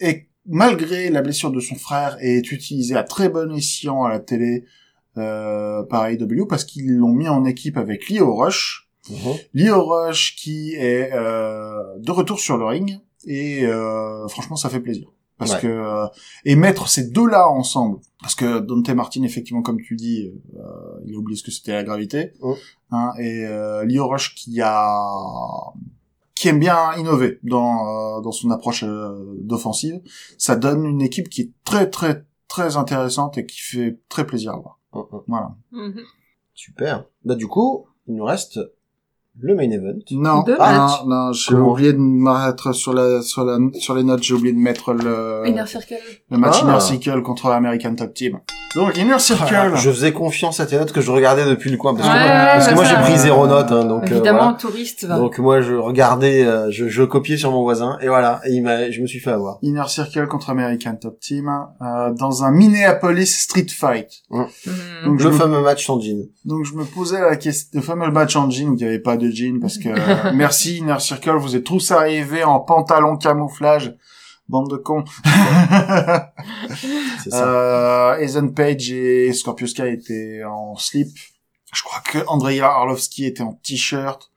[0.00, 4.18] est, malgré la blessure de son frère, est utilisé à très bon escient à la
[4.18, 4.64] télé,
[5.18, 8.88] euh, par AEW, parce qu'ils l'ont mis en équipe avec Leo Rush.
[9.10, 9.16] Mhm.
[9.54, 14.78] Leo Rush qui est euh, de retour sur le ring et euh, franchement ça fait
[14.78, 15.08] plaisir
[15.44, 15.60] parce Ouais.
[15.60, 16.06] que euh,
[16.44, 20.60] et mettre ces deux là ensemble parce que Dante Martin effectivement comme tu dis euh,
[21.06, 22.56] il a oublié ce que c'était la gravité Oh.
[22.90, 24.98] hein, et euh, Leo Rush qui a
[26.34, 30.00] qui aime bien innover dans euh, dans son approche euh, d'offensive
[30.38, 34.52] ça donne une équipe qui est très très très intéressante et qui fait très plaisir
[34.52, 35.20] à voir Mhm.
[35.26, 36.02] voilà Mhm.
[36.54, 37.06] Super.
[37.24, 38.60] Bah, du coup, il nous reste
[39.40, 39.98] le main event.
[40.10, 44.02] Non, Deux ah, non, non, j'ai oublié de mettre sur la, sur la, sur les
[44.04, 45.94] notes, j'ai oublié de mettre le, Inner Circle.
[46.30, 46.64] le match Ah.
[46.68, 48.40] Inner Circle contre l'American Top Team.
[48.76, 49.54] Donc, Inner Circle.
[49.54, 52.12] Ah, Je faisais confiance à tes notes que je regardais depuis le coin parce que,
[52.14, 54.56] Ouais, parce que ouais, moi j'ai pris euh, zéro note hein, donc euh, Évidemment, voilà.
[54.58, 55.04] touriste.
[55.04, 55.18] va.
[55.18, 58.62] donc moi je regardais euh, je, je copiais sur mon voisin et voilà et il
[58.62, 61.50] m'a je me suis fait avoir Inner Circle contre American Top Team,
[61.82, 64.08] euh, dans un Minneapolis Street Fight.
[64.30, 64.46] Mhm.
[65.04, 67.80] Donc, je le me, fameux match en jean donc, je me posais la question, le
[67.82, 70.78] fameux match en jean où il n'y avait pas de jean parce que, euh, merci
[70.78, 73.94] Inner Circle, vous êtes tous arrivés en pantalon camouflage.
[74.48, 75.04] Bande de cons.
[77.22, 81.08] c'est ça Euh, Ethan Page et Scorpio Sky étaient en slip.
[81.74, 84.30] Je crois que Andrei Arlovski était en t-shirt.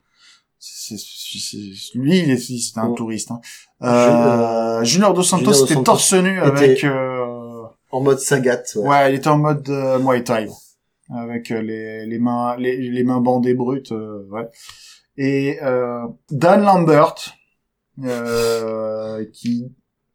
[0.59, 2.93] C'est- c'est- c'est- lui, il est, c'était un Oh.
[2.95, 3.31] touriste.
[3.31, 3.41] Hein.
[3.81, 6.83] Euh, Junior Dos Santos Junior était Santos torse nu était- avec.
[6.83, 7.63] Euh...
[7.91, 8.87] en mode Sagat ouais.
[8.87, 10.47] Ouais, il était en mode euh, Muay Thai,
[11.13, 13.91] avec euh, les, les mains les, les mains bandées brutes.
[13.91, 14.47] euh, ouais.
[15.17, 17.15] Et euh, Dan Lambert,
[18.03, 19.71] euh, qui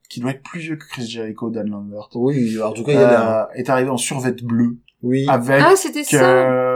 [0.09, 2.09] qui doit être plus vieux que Chris Jericho, Dan Lambert.
[2.15, 3.45] oui en tout cas il y a.
[3.45, 6.19] Euh, est arrivé en survêt bleu oui avec Ah, c'était ça.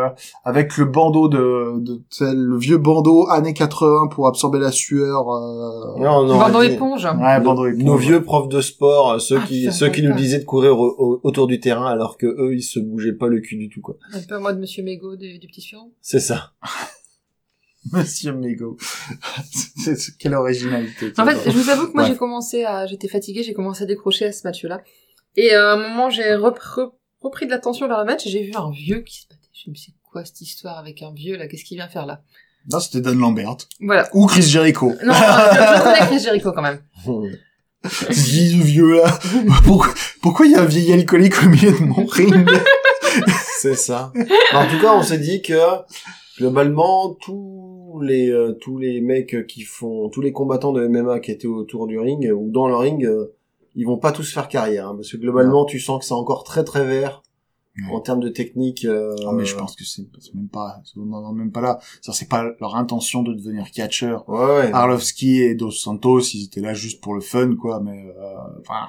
[0.04, 0.10] Euh,
[0.44, 5.98] avec le bandeau de, de le vieux bandeau années 80 pour absorber la sueur euh...
[5.98, 7.04] non, non, Bandeau éponge.
[7.04, 7.82] ouais nos, bandeau éponge.
[7.84, 10.78] nos vieux profs de sport euh, ceux Ah, qui ceux qui nous disaient de courir
[10.78, 13.68] au- au- autour du terrain alors que eux ils se bougeaient pas le cul du
[13.68, 15.90] tout quoi Un peu en mode Monsieur Mégo du, du petit fion.
[16.00, 16.52] c'est ça
[17.92, 18.34] Monsieur
[19.52, 22.08] c'est- quelle originalité En fait, je vous avoue que moi Ouais.
[22.10, 24.80] j'ai commencé à, j'étais fatiguée, j'ai commencé à décrocher à ce match-là.
[25.36, 28.52] Et à un moment, j'ai repr- repris de l'attention vers le match et j'ai vu
[28.54, 29.40] un vieux qui se battait.
[29.52, 32.22] Je me suis quoi cette histoire avec un vieux là Qu'est-ce qu'il vient faire là?
[32.70, 33.56] Non c'était Dan Lambert.
[33.80, 34.08] Voilà.
[34.14, 34.90] ou Chris Jericho.
[35.04, 36.78] Non, je, je connais Chris Jericho quand même.
[37.90, 39.18] ce vieux là.
[39.64, 39.92] Pourquoi
[40.22, 42.32] pourquoi il y a un vieil alcoolique au milieu de mon ring?
[43.58, 44.12] C'est ça.
[44.54, 45.58] en tout cas, on s'est dit que
[46.38, 51.32] globalement tous les euh, tous les mecs qui font tous les combattants de MMA qui
[51.32, 53.34] étaient autour du ring euh, ou dans le ring, euh,
[53.74, 56.44] ils vont pas tous faire carrière hein, parce que globalement, tu sens que c'est encore
[56.44, 57.23] très très vert
[57.90, 58.84] en termes de technique.
[58.84, 62.12] euh, Non, mais je pense que c'est même pas c'est vraiment même pas là ça
[62.12, 64.72] c'est pas leur intention de devenir catcher Ouais, ouais.
[64.72, 68.88] Arlovski et Dos Santos, ils étaient là juste pour le fun, quoi, mais euh, enfin,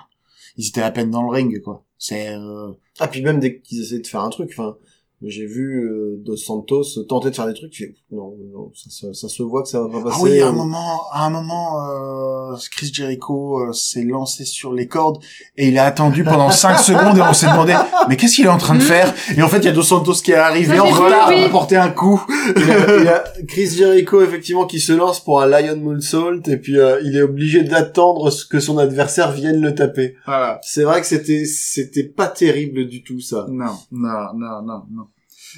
[0.58, 1.84] ils étaient à peine dans le ring, quoi.
[1.98, 4.78] C'est euh, Ah puis même dès qu'ils essaient de faire un truc, enfin,
[5.22, 9.14] j'ai vu euh, Dos Santos tenter de faire des trucs, fais, non, non, ça, ça,
[9.14, 10.18] ça se voit que ça va pas passer.
[10.20, 14.46] ah oui, à un euh, moment, à un moment, euh, Chris Jericho euh, s'est lancé
[14.46, 15.24] sur les cordes
[15.58, 17.76] et il a attendu pendant 5 secondes et on s'est demandé
[18.08, 19.14] mais qu'est-ce qu'il est en train de faire?
[19.36, 21.44] Et en fait, il y a Dos Santos qui est arrivé Ça, en retard oui.
[21.44, 22.22] pour porter un coup.
[22.56, 26.42] il, y a, il a Chris Jericho effectivement qui se lance pour un Lion Moonsault
[26.48, 30.16] et puis euh, il est obligé d'attendre que son adversaire vienne le taper.
[30.26, 30.60] Voilà.
[30.62, 33.46] C'est vrai que c'était c'était pas terrible du tout ça.
[33.50, 35.08] Non, non, non, non, non.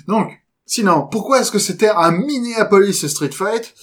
[0.08, 0.30] Donc,
[0.66, 3.74] sinon, pourquoi est-ce que c'était un Minneapolis Street Fight?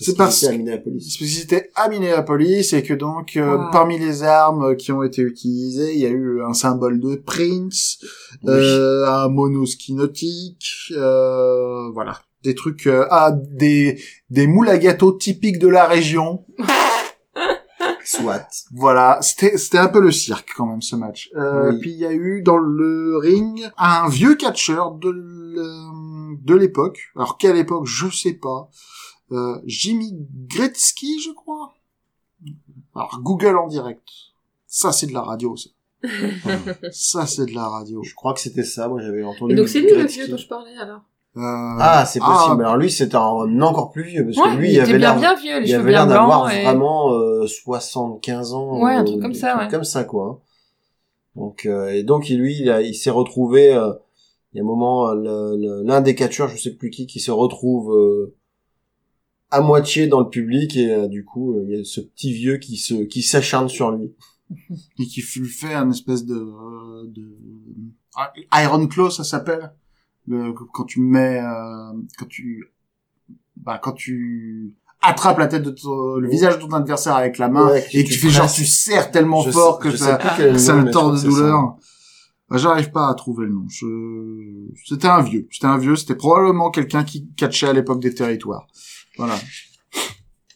[0.00, 1.04] C'est parce C'était à Minneapolis?
[1.04, 3.70] parce que c'était à Minneapolis et que donc euh, Wow.
[3.70, 7.98] parmi les armes qui ont été utilisées, il y a eu un symbole de Prince,
[8.46, 15.58] euh, un monoski nautique, euh, voilà, des trucs ah des des moules à gâteau typiques
[15.60, 16.44] de la région.
[18.16, 18.46] Soit.
[18.72, 21.30] Voilà, c'était c'était un peu le cirque quand même ce match.
[21.34, 21.78] Euh, Oui.
[21.80, 25.10] Puis il y a eu dans le ring un vieux catcheur de
[26.42, 26.98] de l'époque.
[27.16, 28.68] Alors quelle époque, je sais pas.
[29.30, 30.12] Euh, Jimmy
[30.48, 31.72] Gretzky, je crois?
[32.94, 34.06] Alors Google en direct.
[34.66, 35.70] Ça c'est de la radio, ça.
[36.92, 38.02] ça c'est de la radio.
[38.02, 39.52] Je crois que c'était ça, moi j'avais entendu.
[39.52, 41.02] Et donc c'est lui le vieux dont je parlais alors?
[41.36, 41.40] Euh,
[41.78, 42.62] Ah, c'est possible.
[42.62, 44.98] ah, Alors lui, c'était un encore plus vieux, parce Ouais, que lui, il avait bien
[44.98, 48.82] l'air, bien vieux, les il avait l'air d'avoir et- vraiment euh, 75 ans.
[48.82, 49.68] Ouais, un euh, truc comme des ça, ouais.
[49.68, 50.26] Comme ça, quoi.
[50.26, 50.38] hein.
[51.36, 53.92] Donc, euh, et donc, il- lui, il, s'est retrouvé, euh,
[54.52, 57.30] il y a un moment, euh, l'un des catcheurs, je sais plus qui, qui se
[57.30, 58.34] retrouve euh,
[59.50, 62.32] à moitié dans le public, et euh, du coup, euh, il y a ce petit
[62.34, 64.12] vieux qui se, qui s'acharne sur lui.
[64.98, 66.34] et qui fut fait un espèce de,
[67.06, 67.24] de
[68.14, 68.30] Ah,
[68.62, 69.72] Iron Claw, ça s'appelle?
[70.28, 72.64] Le, quand tu mets, euh, quand tu,
[73.56, 77.48] bah, quand tu attrapes la tête de ton, le visage de ton adversaire avec la
[77.48, 79.96] main Ouais, et que tu tu fais genre tu serres tellement Je fort sais- que
[79.96, 81.76] ça, que ça le tord de douleur.
[82.48, 83.66] Bah, J'arrive pas à trouver le nom.
[83.68, 83.86] Je...
[84.86, 85.48] C'était un vieux.
[85.50, 85.96] C'était un vieux.
[85.96, 88.66] C'était probablement quelqu'un qui catchait à l'époque des territoires.
[89.16, 89.34] Voilà.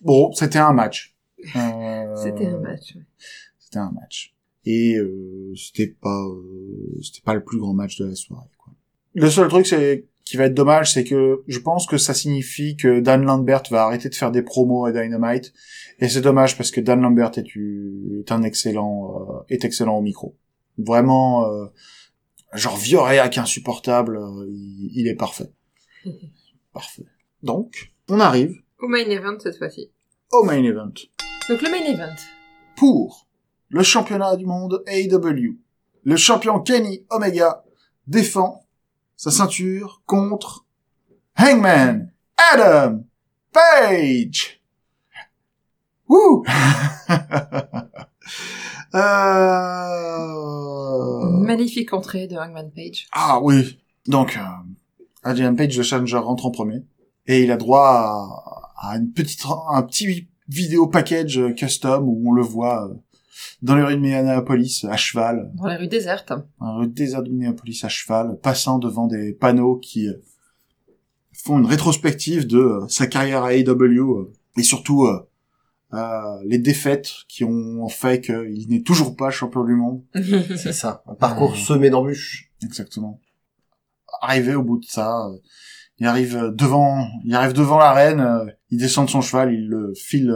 [0.02, 1.16] Bon, c'était un match.
[1.56, 2.94] Euh, C'était un match.
[2.94, 3.02] ouais.
[3.58, 4.34] c'était un match.
[4.64, 8.46] Et euh, c'était pas euh, c'était pas le plus grand match de la soirée.
[9.16, 12.76] Le seul truc c'est qui va être dommage c'est que je pense que ça signifie
[12.76, 15.54] que Dan Lambert va arrêter de faire des promos à Dynamite
[16.00, 20.36] et c'est dommage parce que Dan Lambert est, un excellent euh, est excellent au micro.
[20.76, 21.64] Vraiment euh,
[22.52, 25.50] genre vieux réac insupportable, euh, il, il est parfait.
[26.74, 27.06] parfait.
[27.42, 29.90] Donc, on arrive Au main event cette fois-ci.
[30.30, 30.92] au main event.
[31.48, 32.16] Donc le main event.
[32.76, 33.26] pour
[33.70, 35.56] le championnat du monde AEW.
[36.04, 37.64] Le champion Kenny Omega
[38.06, 38.65] défend
[39.16, 40.66] sa ceinture contre
[41.38, 42.10] Hangman
[42.52, 43.04] Adam
[43.52, 44.60] Page.
[46.08, 46.44] Wouh
[48.94, 49.00] euh...
[51.40, 53.06] Magnifique entrée de Hangman Page.
[53.12, 53.78] Ah oui.
[54.06, 54.40] Donc, euh,
[55.24, 56.82] Adrian Page, le challenger, rentre en premier.
[57.26, 62.32] Et il a droit à, à une petite, un petit vidéo package custom où on
[62.32, 62.94] le voit euh,
[63.62, 66.32] dans les rues de Minneapolis à cheval, Dans la rue déserte.
[66.60, 70.14] un rue désert de Minneapolis à cheval, passant devant des panneaux qui euh,
[71.32, 73.70] font une rétrospective de euh, sa carrière à AEW
[74.18, 75.28] euh, et surtout euh,
[75.92, 80.02] euh, les défaites qui ont fait qu'il n'est toujours pas champion du monde.
[80.56, 81.02] C'est ça.
[81.06, 82.50] Un parcours semé d'embûches.
[82.64, 83.20] Exactement.
[84.22, 85.36] Arrivé au bout de ça, euh,
[85.98, 89.92] il arrive devant, il arrive devant l'arène, euh, il descend de son cheval, il le
[89.94, 90.34] file,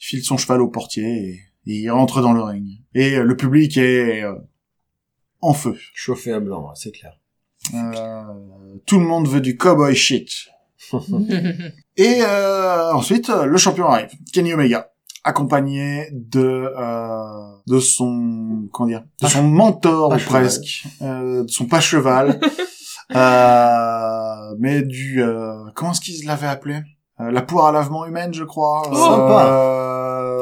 [0.00, 2.66] il file son cheval au portier et il rentre dans le ring.
[2.94, 4.34] Et euh, le public est euh,
[5.40, 5.76] en feu.
[5.94, 7.18] Chauffé à blanc, c'est clair.
[7.74, 8.22] Euh,
[8.86, 10.30] tout le monde veut du cowboy shit.
[11.96, 14.90] Et euh, ensuite, euh, le champion arrive, Kenny Omega,
[15.24, 20.42] accompagné de euh, de son comment dire, de son mentor pas ou cheval.
[20.42, 22.38] presque, euh, de son pas cheval,
[23.16, 26.80] euh, mais du euh, comment est-ce qu'ils l'avaient appelé?
[27.20, 28.82] Euh, La poire à lavement humaine, je crois.
[28.90, 29.46] Oh, sympa.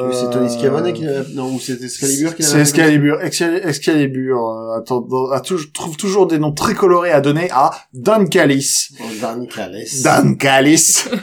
[0.03, 1.05] Euh, c'est Tony Schiavone qui
[1.35, 3.21] non, ou c'est Excalibur qui c'est Excalibur.
[3.23, 5.03] Excal- Excalibur euh, attends,
[5.43, 8.89] tou- trouve toujours des noms très colorés à donner à Don Callis.
[9.01, 10.03] Oh, Dan Callis.
[10.03, 11.05] Dan Callis.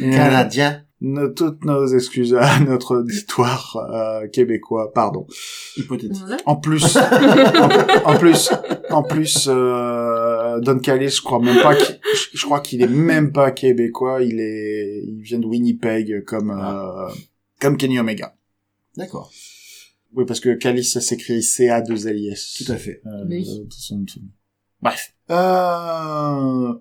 [0.00, 0.80] Canadien.
[1.00, 5.26] No- toutes nos excuses à notre auditoire euh, québécois, pardon.
[5.76, 6.22] Hypothétique.
[6.46, 6.96] En plus,
[8.06, 8.50] en, en plus,
[8.88, 10.23] en plus, euh,
[10.60, 14.22] Don Callis, je crois même pas qu'il, je, je crois qu'il est même pas québécois,
[14.22, 17.08] il est, il vient de Winnipeg comme, euh,
[17.60, 18.36] comme Kenny Omega.
[18.96, 19.30] D'accord.
[20.14, 22.62] Oui, parce que Callis, ça s'écrit C-A-2-L-I-S.
[22.64, 23.00] Tout à fait.
[23.06, 23.66] Euh, Oui.
[23.70, 24.04] son.
[24.80, 25.12] Bref.
[25.30, 26.72] Euh,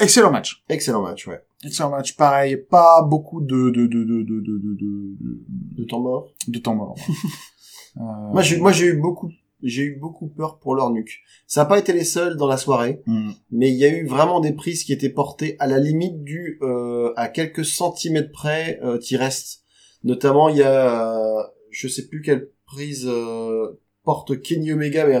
[0.00, 0.62] excellent match.
[0.68, 1.40] Excellent match, ouais.
[1.64, 2.14] Excellent match.
[2.16, 5.44] Pareil, pas beaucoup de, de, de, de, de, de, de, de,
[5.78, 6.32] De temps mort.
[6.48, 6.96] de temps mort.
[7.96, 8.00] euh,
[8.32, 9.30] Moi, j'ai, moi, j'ai eu beaucoup,
[9.62, 11.20] j'ai eu beaucoup peur pour leur nuque.
[11.46, 13.30] Ça n'a pas été les seuls dans la soirée, hmm.
[13.50, 16.58] mais il y a eu vraiment des prises qui étaient portées à la limite du,
[16.62, 19.62] euh, à quelques centimètres près, euh, qui restent.
[20.04, 25.20] Notamment, il y a, euh, je sais plus quelle prise euh, porte Kenny Omega, mais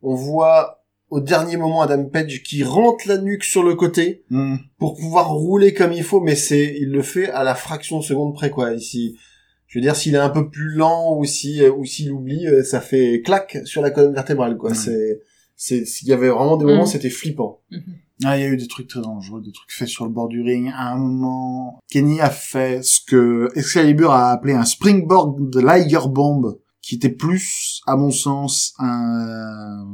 [0.00, 4.56] on voit au dernier moment Adam Page qui rentre la nuque sur le côté Hmm.
[4.78, 8.04] pour pouvoir rouler comme il faut, mais c'est, il le fait à la fraction de
[8.04, 8.72] seconde près, quoi.
[8.72, 9.18] Ici,
[9.72, 12.62] je veux dire, s'il est un peu plus lent ou si, ou s'il oublie, euh,
[12.62, 14.72] ça fait clac sur la colonne vertébrale, quoi.
[14.72, 14.74] Mm.
[14.74, 15.20] C'est,
[15.56, 16.88] c'est, il y avait vraiment des moments, Mm.
[16.88, 17.62] c'était flippant.
[18.22, 20.28] Ah, il y a eu des trucs très dangereux, des trucs faits sur le bord
[20.28, 20.70] du ring.
[20.76, 26.06] À un moment, Kenny a fait ce que Excalibur a appelé un springboard de Liger
[26.06, 29.86] Bomb, qui était plus, à mon sens, un,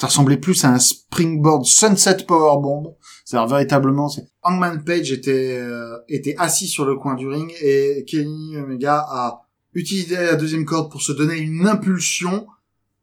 [0.00, 2.96] ça ressemblait plus à un springboard sunset powerbomb.
[3.26, 8.04] C'est-à-dire véritablement, c'est Hangman Page était euh, était assis sur le coin du ring et
[8.08, 9.42] Kenny Omega a
[9.74, 12.46] utilisé la deuxième corde pour se donner une impulsion,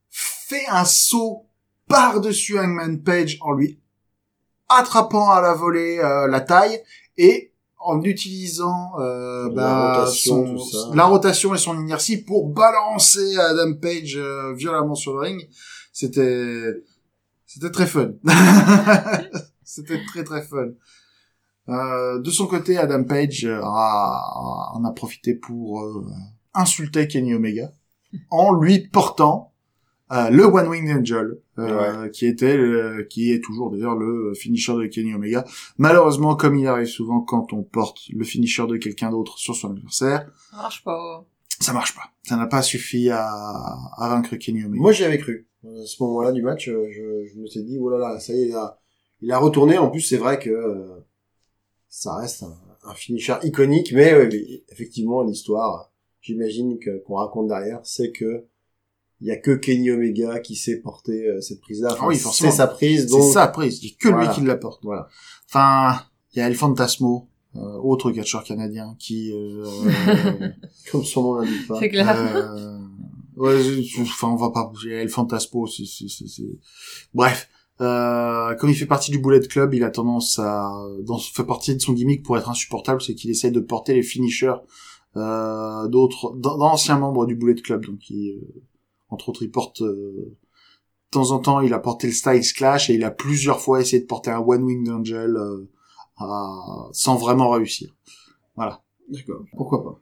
[0.09, 1.45] fait un saut
[1.87, 3.79] par-dessus Hangman Page en lui
[4.69, 6.81] attrapant à la volée euh, la taille
[7.17, 13.37] et en utilisant euh, La bah, rotation, son- la rotation et son inertie pour balancer
[13.37, 15.47] Adam Page euh, violemment sur le ring.
[15.99, 16.75] C'était
[17.47, 18.11] c'était très fun.
[19.63, 20.67] c'était très très fun.
[21.69, 26.05] Euh, de son côté, Adam Page euh, a, en a profité pour euh,
[26.53, 27.71] insulter Kenny Omega
[28.29, 29.53] en lui portant
[30.11, 34.73] euh, le One Winged Angel, euh, qui était, le- qui est toujours d'ailleurs le finisher
[34.73, 35.45] de Kenny Omega.
[35.79, 39.71] Malheureusement, comme il arrive souvent quand on porte le finisher de quelqu'un d'autre sur son
[39.71, 41.25] adversaire, Ça marche pas.
[41.59, 42.03] Ça marche pas.
[42.23, 44.81] Ça n'a pas suffi à, à vaincre Kenny Omega.
[44.81, 45.47] Moi, j'y avais cru.
[45.65, 48.33] À ce moment-là du match, euh, je, je me suis dit, oh là là, ça
[48.33, 48.79] y est, il a,
[49.21, 49.77] il a retourné.
[49.77, 51.05] En plus, c'est vrai que euh,
[51.89, 54.29] ça reste un, un finisher iconique, mais, euh,
[54.69, 58.45] effectivement, l'histoire, j'imagine que qu'on raconte derrière, c'est que
[59.19, 61.89] il y a que Kenny Omega qui sait porter euh, cette prise-là.
[61.93, 62.51] Enfin, Ah oui, forcément.
[62.51, 64.27] C'est sa prise, c'est ça après, c'est que Voilà.
[64.27, 64.83] lui qui l'apporte.
[64.83, 65.07] voilà.
[65.49, 66.01] Enfin,
[66.33, 67.27] il y a El Fantasmo,
[67.57, 69.31] autre catcheur canadien, qui...
[69.33, 69.65] Euh,
[70.91, 71.79] Comme son nom l'indique pas.
[71.79, 72.15] C'est clair.
[72.17, 72.79] euh,
[73.35, 73.55] ouais,
[74.01, 74.91] enfin, on va pas bouger.
[74.93, 75.85] El Fantasmo, c'est...
[75.85, 76.43] c'est-
[77.13, 77.49] Bref.
[77.79, 80.67] Euh, comme il fait partie du Bullet Club, il a tendance à,
[81.03, 84.01] dans, fait partie de son gimmick pour être insupportable, c'est qu'il essaie de porter les
[84.01, 84.55] finishers
[85.15, 87.85] euh, d'autres, d'an- d'anciens membres du Bullet Club.
[87.85, 88.61] Donc, il, euh,
[89.09, 89.93] entre autres, il porte euh,
[90.25, 93.79] de temps en temps, il a porté le Styles Clash et il a plusieurs fois
[93.79, 95.69] essayé de porter un One Winged Angel euh,
[96.17, 97.95] à- sans vraiment réussir.
[98.55, 98.81] Voilà.
[99.09, 99.41] D'accord.
[99.55, 99.99] Pourquoi pas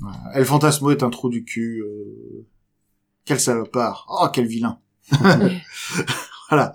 [0.00, 0.18] Voilà.
[0.34, 1.82] El Fantasmo est un trou du cul.
[1.82, 2.46] euh,
[3.24, 4.06] Quel salopard.
[4.10, 4.78] Oh, quel vilain.
[6.50, 6.74] voilà.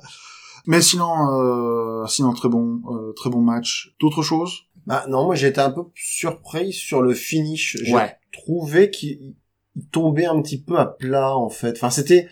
[0.65, 3.93] Mais sinon, euh, sinon très bon, euh, très bon match.
[3.99, 4.65] D'autres choses?
[4.85, 7.77] Bah non, moi j'ai été un peu surpris sur le finish.
[7.83, 8.15] J'ai Ouais.
[8.31, 9.35] trouvé qu'il
[9.75, 11.71] il tombait un petit peu à plat en fait.
[11.77, 12.27] Enfin c'était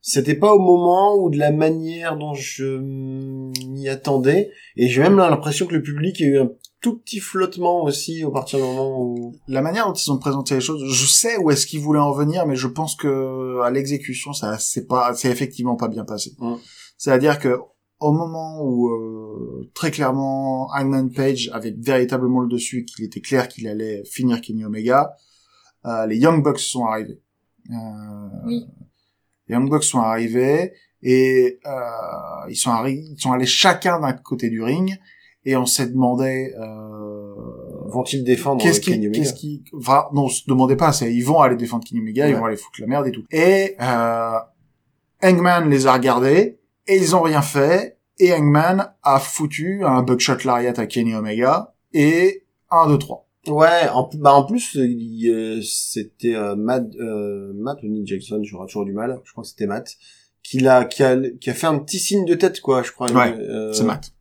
[0.00, 5.16] c'était pas au moment ou de la manière dont je m'y attendais et j'ai même
[5.16, 6.50] l'impression que le public a eu un
[6.80, 10.54] tout petit flottement aussi au partir du moment où La manière dont ils ont présenté
[10.54, 13.70] les choses, je sais où est-ce qu'ils voulaient en venir, mais je pense que à
[13.70, 16.32] l'exécution, ça c'est pas, c'est effectivement pas bien passé.
[16.38, 16.54] Mm.
[16.96, 17.58] C'est-à-dire que
[18.00, 23.48] au moment où euh, très clairement Hangman Page avait véritablement le dessus, qu'il était clair
[23.48, 25.16] qu'il allait finir Kenny Omega,
[25.84, 27.20] euh, les Young Bucks sont arrivés.
[27.70, 27.74] Euh,
[28.46, 28.66] Oui.
[29.48, 30.72] Les Young Bucks sont arrivés
[31.02, 31.70] et euh,
[32.48, 34.96] ils sont ils allés chacun d'un côté du ring
[35.44, 37.34] et on s'est demandé euh,
[37.88, 41.56] vont-ils défendre qu'est-ce qui, qu'est-ce qui, enfin, non, se demandez pas, c'est, ils vont aller
[41.56, 42.38] défendre Kenny Omega, ils Ouais.
[42.40, 43.24] vont aller foutre la merde et tout.
[43.30, 44.38] Et, euh,
[45.22, 50.36] Hangman les a regardés, et ils ont rien fait, et Hangman a foutu un buckshot
[50.44, 53.27] lariat à Kenny Omega, et 1, 2, 3.
[53.48, 58.40] Ouais, en, bah en plus il, euh, c'était euh, Matt, euh, Matt ou Nick Jackson,
[58.42, 59.20] j'aurais toujours du mal.
[59.24, 59.96] Je crois que c'était Matt
[60.42, 63.10] qui l'a qui a qui a fait un petit signe de tête quoi, je crois.
[63.12, 64.12] Ouais, euh, C'est Matt.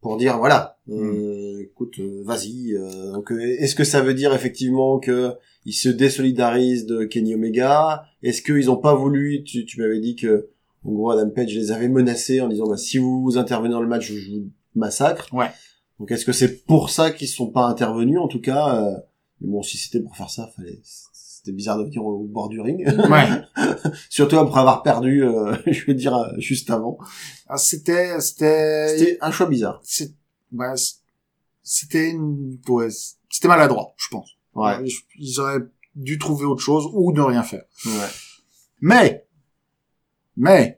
[0.00, 0.94] pour dire voilà, Mm.
[0.96, 2.72] euh, écoute, euh, vas-y.
[2.74, 5.32] euh, donc euh, est-ce que ça veut dire effectivement que
[5.66, 8.04] ils se désolidarisent de Kenny Omega?
[8.22, 10.48] Est-ce qu'ils ont pas voulu Tu, tu m'avais dit que
[10.84, 13.88] en gros Adam Page les avait menacés en disant bah si vous intervenez dans le
[13.88, 15.26] match, je vous massacre?
[15.34, 15.50] Ouais.
[15.98, 18.96] Donc est-ce que c'est pour ça qu'ils sont pas intervenus en tout cas euh,
[19.40, 22.60] Mais bon, si c'était pour faire ça, fallait c'était bizarre de venir au bord du
[22.60, 22.84] ring.
[23.08, 23.28] Ouais.
[24.10, 26.98] Surtout après avoir perdu, euh, je veux dire, euh, juste avant.
[27.48, 29.80] Ah, c'était, c'était, C'était un choix bizarre.
[29.84, 30.14] c'est-
[30.52, 30.96] ouais, c'est-
[31.62, 32.88] c'était une, ouais,
[33.30, 34.30] c'était maladroit, je pense.
[34.54, 34.84] Ouais.
[35.16, 35.60] Ils auraient
[35.94, 37.62] dû trouver autre chose ou ne rien faire.
[37.86, 37.92] Ouais.
[38.80, 39.26] Mais,
[40.36, 40.77] mais,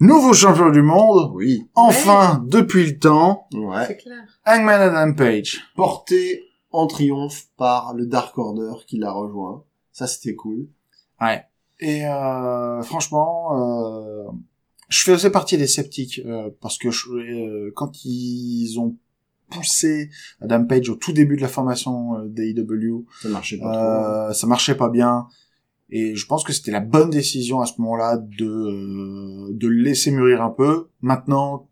[0.00, 1.68] nouveau champion du monde, Oui.
[1.74, 3.84] enfin, depuis le temps, Ouais.
[3.86, 4.22] C'est clair.
[4.46, 5.60] Hangman Adam Page.
[5.76, 6.42] Porté
[6.72, 9.64] en triomphe par le Dark Order qui l'a rejoint.
[9.92, 10.68] Ça, c'était cool.
[11.20, 11.42] Ouais.
[11.80, 14.24] Et euh, franchement, euh,
[14.88, 18.96] je fais aussi partie des sceptiques euh, parce que je- euh, quand ils ont
[19.50, 20.10] poussé
[20.40, 23.80] Adam Page au tout début de la formation euh, d'AEW, Ça marchait pas trop.
[23.80, 25.28] euh, ça marchait pas bien.
[25.90, 29.82] Et je pense que c'était la bonne décision à ce moment-là de euh, de le
[29.82, 30.88] laisser mûrir un peu.
[31.00, 31.68] Maintenant,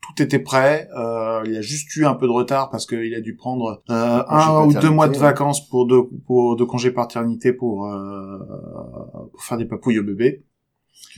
[0.00, 0.88] tout était prêt.
[0.96, 3.82] Euh, il y a juste eu un peu de retard parce qu'il a dû prendre
[3.90, 8.38] euh, un ou deux mois de vacances pour de pour de congé paternité pour euh,
[9.32, 10.44] pour faire des papouilles au bébé.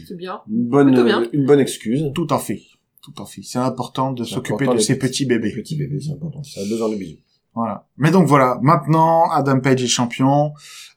[0.07, 0.41] C'est bien.
[0.49, 1.25] Une bonne, bien.
[1.33, 2.11] une bonne excuse.
[2.15, 2.61] Tout en fait,
[3.03, 3.43] tout en fait.
[3.43, 5.53] C'est important de s'occuper de les ces petits- petits bébés.
[5.53, 6.43] Petit bébé, c'est important.
[6.43, 7.19] Ça a besoin de bisous.
[7.55, 7.87] Voilà.
[7.97, 10.53] Mais donc voilà, maintenant Adam Page est champion.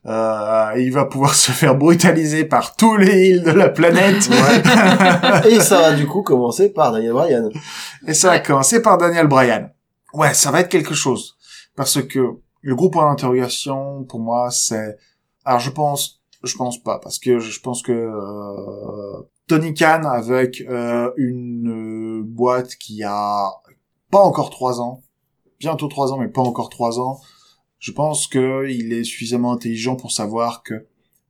[0.06, 4.30] Euh, il va pouvoir se faire brutaliser par tous les heels de la planète.
[5.50, 7.50] Et ça va du coup commencer par Daniel Bryan.
[8.08, 9.72] Et ça va commencer par Daniel Bryan.
[10.14, 11.38] Ouais, ça va être quelque chose.
[11.76, 12.20] Parce que
[12.62, 14.98] le gros point d'interrogation, pour moi, c'est...
[15.46, 16.20] Alors je pense...
[16.44, 22.76] Je pense pas, parce que je pense que euh, Tony Khan, avec euh, une boîte
[22.78, 23.52] qui a
[24.10, 25.04] pas encore trois ans,
[25.62, 27.22] bientôt trois ans, mais pas encore trois ans,
[27.80, 30.88] je pense que il est suffisamment intelligent pour savoir que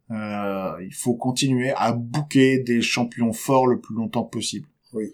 [0.09, 4.67] euh, il faut continuer à booker des champions forts le plus longtemps possible.
[4.93, 5.13] Oui.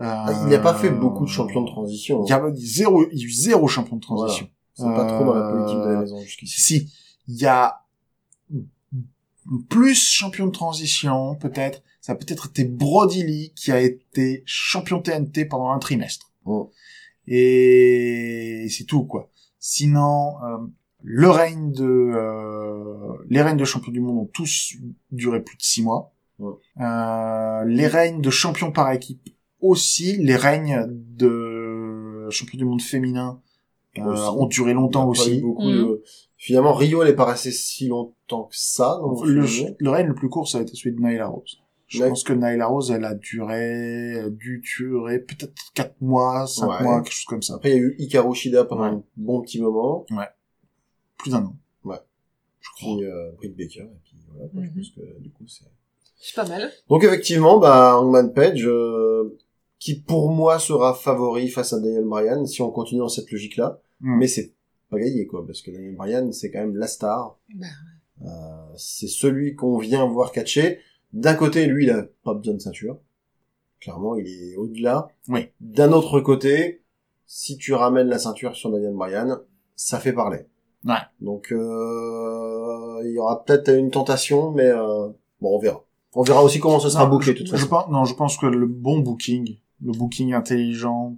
[0.00, 2.24] Euh, Il n'a pas fait beaucoup de champions de transition.
[2.24, 4.48] Il y a zéro, il y a eu zéro champion de transition.
[4.74, 6.60] C'est pas trop dans la politique de la Euh, maison jusqu'ici.
[6.60, 6.92] Si,
[7.26, 7.84] il y a
[9.68, 11.82] plus champion de transition, peut-être.
[12.00, 16.30] Ça a peut-être été Brody Lee qui a été champion TNT pendant un trimestre.
[16.44, 16.70] Oh.
[17.30, 19.28] Et c'est tout, quoi.
[19.58, 20.58] Sinon, euh,
[21.02, 24.74] le règne de, euh, les règnes de champion du monde ont tous
[25.12, 26.12] duré plus de six mois.
[26.38, 26.52] Ouais.
[26.80, 29.28] Euh, les règnes de champion par équipe
[29.60, 30.16] aussi.
[30.18, 33.40] Les règnes de champion du monde féminin
[33.98, 35.38] euh, ont duré longtemps Il y a pas aussi.
[35.38, 35.72] eu beaucoup Mhm.
[35.76, 36.02] de...
[36.36, 38.98] Finalement, Rio, elle est pas restée si longtemps que ça.
[39.02, 39.44] Dans Le,
[39.76, 41.58] le règne le plus court, ça a été celui de Nyla Rose.
[41.88, 42.08] Je Ouais.
[42.10, 43.56] pense que Nyla Rose, elle a duré,
[44.18, 46.82] elle a dû durer peut-être 4 mois, 5 Ouais.
[46.82, 47.54] mois, quelque chose comme ça.
[47.54, 48.88] Après, il y a eu Hikaru Shida pendant Ouais.
[48.90, 50.04] un bon petit moment.
[51.16, 51.56] Plus d'un an.
[51.84, 51.96] Ouais.
[52.60, 52.96] Je crois.
[52.96, 53.80] Puis euh, Britt Baker.
[53.80, 54.74] Et puis voilà, je Mhm.
[54.74, 55.64] pense que du coup, c'est...
[56.20, 56.70] C'est pas mal.
[56.88, 59.38] Donc effectivement, bah, Hangman Page, euh,
[59.78, 63.80] qui pour moi sera favori face à Daniel Bryan, si on continue dans cette logique-là.
[64.00, 64.18] Hmm.
[64.18, 64.52] Mais c'est
[64.90, 67.38] pas gagné, quoi, parce que Daniel Bryan, c'est quand même la star.
[67.54, 67.66] Bah,
[68.26, 68.26] Euh,
[68.76, 70.80] c'est celui qu'on vient voir catcher.
[71.12, 72.98] D'un côté, lui, il a pas besoin de ceinture.
[73.80, 75.08] Clairement, il est au-delà.
[75.28, 75.48] Oui.
[75.60, 76.82] D'un autre côté,
[77.26, 79.38] si tu ramènes la ceinture sur Daniel Bryan,
[79.76, 80.46] ça fait parler.
[80.84, 80.94] Ouais.
[81.20, 85.08] Donc, euh, il y aura peut-être une tentation, mais euh,
[85.40, 85.84] bon, on verra.
[86.14, 87.68] On verra aussi comment ce sera Non, bouclé, je, de toute je façon.
[87.68, 91.16] pense, non, je pense que le bon booking, le booking intelligent,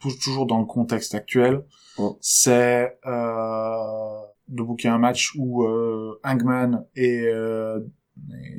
[0.00, 1.64] tou- toujours dans le contexte actuel,
[2.20, 7.80] c'est euh, de booker un match où euh, Hangman et, euh,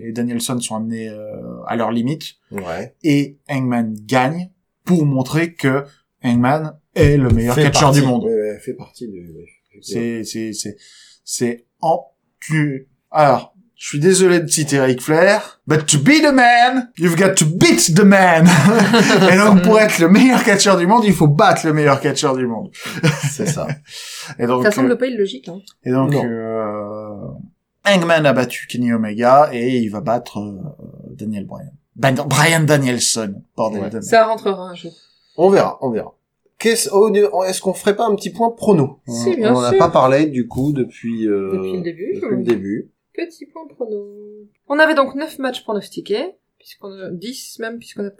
[0.03, 2.95] et Danielson sont amenés euh, à leur limite Ouais.
[3.03, 4.49] et Hangman gagne
[4.83, 5.83] pour montrer que
[6.23, 8.23] Hangman est le meilleur Fait catcheur partie- du monde.
[8.25, 9.29] Ouais, ouais, fait partie du...
[9.81, 10.75] C'est, c'est, c'est,
[11.23, 12.03] c'est en,
[12.39, 17.15] tu, alors, je suis désolé de citer Ric Flair, but to be the man, you've
[17.17, 18.45] got to beat the man.
[19.33, 22.35] Et donc, pour être le meilleur catcheur du monde, il faut battre le meilleur catcheur
[22.35, 22.69] du monde.
[23.31, 23.67] C'est ça.
[24.37, 25.57] Et donc, ça semble euh, pas illogique, hein.
[25.83, 27.00] et donc, euh,
[27.85, 30.59] Hangman a battu Kenny Omega et il va battre euh,
[31.15, 31.71] Daniel Bryan.
[31.95, 34.01] Ben, Brian Danielson, bordel Ouais.
[34.01, 34.91] Ça rentrera un jour.
[35.37, 36.15] On verra, on verra.
[36.59, 37.09] Qu'est-ce, oh,
[37.43, 38.99] est-ce qu'on ferait pas un petit point prono?
[39.07, 42.13] Si, On- bien On n'en a pas parlé, du coup, depuis, euh, Depuis le début,
[42.15, 42.37] Depuis oui.
[42.37, 42.91] le début.
[43.15, 44.05] Petit point prono.
[44.67, 48.11] On avait donc 9 matchs pronostiqués, puisqu'on a 10 même, puisqu'on a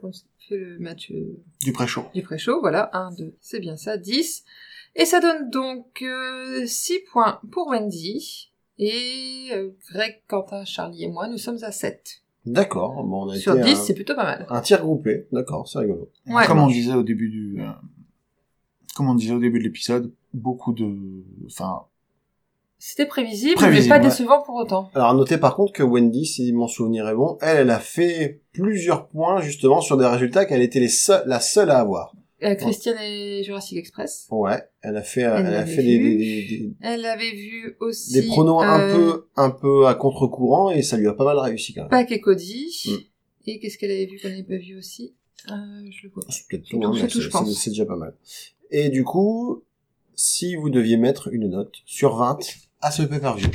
[0.50, 2.04] fait le match euh, Du pré-show.
[2.16, 4.44] du pré-show, voilà, 1, 2, c'est bien ça, 10.
[4.96, 6.04] Et ça donne donc
[6.66, 8.51] 6 points pour Wendy,
[8.82, 12.24] et euh, Greg, Quentin, Charlie et moi, nous sommes à 7.
[12.46, 13.04] D'accord.
[13.04, 14.46] Bon, on a Sur été 10, un, c'est plutôt pas mal.
[14.50, 15.28] un tir groupé.
[15.32, 16.10] D'accord, c'est rigolo.
[16.28, 16.46] Ouais.
[16.48, 17.68] Comme on disait au début du, euh,
[18.96, 20.90] comme on disait au début de l'épisode, beaucoup de,
[21.46, 21.84] enfin,
[22.80, 24.10] C'était prévisible, Prévisible, mais pas ouais.
[24.10, 24.90] décevant pour autant.
[24.96, 27.80] Alors, à noter par contre que Wendy, si mon souvenir est bon, elle, elle a
[27.80, 32.16] fait plusieurs points, justement, sur des résultats qu'elle était les seuls- la seule à avoir.
[32.44, 34.28] Euh, Christiane et Jurassic Express.
[34.32, 34.64] Ouais.
[34.82, 36.18] Elle a fait, Elle elle, a fait des, vu.
[36.18, 38.14] des, des, des- Elle avait vu aussi...
[38.14, 41.38] des pronos un euh, peu, un peu à contre-courant et ça lui a pas mal
[41.38, 41.90] réussi quand même.
[41.90, 42.68] Pac et Cody.
[42.88, 43.50] Mm.
[43.50, 45.14] Et qu'est-ce qu'elle avait vu qu'on n'avait pas vu aussi?
[45.50, 45.54] Euh,
[45.92, 46.24] Je le vois.
[46.30, 48.16] C'est peut-être C'est tout, tout, hein, c'est déjà pas mal.
[48.72, 49.64] Et du coup,
[50.16, 52.40] si vous deviez mettre une note sur 20
[52.82, 53.50] à ce pay-per-view?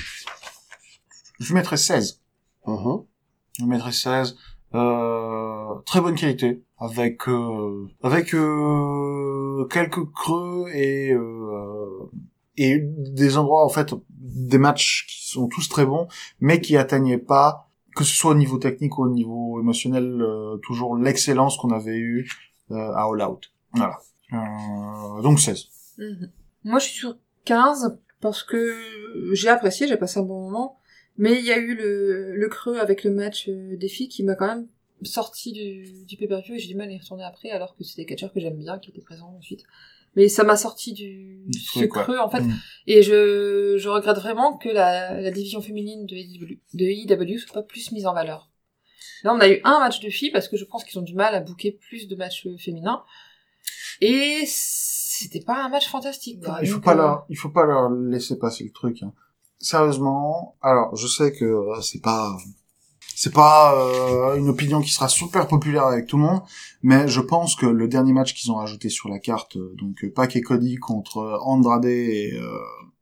[1.41, 2.21] je mettrais 16.
[2.67, 3.05] Mhm.
[3.59, 4.37] Je mettrais 16.
[4.75, 6.63] Euh, très bonne qualité.
[6.79, 12.11] Avec, euh, avec, euh, quelques creux et, euh,
[12.57, 16.09] et des endroits, en fait, des matchs qui sont tous très bons,
[16.41, 20.59] mais qui atteignaient pas, que ce soit au niveau technique ou au niveau émotionnel, euh,
[20.59, 22.31] toujours l'excellence qu'on avait eue
[22.71, 23.53] à All Out.
[23.73, 23.99] Voilà.
[25.23, 25.69] Donc 16.
[25.99, 26.31] Mhm.
[26.65, 28.77] Moi, je suis sur 15 parce que
[29.33, 30.76] j'ai apprécié, j'ai passé un bon moment.
[31.19, 34.23] Mais il y a eu le, le creux avec le match euh, des filles qui
[34.23, 34.69] m'a quand même
[35.03, 37.97] sorti du, du pay-per-view et j'ai du mal à y retourner après alors que c'est
[37.97, 39.65] des catcheurs que j'aime bien qui étaient présents ensuite.
[40.15, 42.41] Mais ça m'a sorti du, Du ce creux en fait.
[42.41, 42.55] Mm.
[42.87, 47.53] Et je, je regrette vraiment que la, la division féminine de IW, de IW soit
[47.55, 48.51] pas plus mise en valeur.
[49.25, 51.15] Là, on a eu un match de filles parce que je pense qu'ils ont du
[51.15, 53.03] mal à booker plus de matchs euh, féminins.
[54.01, 56.43] Et c'était pas un match fantastique.
[56.43, 56.59] quoi.
[56.63, 59.03] il faut Donc, pas euh, leur, il faut pas leur laisser passer le truc.
[59.03, 59.13] hein.
[59.59, 62.37] Sérieusement, alors je sais que euh, c'est pas,
[63.15, 66.43] c'est pas euh, une opinion qui sera super populaire avec tout le monde,
[66.83, 70.07] mais je pense que le dernier match qu'ils ont rajouté sur la carte, euh, donc
[70.15, 72.39] Pac et Cody contre Andrade et,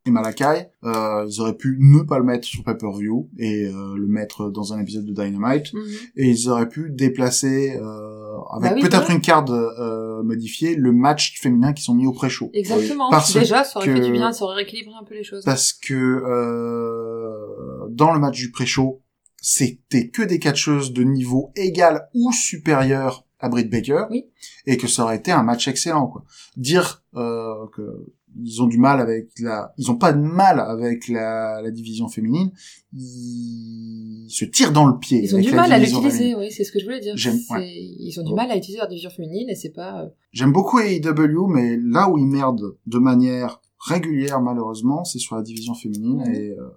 [0.07, 4.07] et Malakai, euh, ils auraient pu ne pas le mettre sur pay-per-view et euh, le
[4.07, 5.83] mettre dans un épisode de Dynamite, mhm.
[6.17, 10.93] et ils auraient pu déplacer euh, avec Bah oui, peut-être une carte euh, modifiée le
[10.93, 12.51] match féminin qui sont mis au pré-show.
[12.53, 13.09] Exactement.
[13.11, 15.45] Parce Déjà, ça aurait fait que- du bien, ça aurait rééquilibré un peu les choses.
[15.45, 19.01] parce que euh, dans le match du pré-show,
[19.41, 24.27] c'était que des catcheuses de niveau égal ou supérieur à Britt Baker, Oui.
[24.67, 26.07] et que ça aurait été un match excellent.
[26.07, 26.25] Quoi.
[26.57, 28.07] Dire euh, que
[28.43, 32.09] ils ont du mal avec la, ils ont pas de mal avec la, la division
[32.09, 32.51] féminine,
[32.93, 35.21] ils se tirent dans le pied.
[35.23, 37.01] Ils ont avec du la mal à division l'utiliser, oui, c'est ce que je voulais
[37.01, 37.15] dire.
[37.51, 37.71] Ouais.
[37.73, 40.03] Ils ont du mal à utiliser leur division féminine et c'est pas.
[40.03, 45.37] euh, J'aime beaucoup AEW, mais là où ils merdent de manière régulière, malheureusement, c'est sur
[45.37, 46.35] la division féminine, Mhm.
[46.35, 46.69] et euh,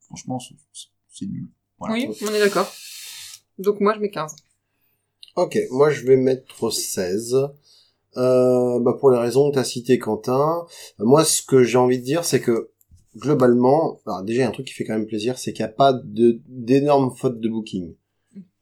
[0.00, 1.48] franchement, c'est- c'est c'est nul.
[1.78, 1.94] Voilà.
[1.94, 2.70] Oui, on est d'accord.
[3.58, 4.36] Donc moi, je mets 15.
[5.36, 7.36] Ok, moi je vais mettre 16.
[8.16, 10.64] Euh, bah pour les raisons que tu as citées, Quentin.
[10.98, 12.70] Moi, ce que j'ai envie de dire, c'est que
[13.16, 15.64] globalement, alors déjà, il y a un truc qui fait quand même plaisir, c'est qu'il
[15.64, 17.94] n'y a pas de d'énormes fautes de booking.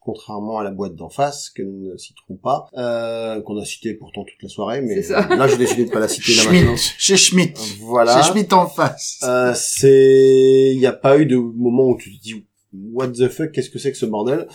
[0.00, 3.92] Contrairement à la boîte d'en face, que nous ne citerons pas, euh, qu'on a cité
[3.94, 6.76] pourtant toute la soirée, mais là j'ai décidé de pas la citer là maintenant.
[6.76, 7.58] Schmitt, chez Schmitt.
[7.80, 8.22] Voilà.
[8.22, 9.18] Chez Schmitt en face.
[9.24, 13.28] Euh, c'est, il n'y a pas eu de moment où tu te dis what the
[13.28, 14.46] fuck, qu'est-ce que c'est que ce bordel?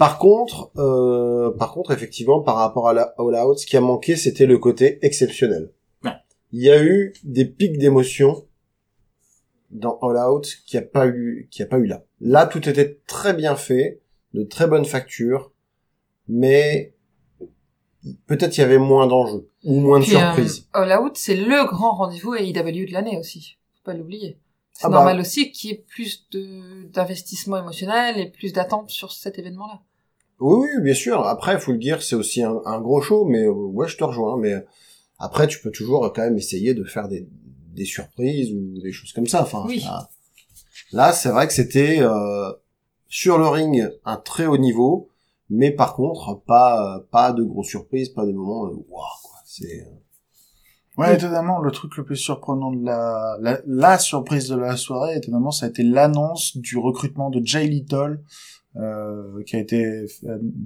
[0.00, 3.82] Par contre, euh, par contre, effectivement, par rapport à la All Out, ce qui a
[3.82, 5.74] manqué, c'était le côté exceptionnel.
[6.02, 6.12] Ouais.
[6.52, 8.46] Il y a eu des pics d'émotion
[9.70, 12.02] dans All Out qui a pas eu, qui a pas eu là.
[12.22, 14.00] Là, tout était très bien fait,
[14.32, 15.52] de très bonne facture,
[16.26, 16.94] mais
[18.26, 20.66] peut-être il y avait moins d'enjeux ou moins de Puis, euh, surprises.
[20.72, 23.58] All Out, c'est le grand rendez-vous AEW de l'année aussi.
[23.74, 24.38] Faut pas l'oublier.
[24.72, 24.94] C'est Ah bah.
[24.94, 29.82] normal aussi qu'il y ait plus de d'investissement émotionnel et plus d'attente sur cet événement-là.
[30.40, 31.26] Oui, oui, bien sûr.
[31.26, 34.04] Après, faut le dire, c'est aussi un, un gros show, mais euh, ouais, je te
[34.04, 34.38] rejoins.
[34.38, 34.60] Mais euh,
[35.18, 37.28] après, tu peux toujours euh, quand même essayer de faire des,
[37.74, 39.42] des surprises ou des choses comme ça.
[39.42, 39.80] Enfin, Oui.
[39.84, 40.08] là,
[40.92, 42.50] là, c'est vrai que c'était euh,
[43.08, 45.08] sur le ring un très haut niveau,
[45.50, 48.84] mais par contre, pas euh, pas de grosses surprises, pas de moments waouh
[49.22, 49.36] quoi.
[49.44, 49.84] C'est euh,
[50.98, 55.16] Ouais, étonnamment, le truc le plus surprenant de la, la, la surprise de la soirée,
[55.16, 58.20] étonnamment, ça a été l'annonce du recrutement de Jay Little,
[58.76, 60.06] euh, qui a été, euh,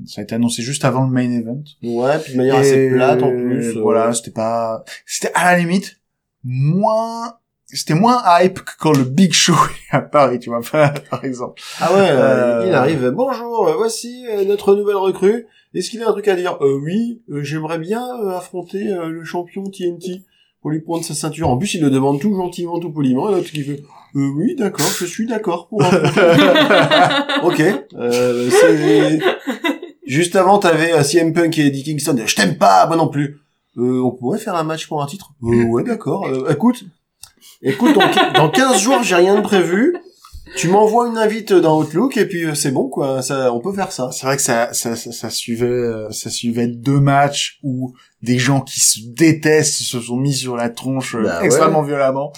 [0.06, 1.62] ça a été annoncé juste avant le main event.
[1.82, 3.76] ouais, puis de manière assez plate en plus.
[3.76, 6.00] euh, Voilà, c'était pas, c'était à la limite
[6.42, 9.54] moins, c'était moins hype que quand le Big Show
[9.92, 10.60] est à Paris, tu vois,
[11.10, 11.60] par exemple.
[11.80, 13.08] Ah ouais, euh, il arrive.
[13.10, 15.46] Bonjour, voici notre nouvelle recrue.
[15.74, 16.56] Est-ce qu'il a un truc à dire?
[16.60, 20.22] Euh, Oui, j'aimerais bien affronter le champion TNT
[20.64, 21.50] pour lui prendre sa ceinture.
[21.50, 23.28] En plus, il le demande tout gentiment, tout poliment.
[23.28, 23.82] Et l'autre qui fait
[24.16, 25.82] euh, Oui, d'accord, je suis d'accord pour
[27.42, 27.62] ok.
[27.98, 29.20] Euh, c'est...
[30.06, 32.16] Juste avant, t'avais euh, CM Punk et Eddie Kingston.
[32.24, 33.40] Je t'aime pas, moi non plus.
[33.76, 35.32] Euh, on pourrait faire un match pour un titre?
[35.42, 36.26] Euh, Ouais, d'accord.
[36.28, 36.82] Euh, écoute,
[37.60, 39.94] écoute, dans, dans 15 jours, j'ai rien de prévu.
[40.56, 43.72] Tu m'envoies une invite dans Outlook et puis euh, c'est bon quoi, ça, on peut
[43.72, 44.10] faire ça.
[44.12, 48.38] C'est vrai que ça, ça, ça, ça suivait, euh, ça suivait deux matchs où des
[48.38, 51.46] gens qui se détestent se sont mis sur la tronche euh, Bah ouais.
[51.46, 52.32] extrêmement violemment.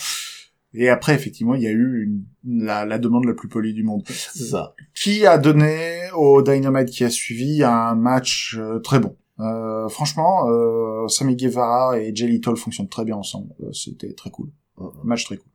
[0.72, 2.24] Et après, effectivement, il y a eu une-
[2.64, 4.02] la, la demande la plus polie du monde.
[4.08, 4.74] Ça.
[4.94, 9.16] Qui a donné au Dynamite qui a suivi un match euh, très bon.
[9.40, 13.52] Euh, franchement, euh, Sammy Guevara et Jay Little fonctionnent très bien ensemble.
[13.62, 14.48] Euh, C'était très cool.
[14.78, 14.88] Mhm.
[15.04, 15.48] Match très cool.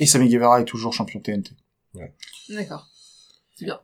[0.00, 1.50] Et Sammy Guevara est toujours champion TNT.
[2.48, 2.88] D'accord.
[3.56, 3.78] C'est bien.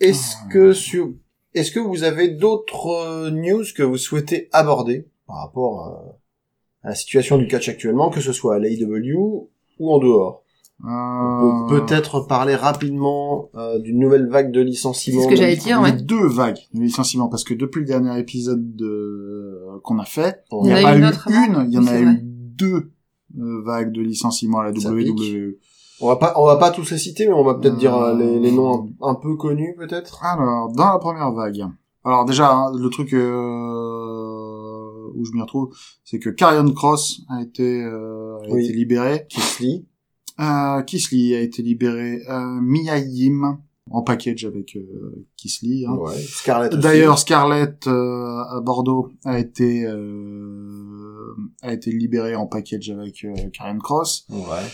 [0.00, 0.48] Est-ce Ah.
[0.52, 1.12] que sur,
[1.54, 6.12] est-ce que vous avez d'autres euh, news que vous souhaitez aborder par rapport euh,
[6.82, 9.48] à la situation du catch actuellement, que ce soit à l'AEW
[9.78, 10.42] ou en dehors?
[10.82, 15.20] On peut Euh, peut-être parler rapidement euh, d'une nouvelle vague de licenciements.
[15.20, 16.02] C'est ce que j'allais dire, Il y a ouais.
[16.02, 19.60] deux vagues de licenciements parce que depuis le dernier épisode de...
[19.84, 21.82] qu'on a fait, il n'y a y en a pas eu une il y en
[21.82, 22.90] Oui, a eu deux
[23.38, 25.58] euh, vagues de licenciements à la Ça WWE.
[26.02, 27.94] On va pas, on va pas tous les citer, mais on va peut-être Euh, dire
[27.96, 30.24] euh, les, les noms un, un peu connus, peut-être.
[30.24, 31.66] Alors, dans la première vague,
[32.04, 35.70] alors déjà, hein, le truc euh, où je m'y retrouve,
[36.04, 38.64] c'est que Karrion Cross a été, euh, a Oui.
[38.64, 39.26] été libéré.
[39.28, 39.86] Kisly.
[40.40, 42.22] Euh, Kisly a été libéré.
[42.28, 43.58] Euh, Mia Yim
[43.90, 45.84] en package avec euh, Kisly.
[45.86, 45.92] Hein.
[45.96, 46.14] Ouais.
[46.16, 46.72] Scarlett.
[46.72, 46.82] aussi.
[46.82, 53.34] D'ailleurs, Scarlett euh, à Bordeaux a été euh, a été libérée en package avec euh,
[53.52, 54.26] Karen Cross.
[54.30, 54.66] Ouais.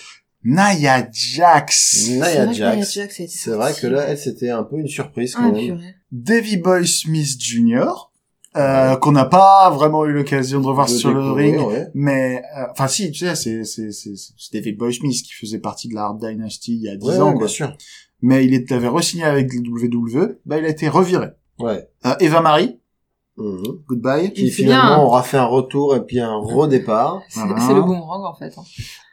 [0.46, 2.98] Nia Jax, Nia C'est vrai que Nia Jax.
[3.28, 5.76] C'est vrai que là, elle, c'était un peu une surprise Ah, quand même.
[5.78, 5.94] purée.
[6.12, 8.10] Davy Boy Smith Jr.
[8.56, 11.58] euh, qu'on n'a pas vraiment eu l'occasion de revoir De sur le ring.
[11.58, 11.88] ouais.
[11.94, 15.58] Mais, euh, enfin si, tu sais, c'est, c'est, c'est, c'est David Boy Smith qui faisait
[15.58, 17.46] partie de la Hard Dynasty il y a 10 Ouais, ans, ouais, quoi.
[17.46, 17.76] bien sûr.
[18.22, 21.28] Mais il avait re-signé avec le WWE, bah il a été reviré.
[21.58, 21.86] Ouais.
[22.06, 22.80] Euh, Eva Marie,
[23.38, 23.62] Mhm.
[23.86, 24.32] goodbye.
[24.32, 25.04] Qui finalement bien.
[25.04, 27.20] aura fait un retour et puis un redépart.
[27.28, 27.74] C'est Voilà.
[27.74, 28.54] le boomerang en fait.
[28.56, 28.62] hein.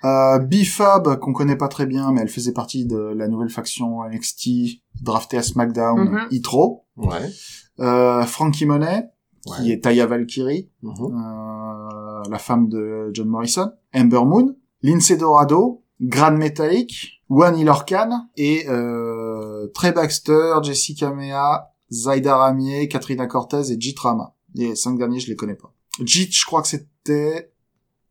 [0.05, 4.03] Euh, B-Fab, qu'on connaît pas très bien, mais elle faisait partie de la nouvelle faction
[4.03, 6.19] NXT, draftée à SmackDown, Mhm.
[6.31, 6.85] Itro.
[6.97, 7.29] Ouais.
[7.79, 9.09] Euh, Frankie Monet,
[9.45, 9.69] qui Ouais.
[9.71, 10.93] est Taya Valkyrie, Mhm.
[11.01, 18.65] euh, la femme de John Morrison, Ember Moon, Lindsay Dorado, Grand Metallic, One Ilorcan et
[18.69, 24.33] euh, Trey Baxter, Jessica Mea, Zaida Ramier, Katrina Cortez et Jit Rama.
[24.55, 25.73] Les cinq derniers, je les connais pas.
[26.03, 27.51] Jit, je crois que c'était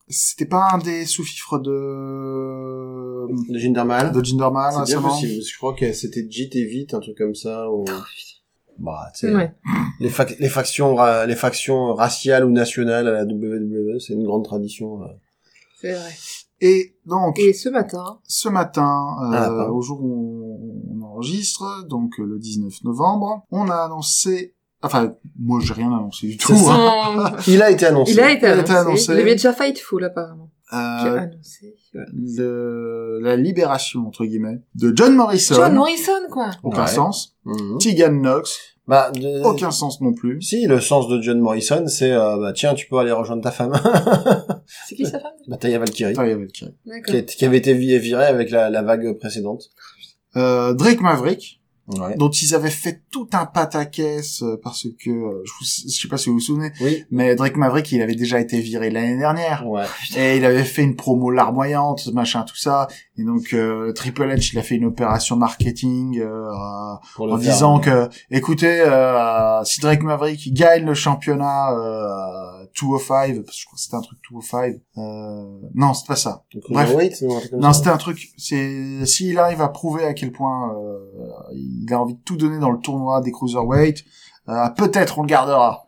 [0.08, 4.12] c'était pas un des sous-fifres de De Jinder Mahal.
[4.12, 5.32] de Jinder Mahal C'est bien possible.
[5.34, 7.70] parce que Je crois que c'était JT Vite, un truc comme ça.
[7.70, 7.84] Ou...
[8.78, 9.54] Bah, tu sais, Ouais.
[10.00, 14.24] les, fac- les factions, ra- les factions raciales ou nationales à la WWE, c'est une
[14.24, 15.02] grande tradition.
[15.02, 15.06] euh.
[15.80, 16.10] C'est vrai.
[16.60, 19.74] Et donc Et ce matin, ce matin, euh, Ah, pardon.
[19.74, 20.91] au jour où on
[21.22, 26.36] enregistre, donc euh, le 19 novembre, on a annoncé, enfin, moi j'ai rien annoncé du
[26.36, 27.32] tout, hein.
[27.46, 28.12] Il a été annoncé.
[28.12, 28.62] il a été Il a annoncé.
[28.72, 29.12] été annoncé.
[29.14, 30.50] Il avait déjà Fightful apparemment.
[30.70, 31.74] Qui a Euh, annoncé.
[31.92, 36.50] le- la libération, entre guillemets, de John Morrison, John Morrison quoi.
[36.62, 36.88] aucun Ouais.
[36.90, 37.78] sens, Mhm.
[37.78, 38.58] Tegan Knox,
[38.88, 42.52] Bah, de- aucun sens non plus, Si, le sens de John Morrison, c'est, euh, bah,
[42.52, 43.72] tiens, tu peux aller rejoindre ta femme.
[44.88, 45.30] C'est qui sa femme?
[45.48, 46.14] Bah, Taya Valkyrie.
[46.14, 46.34] Tiré.
[46.34, 47.02] D'accord.
[47.06, 49.62] Qui, est- qui avait été vi- viré avec la, la vague précédente.
[50.36, 51.60] Euh, Drake Maverick,
[52.00, 52.16] Ouais.
[52.16, 56.08] dont ils avaient fait tout un pataquès euh, parce que, euh, je, vous, je sais
[56.08, 57.04] pas si vous vous souvenez, Oui.
[57.10, 59.66] mais Drake Maverick, il avait déjà été viré l'année dernière.
[59.68, 59.84] Ouais.
[60.16, 62.88] Et il avait fait une promo larmoyante, machin, tout ça.
[63.18, 66.48] Et donc euh, Triple H, il a fait une opération marketing euh,
[67.18, 73.56] en disant que, écoutez, euh, si Drake Maverick il gagne le championnat euh, 205, parce
[73.56, 74.74] que je crois que c'était un truc 205.
[74.96, 76.44] Euh, non, c'est pas ça.
[76.70, 76.94] Bref.
[77.52, 78.30] Non, c'était un truc.
[78.38, 80.98] C'est s'il arrive à prouver à quel point euh,
[81.82, 84.04] il a envie de tout donner dans le tournoi des cruiserweight,
[84.48, 85.84] euh, peut-être on le gardera.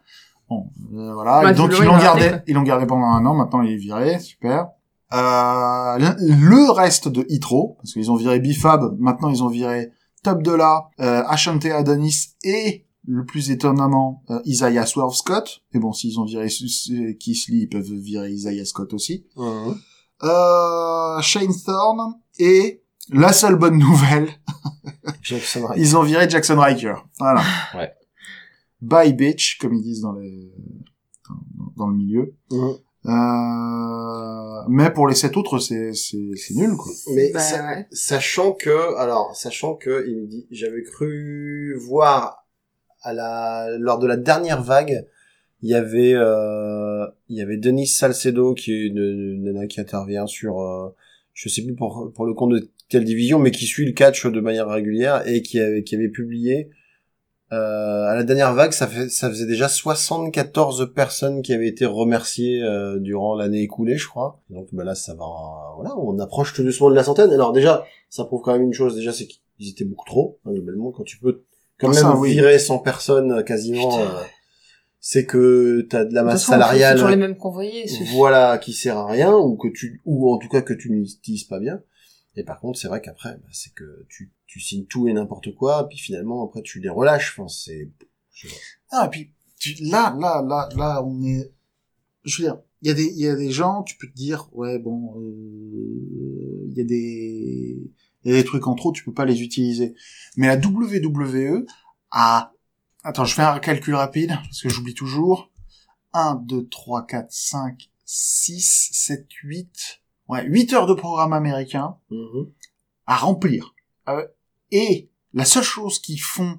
[0.49, 1.43] Bon, euh, voilà.
[1.43, 2.33] Bah, donc ils l'ont gardé.
[2.47, 3.35] Ils l'ont gardé pendant un an.
[3.35, 4.19] Maintenant il est viré.
[4.19, 4.69] Super.
[5.13, 6.17] Euh, le-
[6.49, 9.91] le reste de Hitro, parce qu'ils ont viré Bifab, maintenant ils ont viré
[10.23, 15.61] Top Dollar, euh, Ashante Adonis et le plus étonnamment euh, Isaiah Swerve Scott.
[15.73, 17.19] Et bon, s'ils ont viré Lee,
[17.49, 19.27] ils peuvent virer Isaiah Scott aussi
[20.23, 24.29] euh, Shane Thorne et la seule bonne nouvelle,
[25.23, 26.95] Jackson ils ont viré Jackson Riker.
[27.19, 27.43] Voilà.
[27.75, 27.93] Ouais.
[28.81, 30.53] Bye bitch, comme ils disent dans les
[31.29, 32.35] dans, dans le milieu.
[33.07, 36.91] Euh, mais pour les sept autres, c'est c'est c'est nul quoi.
[37.15, 37.87] Mais Bah, sa- ouais.
[37.91, 42.47] sachant que, alors, sachant que, il me dit, j'avais cru voir
[43.03, 45.07] à la, lors de la dernière vague,
[45.63, 49.81] il y avait, euh, il y avait Denis Salcedo qui est une, une nana qui
[49.81, 50.95] intervient sur, euh,
[51.35, 54.27] je sais plus pour, pour le compte de quelle division, mais qui suit le catch
[54.27, 56.71] de manière régulière et qui avait, qui avait publié,
[57.53, 61.85] euh, à la dernière vague, ça, fait, ça faisait déjà 74 personnes qui avaient été
[61.87, 64.41] remerciées euh, durant l'année écoulée, je crois.
[64.51, 65.25] Donc bah là, ça va,
[65.77, 67.31] voilà, on approche tout doucement de la centaine.
[67.31, 68.97] Alors déjà, ça prouve quand même une chose.
[68.97, 70.39] Déjà, c'est qu'ils étaient beaucoup trop.
[70.45, 71.45] Hein, globalement, quand tu peux
[71.79, 72.33] quand Ah, même ça, oui.
[72.33, 74.23] virer 100 personnes euh, quasiment, euh,
[75.01, 77.87] c'est que t'as de la De masse façon, c'est salariale, toujours les mêmes convoyés.
[77.87, 80.91] c'est- voilà, qui sert à rien ou que tu, ou en tout cas que tu
[80.91, 81.81] n'utilises pas bien.
[82.37, 85.55] Et par contre, c'est vrai qu'après, bah, c'est que tu, tu signes tout et n'importe
[85.55, 87.39] quoi, puis finalement après tu les relâches.
[87.39, 87.91] Enfin, c'est.
[88.91, 91.53] Ah et puis tu, là là là là on est,
[92.25, 94.15] je veux dire, il y a des il y a des gens, tu peux te
[94.15, 97.79] dire ouais bon, euh, il y a des
[98.25, 99.95] il y a des trucs en trop, tu peux pas les utiliser.
[100.37, 101.67] Mais la WWE
[102.11, 102.55] a
[103.07, 105.53] Attends, je fais un calcul rapide, parce que j'oublie toujours.
[106.15, 110.01] 1, 2, 3, 4, 5, 6, 7, 8...
[110.29, 112.51] Ouais, 8 heures de programme américain Mhm.
[113.07, 113.75] à remplir.
[114.09, 114.27] Euh,
[114.71, 116.59] et la seule chose qu'ils font,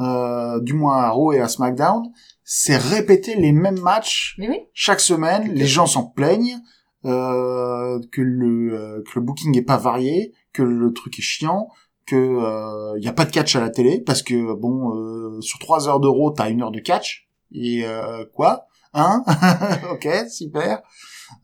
[0.00, 2.02] euh, du moins à Raw et à SmackDown,
[2.44, 4.60] c'est répéter les mêmes matchs oui.
[4.72, 5.52] chaque semaine.
[5.52, 6.58] Les gens s'en plaignent,
[7.06, 11.68] euh, que le euh, que le booking est pas varié, que le truc est chiant,
[12.06, 15.58] que euh, y a pas de catch à la télé parce que bon euh, sur
[15.58, 18.66] trois heures d'euros t'as une heure de catch et euh, quoi?
[18.92, 19.22] Hein?
[19.92, 20.82] Ok super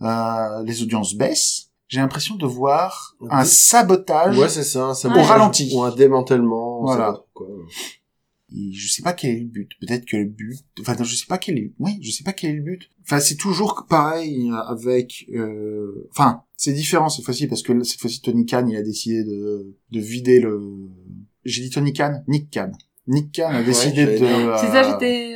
[0.03, 5.23] euh, les audiences baissent j'ai l'impression de voir un sabotage Ouais, c'est ça, ça Au
[5.23, 5.71] ralenti.
[5.73, 6.83] Ou un démantèlement.
[6.83, 7.23] Voilà.
[7.33, 7.47] quoi.
[8.53, 9.71] Et je sais pas quel est le but.
[9.81, 12.51] Peut-être que le but, enfin, je sais pas quel est, oui, je sais pas quel
[12.51, 12.91] est le but.
[13.03, 16.09] Enfin, c'est toujours pareil euh, avec, euh...
[16.11, 19.77] enfin, c'est différent cette fois-ci parce que cette fois-ci Tony Khan, il a décidé de,
[19.91, 20.61] de vider le,
[21.45, 22.71] j'ai dit Tony Khan, Nick Khan.
[23.09, 25.36] Nick Khan a décidé de, euh, C'est ça, j'étais...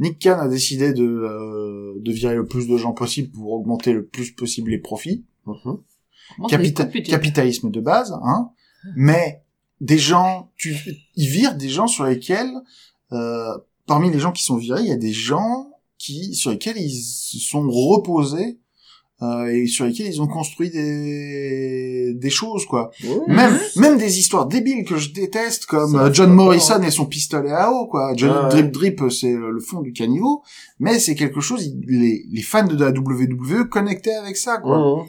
[0.00, 3.92] Nick Khan a décidé de, euh, de virer le plus de gens possible pour augmenter
[3.92, 5.24] le plus possible les profits.
[5.46, 5.78] Mhm.
[6.48, 8.50] Capita- capitalisme de base, hein.
[8.96, 9.44] Mais
[9.80, 10.74] des gens, tu,
[11.16, 12.50] ils virent des gens sur lesquels,
[13.12, 13.56] euh,
[13.86, 16.98] parmi les gens qui sont virés, il y a des gens qui, sur lesquels ils
[17.02, 18.58] se sont reposés,
[19.22, 22.90] euh, et sur lesquels ils ont construit des, des choses, quoi.
[23.04, 23.34] Ouais.
[23.34, 26.82] Même, même des histoires débiles que je déteste, comme Ça, euh, John pas, Morrison hein.
[26.82, 28.12] et son pistolet à eau, quoi.
[28.16, 30.42] John Ouais, Drip Drip, c'est le fond du caniveau,
[30.78, 34.78] mais c'est quelque chose, les, les fans de la WWE connectaient avec ça, quoi.
[34.78, 35.06] Mhm.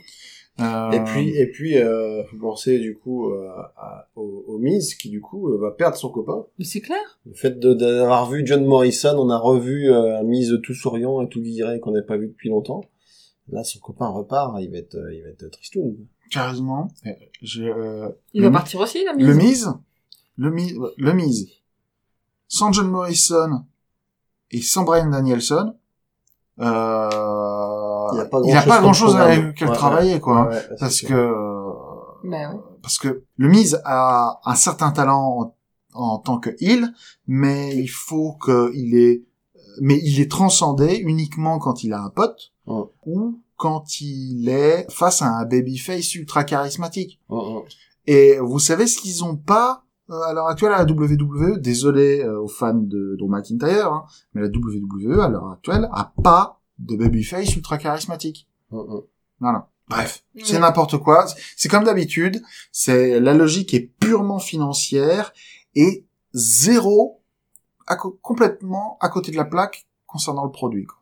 [0.59, 3.47] Euh, Et puis, et puis, euh, faut penser du coup euh,
[3.77, 6.43] à- au, au Miz qui du coup euh, va perdre son copain.
[6.59, 6.99] Mais c'est clair.
[7.25, 11.29] Le fait de- d'avoir vu John Morrison, on a revu euh, Miz tout souriant et
[11.29, 12.81] tout viré qu'on n'a pas vu depuis longtemps.
[13.49, 15.95] Là, son copain repart, il va être, euh, il va être tristoun.
[16.29, 16.87] Carrément.
[17.05, 17.11] Euh,
[17.41, 19.27] Je, euh, Il le, va partir aussi, la mise.
[19.27, 19.73] le Miz,
[20.37, 21.47] le Miz, le Miz,
[22.47, 23.65] sans John Morrison
[24.51, 25.75] et sans Brian Danielson,
[26.59, 27.09] euh,
[28.13, 29.53] Il a pas il a grand-chose grand chose à programme.
[29.53, 30.47] qu'à le Ouais, travailler, quoi.
[30.49, 31.71] Ouais, c'est parce que, euh,
[32.23, 32.59] Ben ouais.
[32.81, 35.55] parce que le Miz a un certain talent
[35.93, 36.93] en, en tant que heel,
[37.27, 39.23] mais il faut qu'il est,
[39.81, 42.83] mais il est transcendé uniquement quand il a un pote Ouais.
[43.05, 47.19] ou quand il est face à un babyface ultra charismatique.
[48.07, 52.21] Et vous savez ce qu'ils ont pas euh, à l'heure actuelle à la WWE Désolé
[52.21, 56.59] euh, aux fans de Drew McIntyre, hein, mais la WWE à l'heure actuelle a pas
[56.79, 58.47] de babyface ultra charismatique.
[59.39, 59.69] Voilà.
[59.87, 60.59] Bref, c'est Ouais.
[60.59, 61.25] n'importe quoi.
[61.57, 62.41] C'est comme d'habitude.
[62.71, 65.33] C'est la logique est purement financière
[65.75, 67.21] et zéro
[67.87, 70.85] à co- complètement à côté de la plaque concernant le produit.
[70.85, 70.97] quoi.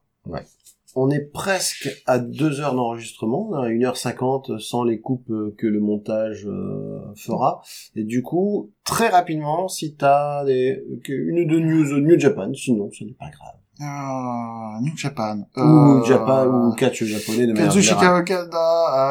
[0.95, 5.79] On est presque à deux heures d'enregistrement, à 1h50 sans les coupes euh, que le
[5.79, 7.61] montage euh, fera.
[7.95, 12.89] Et du coup, très rapidement, si t'as des, une ou deux news New Japan, sinon
[12.91, 13.59] ce n'est pas grave.
[13.81, 15.39] Euh, New Japan.
[15.55, 17.93] Ou Euh, Japan, ou catch japonais de Kazushi.
[17.93, 18.57] Okada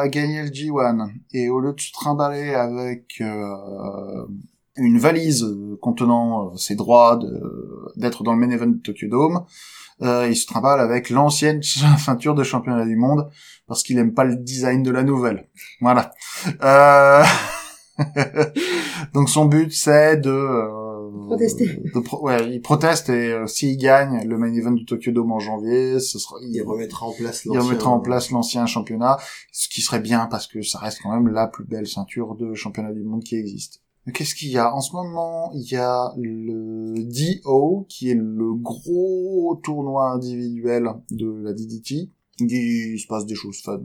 [0.01, 4.27] a gagné le G1 et au lieu de se trimballer avec euh,
[4.75, 5.47] une valise
[5.81, 7.19] contenant ses droits
[7.95, 9.43] d'être dans le main event de Tokyo Dome,
[10.01, 11.61] euh, il se trimballe avec l'ancienne
[11.97, 13.29] ceinture de championnat du monde
[13.67, 15.47] parce qu'il aime pas le design de la nouvelle.
[15.81, 16.13] Voilà.
[16.63, 17.23] Euh...
[19.13, 21.81] Donc son but c'est de euh, Protester.
[21.93, 25.31] de pro- ouais, il proteste et euh, s'il gagne le main event de Tokyo Dome
[25.31, 29.17] en janvier, ce sera Il remettra en place il l'ancien- remettra en place l'ancien championnat,
[29.51, 32.53] ce qui serait bien parce que ça reste quand même la plus belle ceinture de
[32.53, 33.81] championnat du monde qui existe.
[34.13, 34.73] Qu'est-ce qu'il y a?
[34.73, 41.29] En ce moment, il y a le DO, qui est le gros tournoi individuel de
[41.43, 42.09] la DDT.
[42.41, 43.81] Il se passe des choses fun.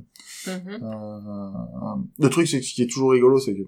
[0.46, 0.80] Mhm.
[0.82, 1.50] Euh,
[2.18, 3.62] le truc, c'est que ce qui est toujours rigolo, c'est que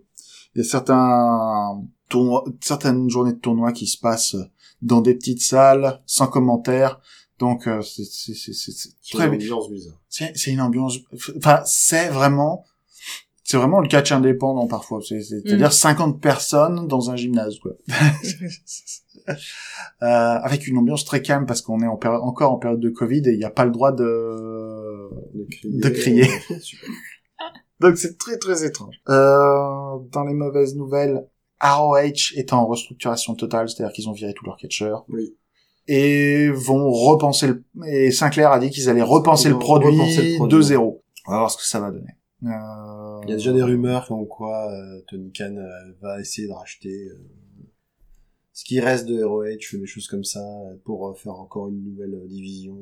[0.54, 4.36] il y a certains tournois, certaines journées de tournoi qui se passent
[4.82, 7.00] dans des petites salles, sans commentaires.
[7.38, 10.00] Donc, euh, c'est c'est- c'est- c'est- c'est C'est très une ambiance bizarre.
[10.08, 10.98] C'est une ambiance.
[11.36, 12.64] Enfin, c'est vraiment,
[13.48, 15.00] c'est vraiment le catch indépendant parfois.
[15.06, 17.72] C'est- c'est- C'est-à-dire 50 personnes dans un gymnase, quoi.
[19.28, 19.34] Euh,
[20.06, 23.32] avec une ambiance très calme parce qu'on est en encore en période de Covid et
[23.32, 25.80] il n'y a pas le droit de De crier.
[25.80, 26.26] De crier.
[27.80, 28.94] Donc c'est très très étrange.
[29.08, 31.26] Euh, dans les mauvaises nouvelles,
[31.60, 35.34] ROH est en restructuration totale, c'est-à-dire qu'ils ont viré tous leurs catcheurs Oui.
[35.88, 37.64] et vont repenser le...
[37.86, 40.56] et Sinclair a dit qu'ils allaient repenser le produit, repenser le produit.
[40.58, 41.02] de zéro.
[41.26, 42.12] On va voir ce que ça va donner.
[42.44, 46.46] Euh, Il y a déjà des rumeurs comme quoi euh, Tony Khan euh, va essayer
[46.48, 47.18] de racheter euh,
[48.52, 50.44] ce qui reste de ROH, des choses comme ça,
[50.84, 52.76] pour euh, faire encore une nouvelle euh, division.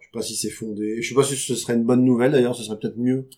[0.00, 1.00] Je sais pas si c'est fondé.
[1.02, 2.32] Je sais pas si ce serait une bonne nouvelle.
[2.32, 3.28] D'ailleurs, ce serait peut-être mieux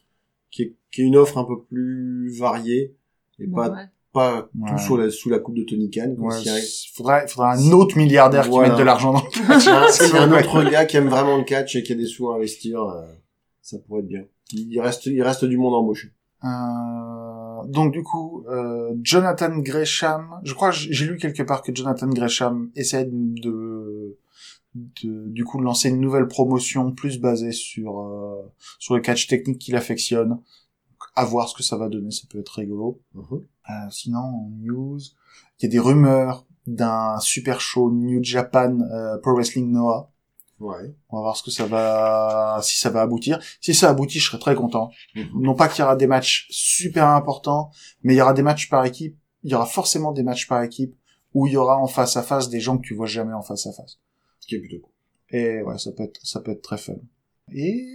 [0.51, 2.95] qu'il y, ait- qu'il y ait une offre un peu plus variée
[3.39, 3.85] et pas Ouais.
[4.13, 4.71] pas Ouais.
[4.71, 6.15] tout sous la, sous la coupe de Tony Khan.
[6.19, 6.61] Ouais, s'il y a-
[6.95, 8.71] faudrait un autre milliardaire qui Voilà.
[8.71, 9.69] mette de l'argent dans le catch.
[9.69, 9.87] hein,
[10.19, 12.83] un autre gars qui aime vraiment le catch et qui a des sous à investir,
[12.83, 13.03] euh,
[13.69, 14.25] ça pourrait être bien.
[14.53, 16.13] Il reste, il reste du monde embauché.
[16.45, 22.09] Euh, donc du coup, euh, Jonathan Gresham, je crois j'ai lu quelque part que Jonathan
[22.09, 24.17] Gresham essaie de,
[24.75, 28.41] de du coup de lancer une nouvelle promotion plus basée sur euh,
[28.79, 30.41] sur le catch technique qu'il affectionne.
[31.15, 33.01] À voir ce que ça va donner, ça peut être rigolo.
[33.17, 35.01] Euh, sinon, en news,
[35.59, 40.13] il y a des rumeurs d'un super show New Japan euh, Pro Wrestling Noah.
[40.61, 40.95] Ouais.
[41.09, 43.39] On va voir ce que ça va, si ça va aboutir.
[43.61, 44.91] Si ça aboutit, je serais très content.
[45.35, 47.71] Non pas qu'il y aura des matchs super importants,
[48.03, 49.17] mais il y aura des matchs par équipe.
[49.45, 50.95] Il y aura forcément des matchs par équipe
[51.35, 53.43] où il y aura en face à face des gens que tu vois jamais en
[53.43, 53.99] face à face.
[54.41, 54.93] Ce qui est plutôt cool.
[55.31, 56.95] Et ouais, ça peut être, ça peut être très fun.
[57.55, 57.87] Et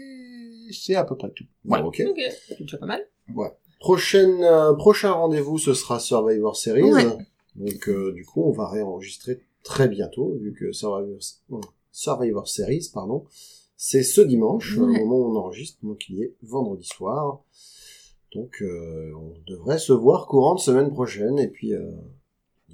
[0.71, 1.45] c'est à peu près tout.
[1.65, 1.81] Ouais.
[1.81, 2.01] Ok.
[2.07, 3.05] Ok, c'est déjà pas mal.
[3.79, 6.83] Prochaine, euh, prochain rendez-vous, ce sera Survivor Series.
[6.83, 7.05] Ouais.
[7.55, 11.19] Donc, euh, du coup, on va réenregistrer très bientôt, vu que Survivor,
[11.93, 13.23] Survivor Series, pardon,
[13.77, 14.99] c'est ce dimanche, Ouais.
[15.01, 17.39] au moment où on enregistre, donc il est vendredi soir.
[18.35, 21.91] Donc euh, on devrait se voir courant de semaine prochaine, et puis euh,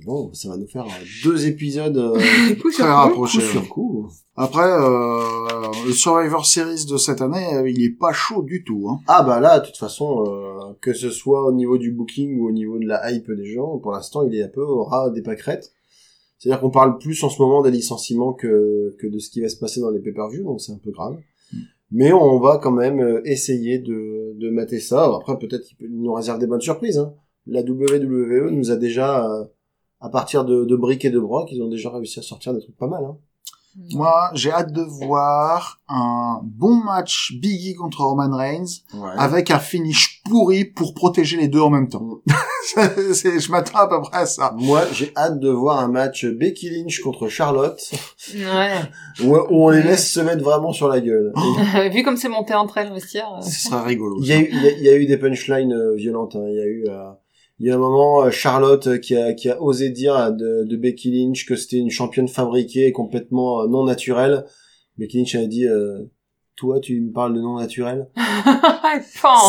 [0.06, 0.86] bon, ça va nous faire
[1.26, 2.18] deux épisodes euh,
[2.62, 2.90] Coup Très coup.
[2.90, 3.40] rapproché.
[3.40, 4.10] coup sur coup.
[4.38, 5.22] Après, euh,
[5.86, 8.88] le Survivor Series de cette année, euh, il est pas chaud du tout.
[8.90, 9.02] Hein.
[9.08, 12.48] Ah bah là, de toute façon, euh, que ce soit au niveau du booking ou
[12.48, 15.10] au niveau de la hype des gens, pour l'instant, il est un peu au ras
[15.10, 15.74] des pâquerettes.
[16.40, 19.50] C'est-à-dire qu'on parle plus en ce moment des licenciements que, que de ce qui va
[19.50, 21.18] se passer dans les pay-per-view, donc c'est un peu grave.
[21.92, 25.14] Mais on va quand même euh, essayer de, de mater ça.
[25.16, 26.98] Après, peut-être qu'il peut nous réserve des bonnes surprises.
[26.98, 27.14] Hein.
[27.46, 29.46] La WWE nous a déjà, euh,
[30.00, 32.62] à partir de, de briques et de broc, ils ont déjà réussi à sortir des
[32.62, 33.04] trucs pas mal.
[33.04, 33.18] Hein.
[33.92, 39.12] Moi, j'ai hâte de voir un bon match Biggie contre Roman Reigns Ouais.
[39.18, 42.20] avec un finish pourri pour protéger les deux en même temps.
[43.14, 44.54] C'est- je m'attends à peu près à ça.
[44.58, 47.80] Moi, j'ai hâte de voir un match Becky Lynch contre Charlotte,
[48.36, 48.74] Ouais.
[49.24, 51.32] où, où on les laisse se mettre vraiment sur la gueule.
[51.84, 53.32] Et Vu comme c'est monté entre elles, le vestiaire.
[53.38, 54.18] euh, Ce serait rigolo.
[54.22, 56.36] Il y, a eu, il, y a, il y a eu des punchlines violentes.
[56.36, 56.44] hein.
[56.48, 57.10] Il y a eu, euh,
[57.60, 60.64] il y a un moment, euh, Charlotte euh, qui a, qui a osé dire de,
[60.66, 64.46] de Becky Lynch que c'était une championne fabriquée et complètement euh, non naturelle.
[64.98, 66.04] Becky Lynch a dit, euh,
[66.56, 68.10] toi, tu me parles de non naturel?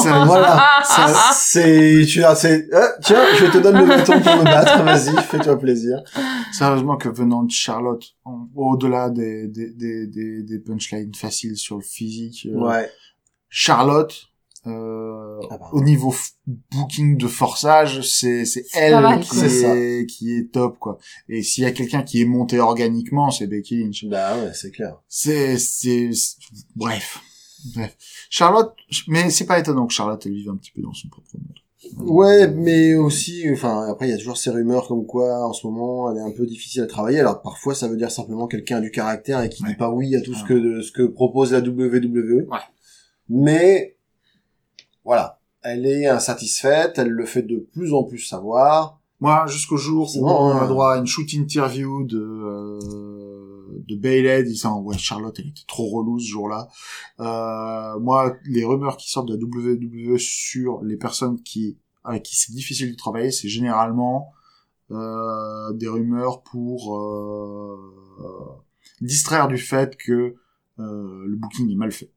[0.02, 0.60] Ça- Voilà.
[1.34, 4.82] C'est, tu as, c'est, euh, tiens, je te donne le bâton pour me battre.
[4.84, 6.02] Vas-y, fais-toi plaisir.
[6.52, 8.04] Sérieusement que venant de Charlotte,
[8.54, 12.88] au-delà des, des, des, des, des punchlines faciles sur le physique, euh, Ouais.
[13.48, 14.29] Charlotte,
[14.66, 15.68] euh, Ah bah.
[15.72, 16.14] au niveau
[16.72, 20.98] booking de forçage, c'est c'est elle qui, est, qui est top quoi.
[21.28, 24.04] Et s'il y a quelqu'un qui est monté organiquement, c'est Becky Lynch.
[24.06, 25.00] Bah ouais, c'est clair.
[25.08, 26.10] C'est c'est
[26.76, 27.20] bref.
[27.74, 27.96] Bref.
[28.30, 28.74] Charlotte,
[29.08, 31.56] mais c'est pas étonnant que Charlotte elle vive un petit peu dans son propre monde.
[31.96, 35.66] Ouais, mais aussi, enfin, après, il y a toujours ces rumeurs comme quoi, en ce
[35.66, 37.20] moment, elle est un peu difficile à travailler.
[37.20, 39.70] Alors, parfois, ça veut dire simplement quelqu'un a du caractère et qui Ouais.
[39.70, 42.46] dit pas oui à tout ce que, ce que propose la WWE.
[42.50, 42.58] Ouais.
[43.30, 43.96] Mais,
[45.04, 45.38] voilà.
[45.62, 48.98] Elle est insatisfaite, elle le fait de plus en plus savoir.
[49.20, 50.62] Moi, jusqu'au jour C'est où on hein.
[50.62, 52.78] a droit à une shoot interview de euh,
[53.86, 56.68] de Bayley disant ouais Charlotte elle était trop relou ce jour-là.
[57.20, 62.36] Euh, moi, les rumeurs qui sortent de la WWE sur les personnes qui avec qui
[62.36, 64.32] c'est difficile de travailler, c'est généralement
[64.90, 68.58] euh, des rumeurs pour euh,
[69.00, 70.34] distraire du fait que
[70.78, 72.10] euh, le booking est mal fait.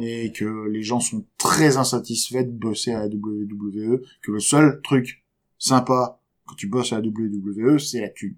[0.00, 4.80] Et que les gens sont très insatisfaits de bosser à la WWE, que le seul
[4.82, 5.24] truc
[5.58, 8.36] sympa quand tu bosses à la WWE, c'est la thune.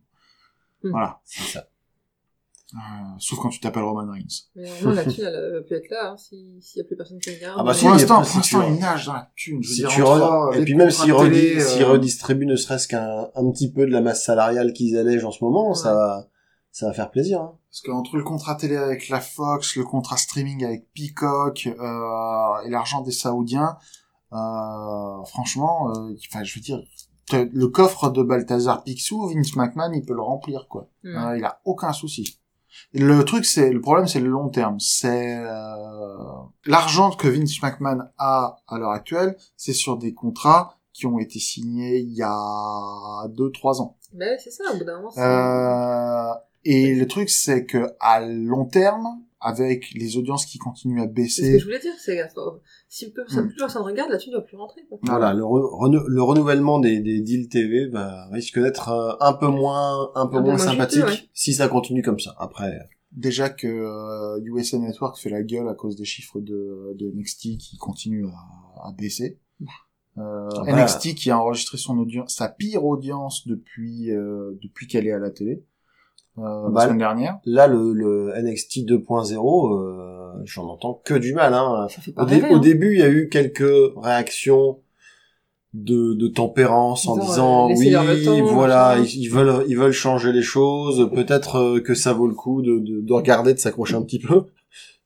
[0.83, 0.91] Hmm.
[0.91, 1.21] Voilà.
[1.25, 1.69] C'est ça.
[2.75, 2.79] Euh,
[3.19, 4.49] sauf quand tu t'appelles Roman Reigns.
[4.57, 4.65] Mais
[4.95, 7.35] la thune, elle va pu être là, hein, si- s'il y a plus personne qui
[7.35, 7.59] regarde.
[7.61, 9.13] Ah bah, si, pour il y a l'instant, pour si tu l'instant, il nage dans
[9.13, 9.63] la thune.
[9.63, 12.47] Je Si dire, tu euh, Et puis même s'ils de redi- télé, s'ils euh, redistribuent
[12.47, 15.69] ne serait-ce qu'un un petit peu de la masse salariale qu'ils allègent en ce moment,
[15.71, 15.75] Ouais.
[15.75, 16.29] ça va,
[16.71, 17.41] ça va faire plaisir.
[17.43, 17.59] Hein.
[17.73, 22.69] Parce qu'entre le contrat télé avec la Fox, le contrat streaming avec Peacock euh, et
[22.69, 23.79] l'argent des Saoudiens,
[24.35, 26.83] euh, franchement, euh, enfin, je veux dire,
[27.33, 30.91] le coffre de Balthazar Picsou, Vince McMahon, il peut le remplir, quoi.
[31.03, 31.17] Hmm.
[31.17, 32.39] Euh, il a aucun souci.
[32.93, 34.79] Le truc, c'est le problème, c'est le long terme.
[34.79, 36.17] C'est euh,
[36.67, 41.39] l'argent que Vince McMahon a à l'heure actuelle, c'est sur des contrats qui ont été
[41.39, 43.97] signés il y a deux, trois ans.
[44.15, 45.13] Ouais, c'est ça, au bout d'un moment.
[45.17, 46.35] Euh,
[46.65, 49.07] et le truc, c'est que à long terme,
[49.45, 52.41] avec les audiences qui continuent à C'est ce que baisser, je voulais dire, c'est que
[52.89, 53.49] si peu- Hmm.
[53.49, 54.83] plus personne regarde, la thune ne va plus rentrer.
[54.89, 54.99] Quoi.
[55.03, 59.33] Voilà, le, re- renou- le renouvellement des, des deals TV va risque d'être euh, un
[59.33, 61.29] peu moins, un peu Un moins moins sympathique juteux, ouais.
[61.35, 62.37] si ça continue comme ça.
[62.39, 62.79] Après,
[63.11, 67.59] déjà que euh, USA Network fait la gueule à cause des chiffres de, de NXT
[67.59, 69.39] qui continuent à, à baisser.
[70.19, 70.85] Euh, Ah bah.
[70.85, 75.19] NXT qui a enregistré son audience, sa pire audience depuis euh, depuis qu'elle est à
[75.19, 75.65] la télé
[76.39, 77.39] euh, Bah, la semaine dernière.
[77.45, 81.55] là, le, le NXT 2.0, euh, j'en entends que du mal.
[81.55, 81.87] Hein.
[81.91, 82.61] Ça fait pas Au, dé- rêver, au hein.
[82.61, 83.65] début, il y a eu quelques
[83.97, 84.79] réactions
[85.75, 87.93] de, de tempérance en Disant, euh, oui,
[88.25, 89.03] temps, voilà, machin.
[89.15, 91.11] ils, ils veulent ils veulent changer les choses.
[91.15, 94.19] Peut-être euh, que ça vaut le coup de, de, de regarder, de s'accrocher un petit
[94.19, 94.45] peu.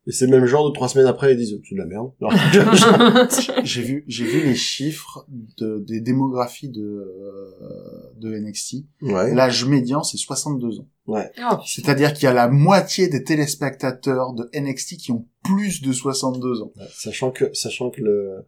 [0.09, 1.87] Et c'est le même genre de trois semaines après, ils disent oh, c'est de la
[1.87, 2.13] merde.
[3.65, 5.27] J'ai vu j'ai vu les chiffres
[5.59, 8.85] de, des démographies de euh, de NXT.
[9.03, 9.35] ouais.
[9.35, 10.89] L'âge médian c'est 62 ans.
[11.09, 11.61] Oh, putain.
[11.67, 16.63] C'est-à-dire qu'il y a la moitié des téléspectateurs de NXT qui ont plus de 62
[16.63, 16.73] ans.
[16.77, 18.45] Ouais, Sachant que sachant que le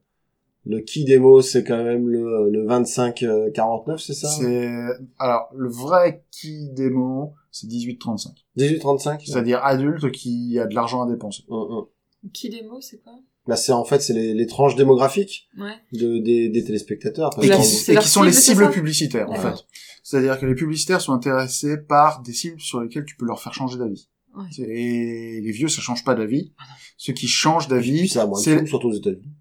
[0.65, 4.29] le key démo c'est quand même le, le 25 euh, 49 c'est ça?
[4.29, 4.71] C'est
[5.19, 8.29] alors le vrai qui démo, c'est 18-35.
[8.57, 11.45] 18 35 C'est-à-dire adulte qui a de l'argent à dépenser.
[11.49, 11.87] Hum, hum.
[12.33, 13.13] Qui démo, c'est quoi?
[13.47, 15.73] Bah c'est en fait c'est les, les tranches démographiques Ouais.
[15.93, 17.31] de, des, des téléspectateurs.
[17.43, 19.55] et qui, et sont les cibles publicitaires en fait.
[20.03, 23.55] C'est-à-dire que les publicitaires sont intéressés par des cibles sur lesquelles tu peux leur faire
[23.55, 24.09] changer d'avis.
[24.37, 24.49] Ouais.
[24.65, 26.53] Et les vieux, ça change pas d'avis.
[26.59, 26.65] Ah
[26.97, 29.33] Ceux qui changent d'avis, c'est surtout aux États-Unis.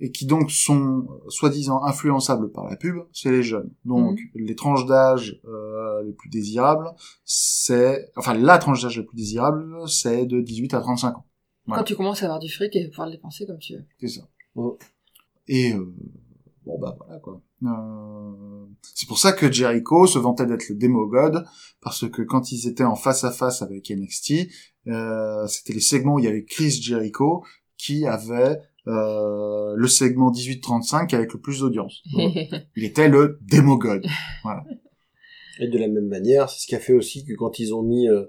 [0.00, 3.70] et qui donc sont euh, soi-disant influençables par la pub, c'est les jeunes.
[3.86, 4.44] Donc Mhm.
[4.46, 6.90] les tranches d'âge euh, les plus désirables,
[7.24, 11.26] c'est enfin la tranche d'âge la plus désirable, c'est de 18 à 35 ans.
[11.68, 13.84] Quand tu commences à avoir du fric et pouvoir le dépenser comme tu veux.
[14.00, 14.28] C'est ça.
[14.56, 14.72] Ouais.
[15.48, 15.94] Et euh,
[16.64, 17.40] bon bah voilà quoi.
[17.62, 21.44] Euh, c'est pour ça que Jericho se vantait d'être le démo god
[21.80, 24.48] parce que quand ils étaient en face à face avec NXT,
[24.88, 27.44] euh, c'était les segments où il y avait Chris Jericho
[27.76, 32.02] qui avait euh, le segment 18-35 avec le plus d'audience.
[32.14, 34.04] Il était le démo god.
[35.60, 37.82] Et de la même manière, c'est ce qui a fait aussi que quand ils ont
[37.82, 38.24] mis euh,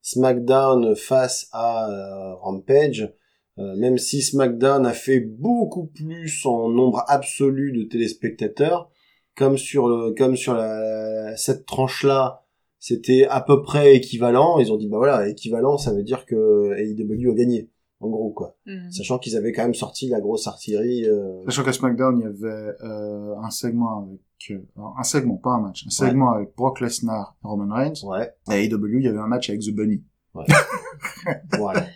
[0.00, 3.12] SmackDown face à euh, Rampage,
[3.58, 8.90] euh, même si SmackDown a fait beaucoup plus en nombre absolu de téléspectateurs,
[9.36, 12.44] comme sur le, comme sur la, cette tranche-là,
[12.80, 14.58] c'était à peu près équivalent.
[14.58, 17.70] Ils ont dit bah voilà, équivalent, ça veut dire que AEW a gagné,
[18.00, 18.56] en gros quoi.
[18.66, 18.90] Mhm.
[18.92, 21.04] Sachant qu'ils avaient quand même sorti la grosse artillerie.
[21.06, 24.20] euh, Sachant qu'à SmackDown, il y avait euh, un segment avec
[24.50, 28.04] euh, un segment, pas un match, un segment avec Brock Lesnar et Roman Reigns.
[28.04, 30.02] Ouais, À AEW, il y avait un match avec The Bunny.
[31.58, 31.86] voilà.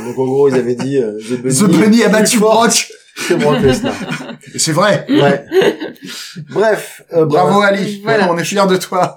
[0.00, 2.62] Donc en gros, ils avaient dit euh, The Bunny, The Bunny a battu plus fort
[2.64, 2.92] Brock.
[3.26, 3.94] Que Brock Lesnar.
[4.56, 5.06] C'est vrai.
[5.08, 5.44] Ouais.
[6.50, 8.00] Bref, euh, Bravo Ali.
[8.02, 8.30] Voilà.
[8.32, 9.16] On est fiers de toi.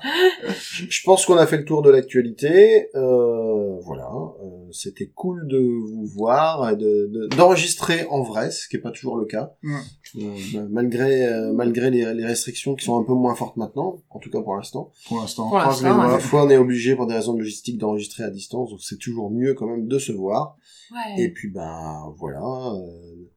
[0.90, 2.88] je pense qu'on a fait le tour de l'actualité.
[2.96, 4.10] Euh, voilà,
[4.44, 8.80] euh, c'était cool de vous voir et de de- d'enregistrer en vrai, ce qui est
[8.80, 9.76] pas toujours le cas, Mm.
[10.18, 14.20] Euh, malgré euh, malgré les, les restrictions qui sont un peu moins fortes maintenant, en
[14.20, 14.92] tout cas pour l'instant.
[15.08, 15.70] Pour l'instant, doigts.
[16.18, 18.98] Des fois, on est obligé pour des raisons de logistique d'enregistrer à distance, donc c'est
[18.98, 20.58] toujours mieux quand même de se voir.
[20.92, 21.24] Ouais.
[21.24, 23.30] Et puis ben voilà, euh,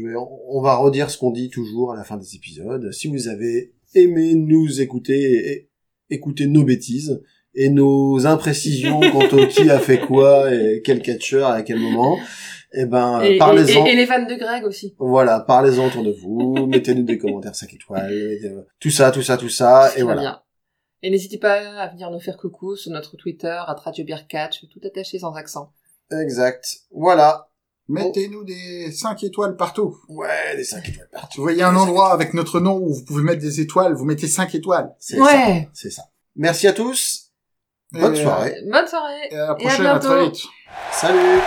[0.00, 0.14] je vais,
[0.48, 2.90] on va redire ce qu'on dit toujours à la fin des épisodes.
[2.92, 5.70] Si vous avez aimé nous écouter et
[6.10, 7.22] écouter nos bêtises
[7.54, 12.18] et nos imprécisions quant au qui a fait quoi et quel catcheur à quel moment,
[12.72, 13.86] eh ben Et, parlez-en.
[13.86, 14.94] et- et les vannes de Greg aussi.
[14.98, 19.36] Voilà, parlez-en autour de vous, mettez-nous des commentaires 5 étoiles, euh, tout ça, tout ça,
[19.38, 20.20] tout ça, et voilà.
[20.20, 20.40] bien.
[21.02, 24.64] Et n'hésitez pas à venir nous faire coucou sur notre Twitter, à Radio Beer Catch,
[24.68, 25.72] tout attaché sans accent.
[26.10, 26.80] Exact.
[26.90, 27.47] Voilà.
[27.88, 29.96] Mettez-nous des 5 étoiles partout.
[30.08, 31.38] Ouais, des 5 étoiles partout.
[31.38, 34.28] Vous voyez un endroit avec notre nom où vous pouvez mettre des étoiles, vous mettez
[34.28, 34.94] 5 étoiles.
[34.98, 35.22] C'est ça.
[35.22, 35.68] Ouais.
[35.72, 36.02] C'est ça.
[36.36, 37.32] Merci à tous.
[37.92, 38.56] Bonne Et, euh, soirée.
[38.70, 39.28] Bonne soirée.
[39.30, 40.42] Et à la Et à prochaine, à très vite.
[40.92, 41.40] Salut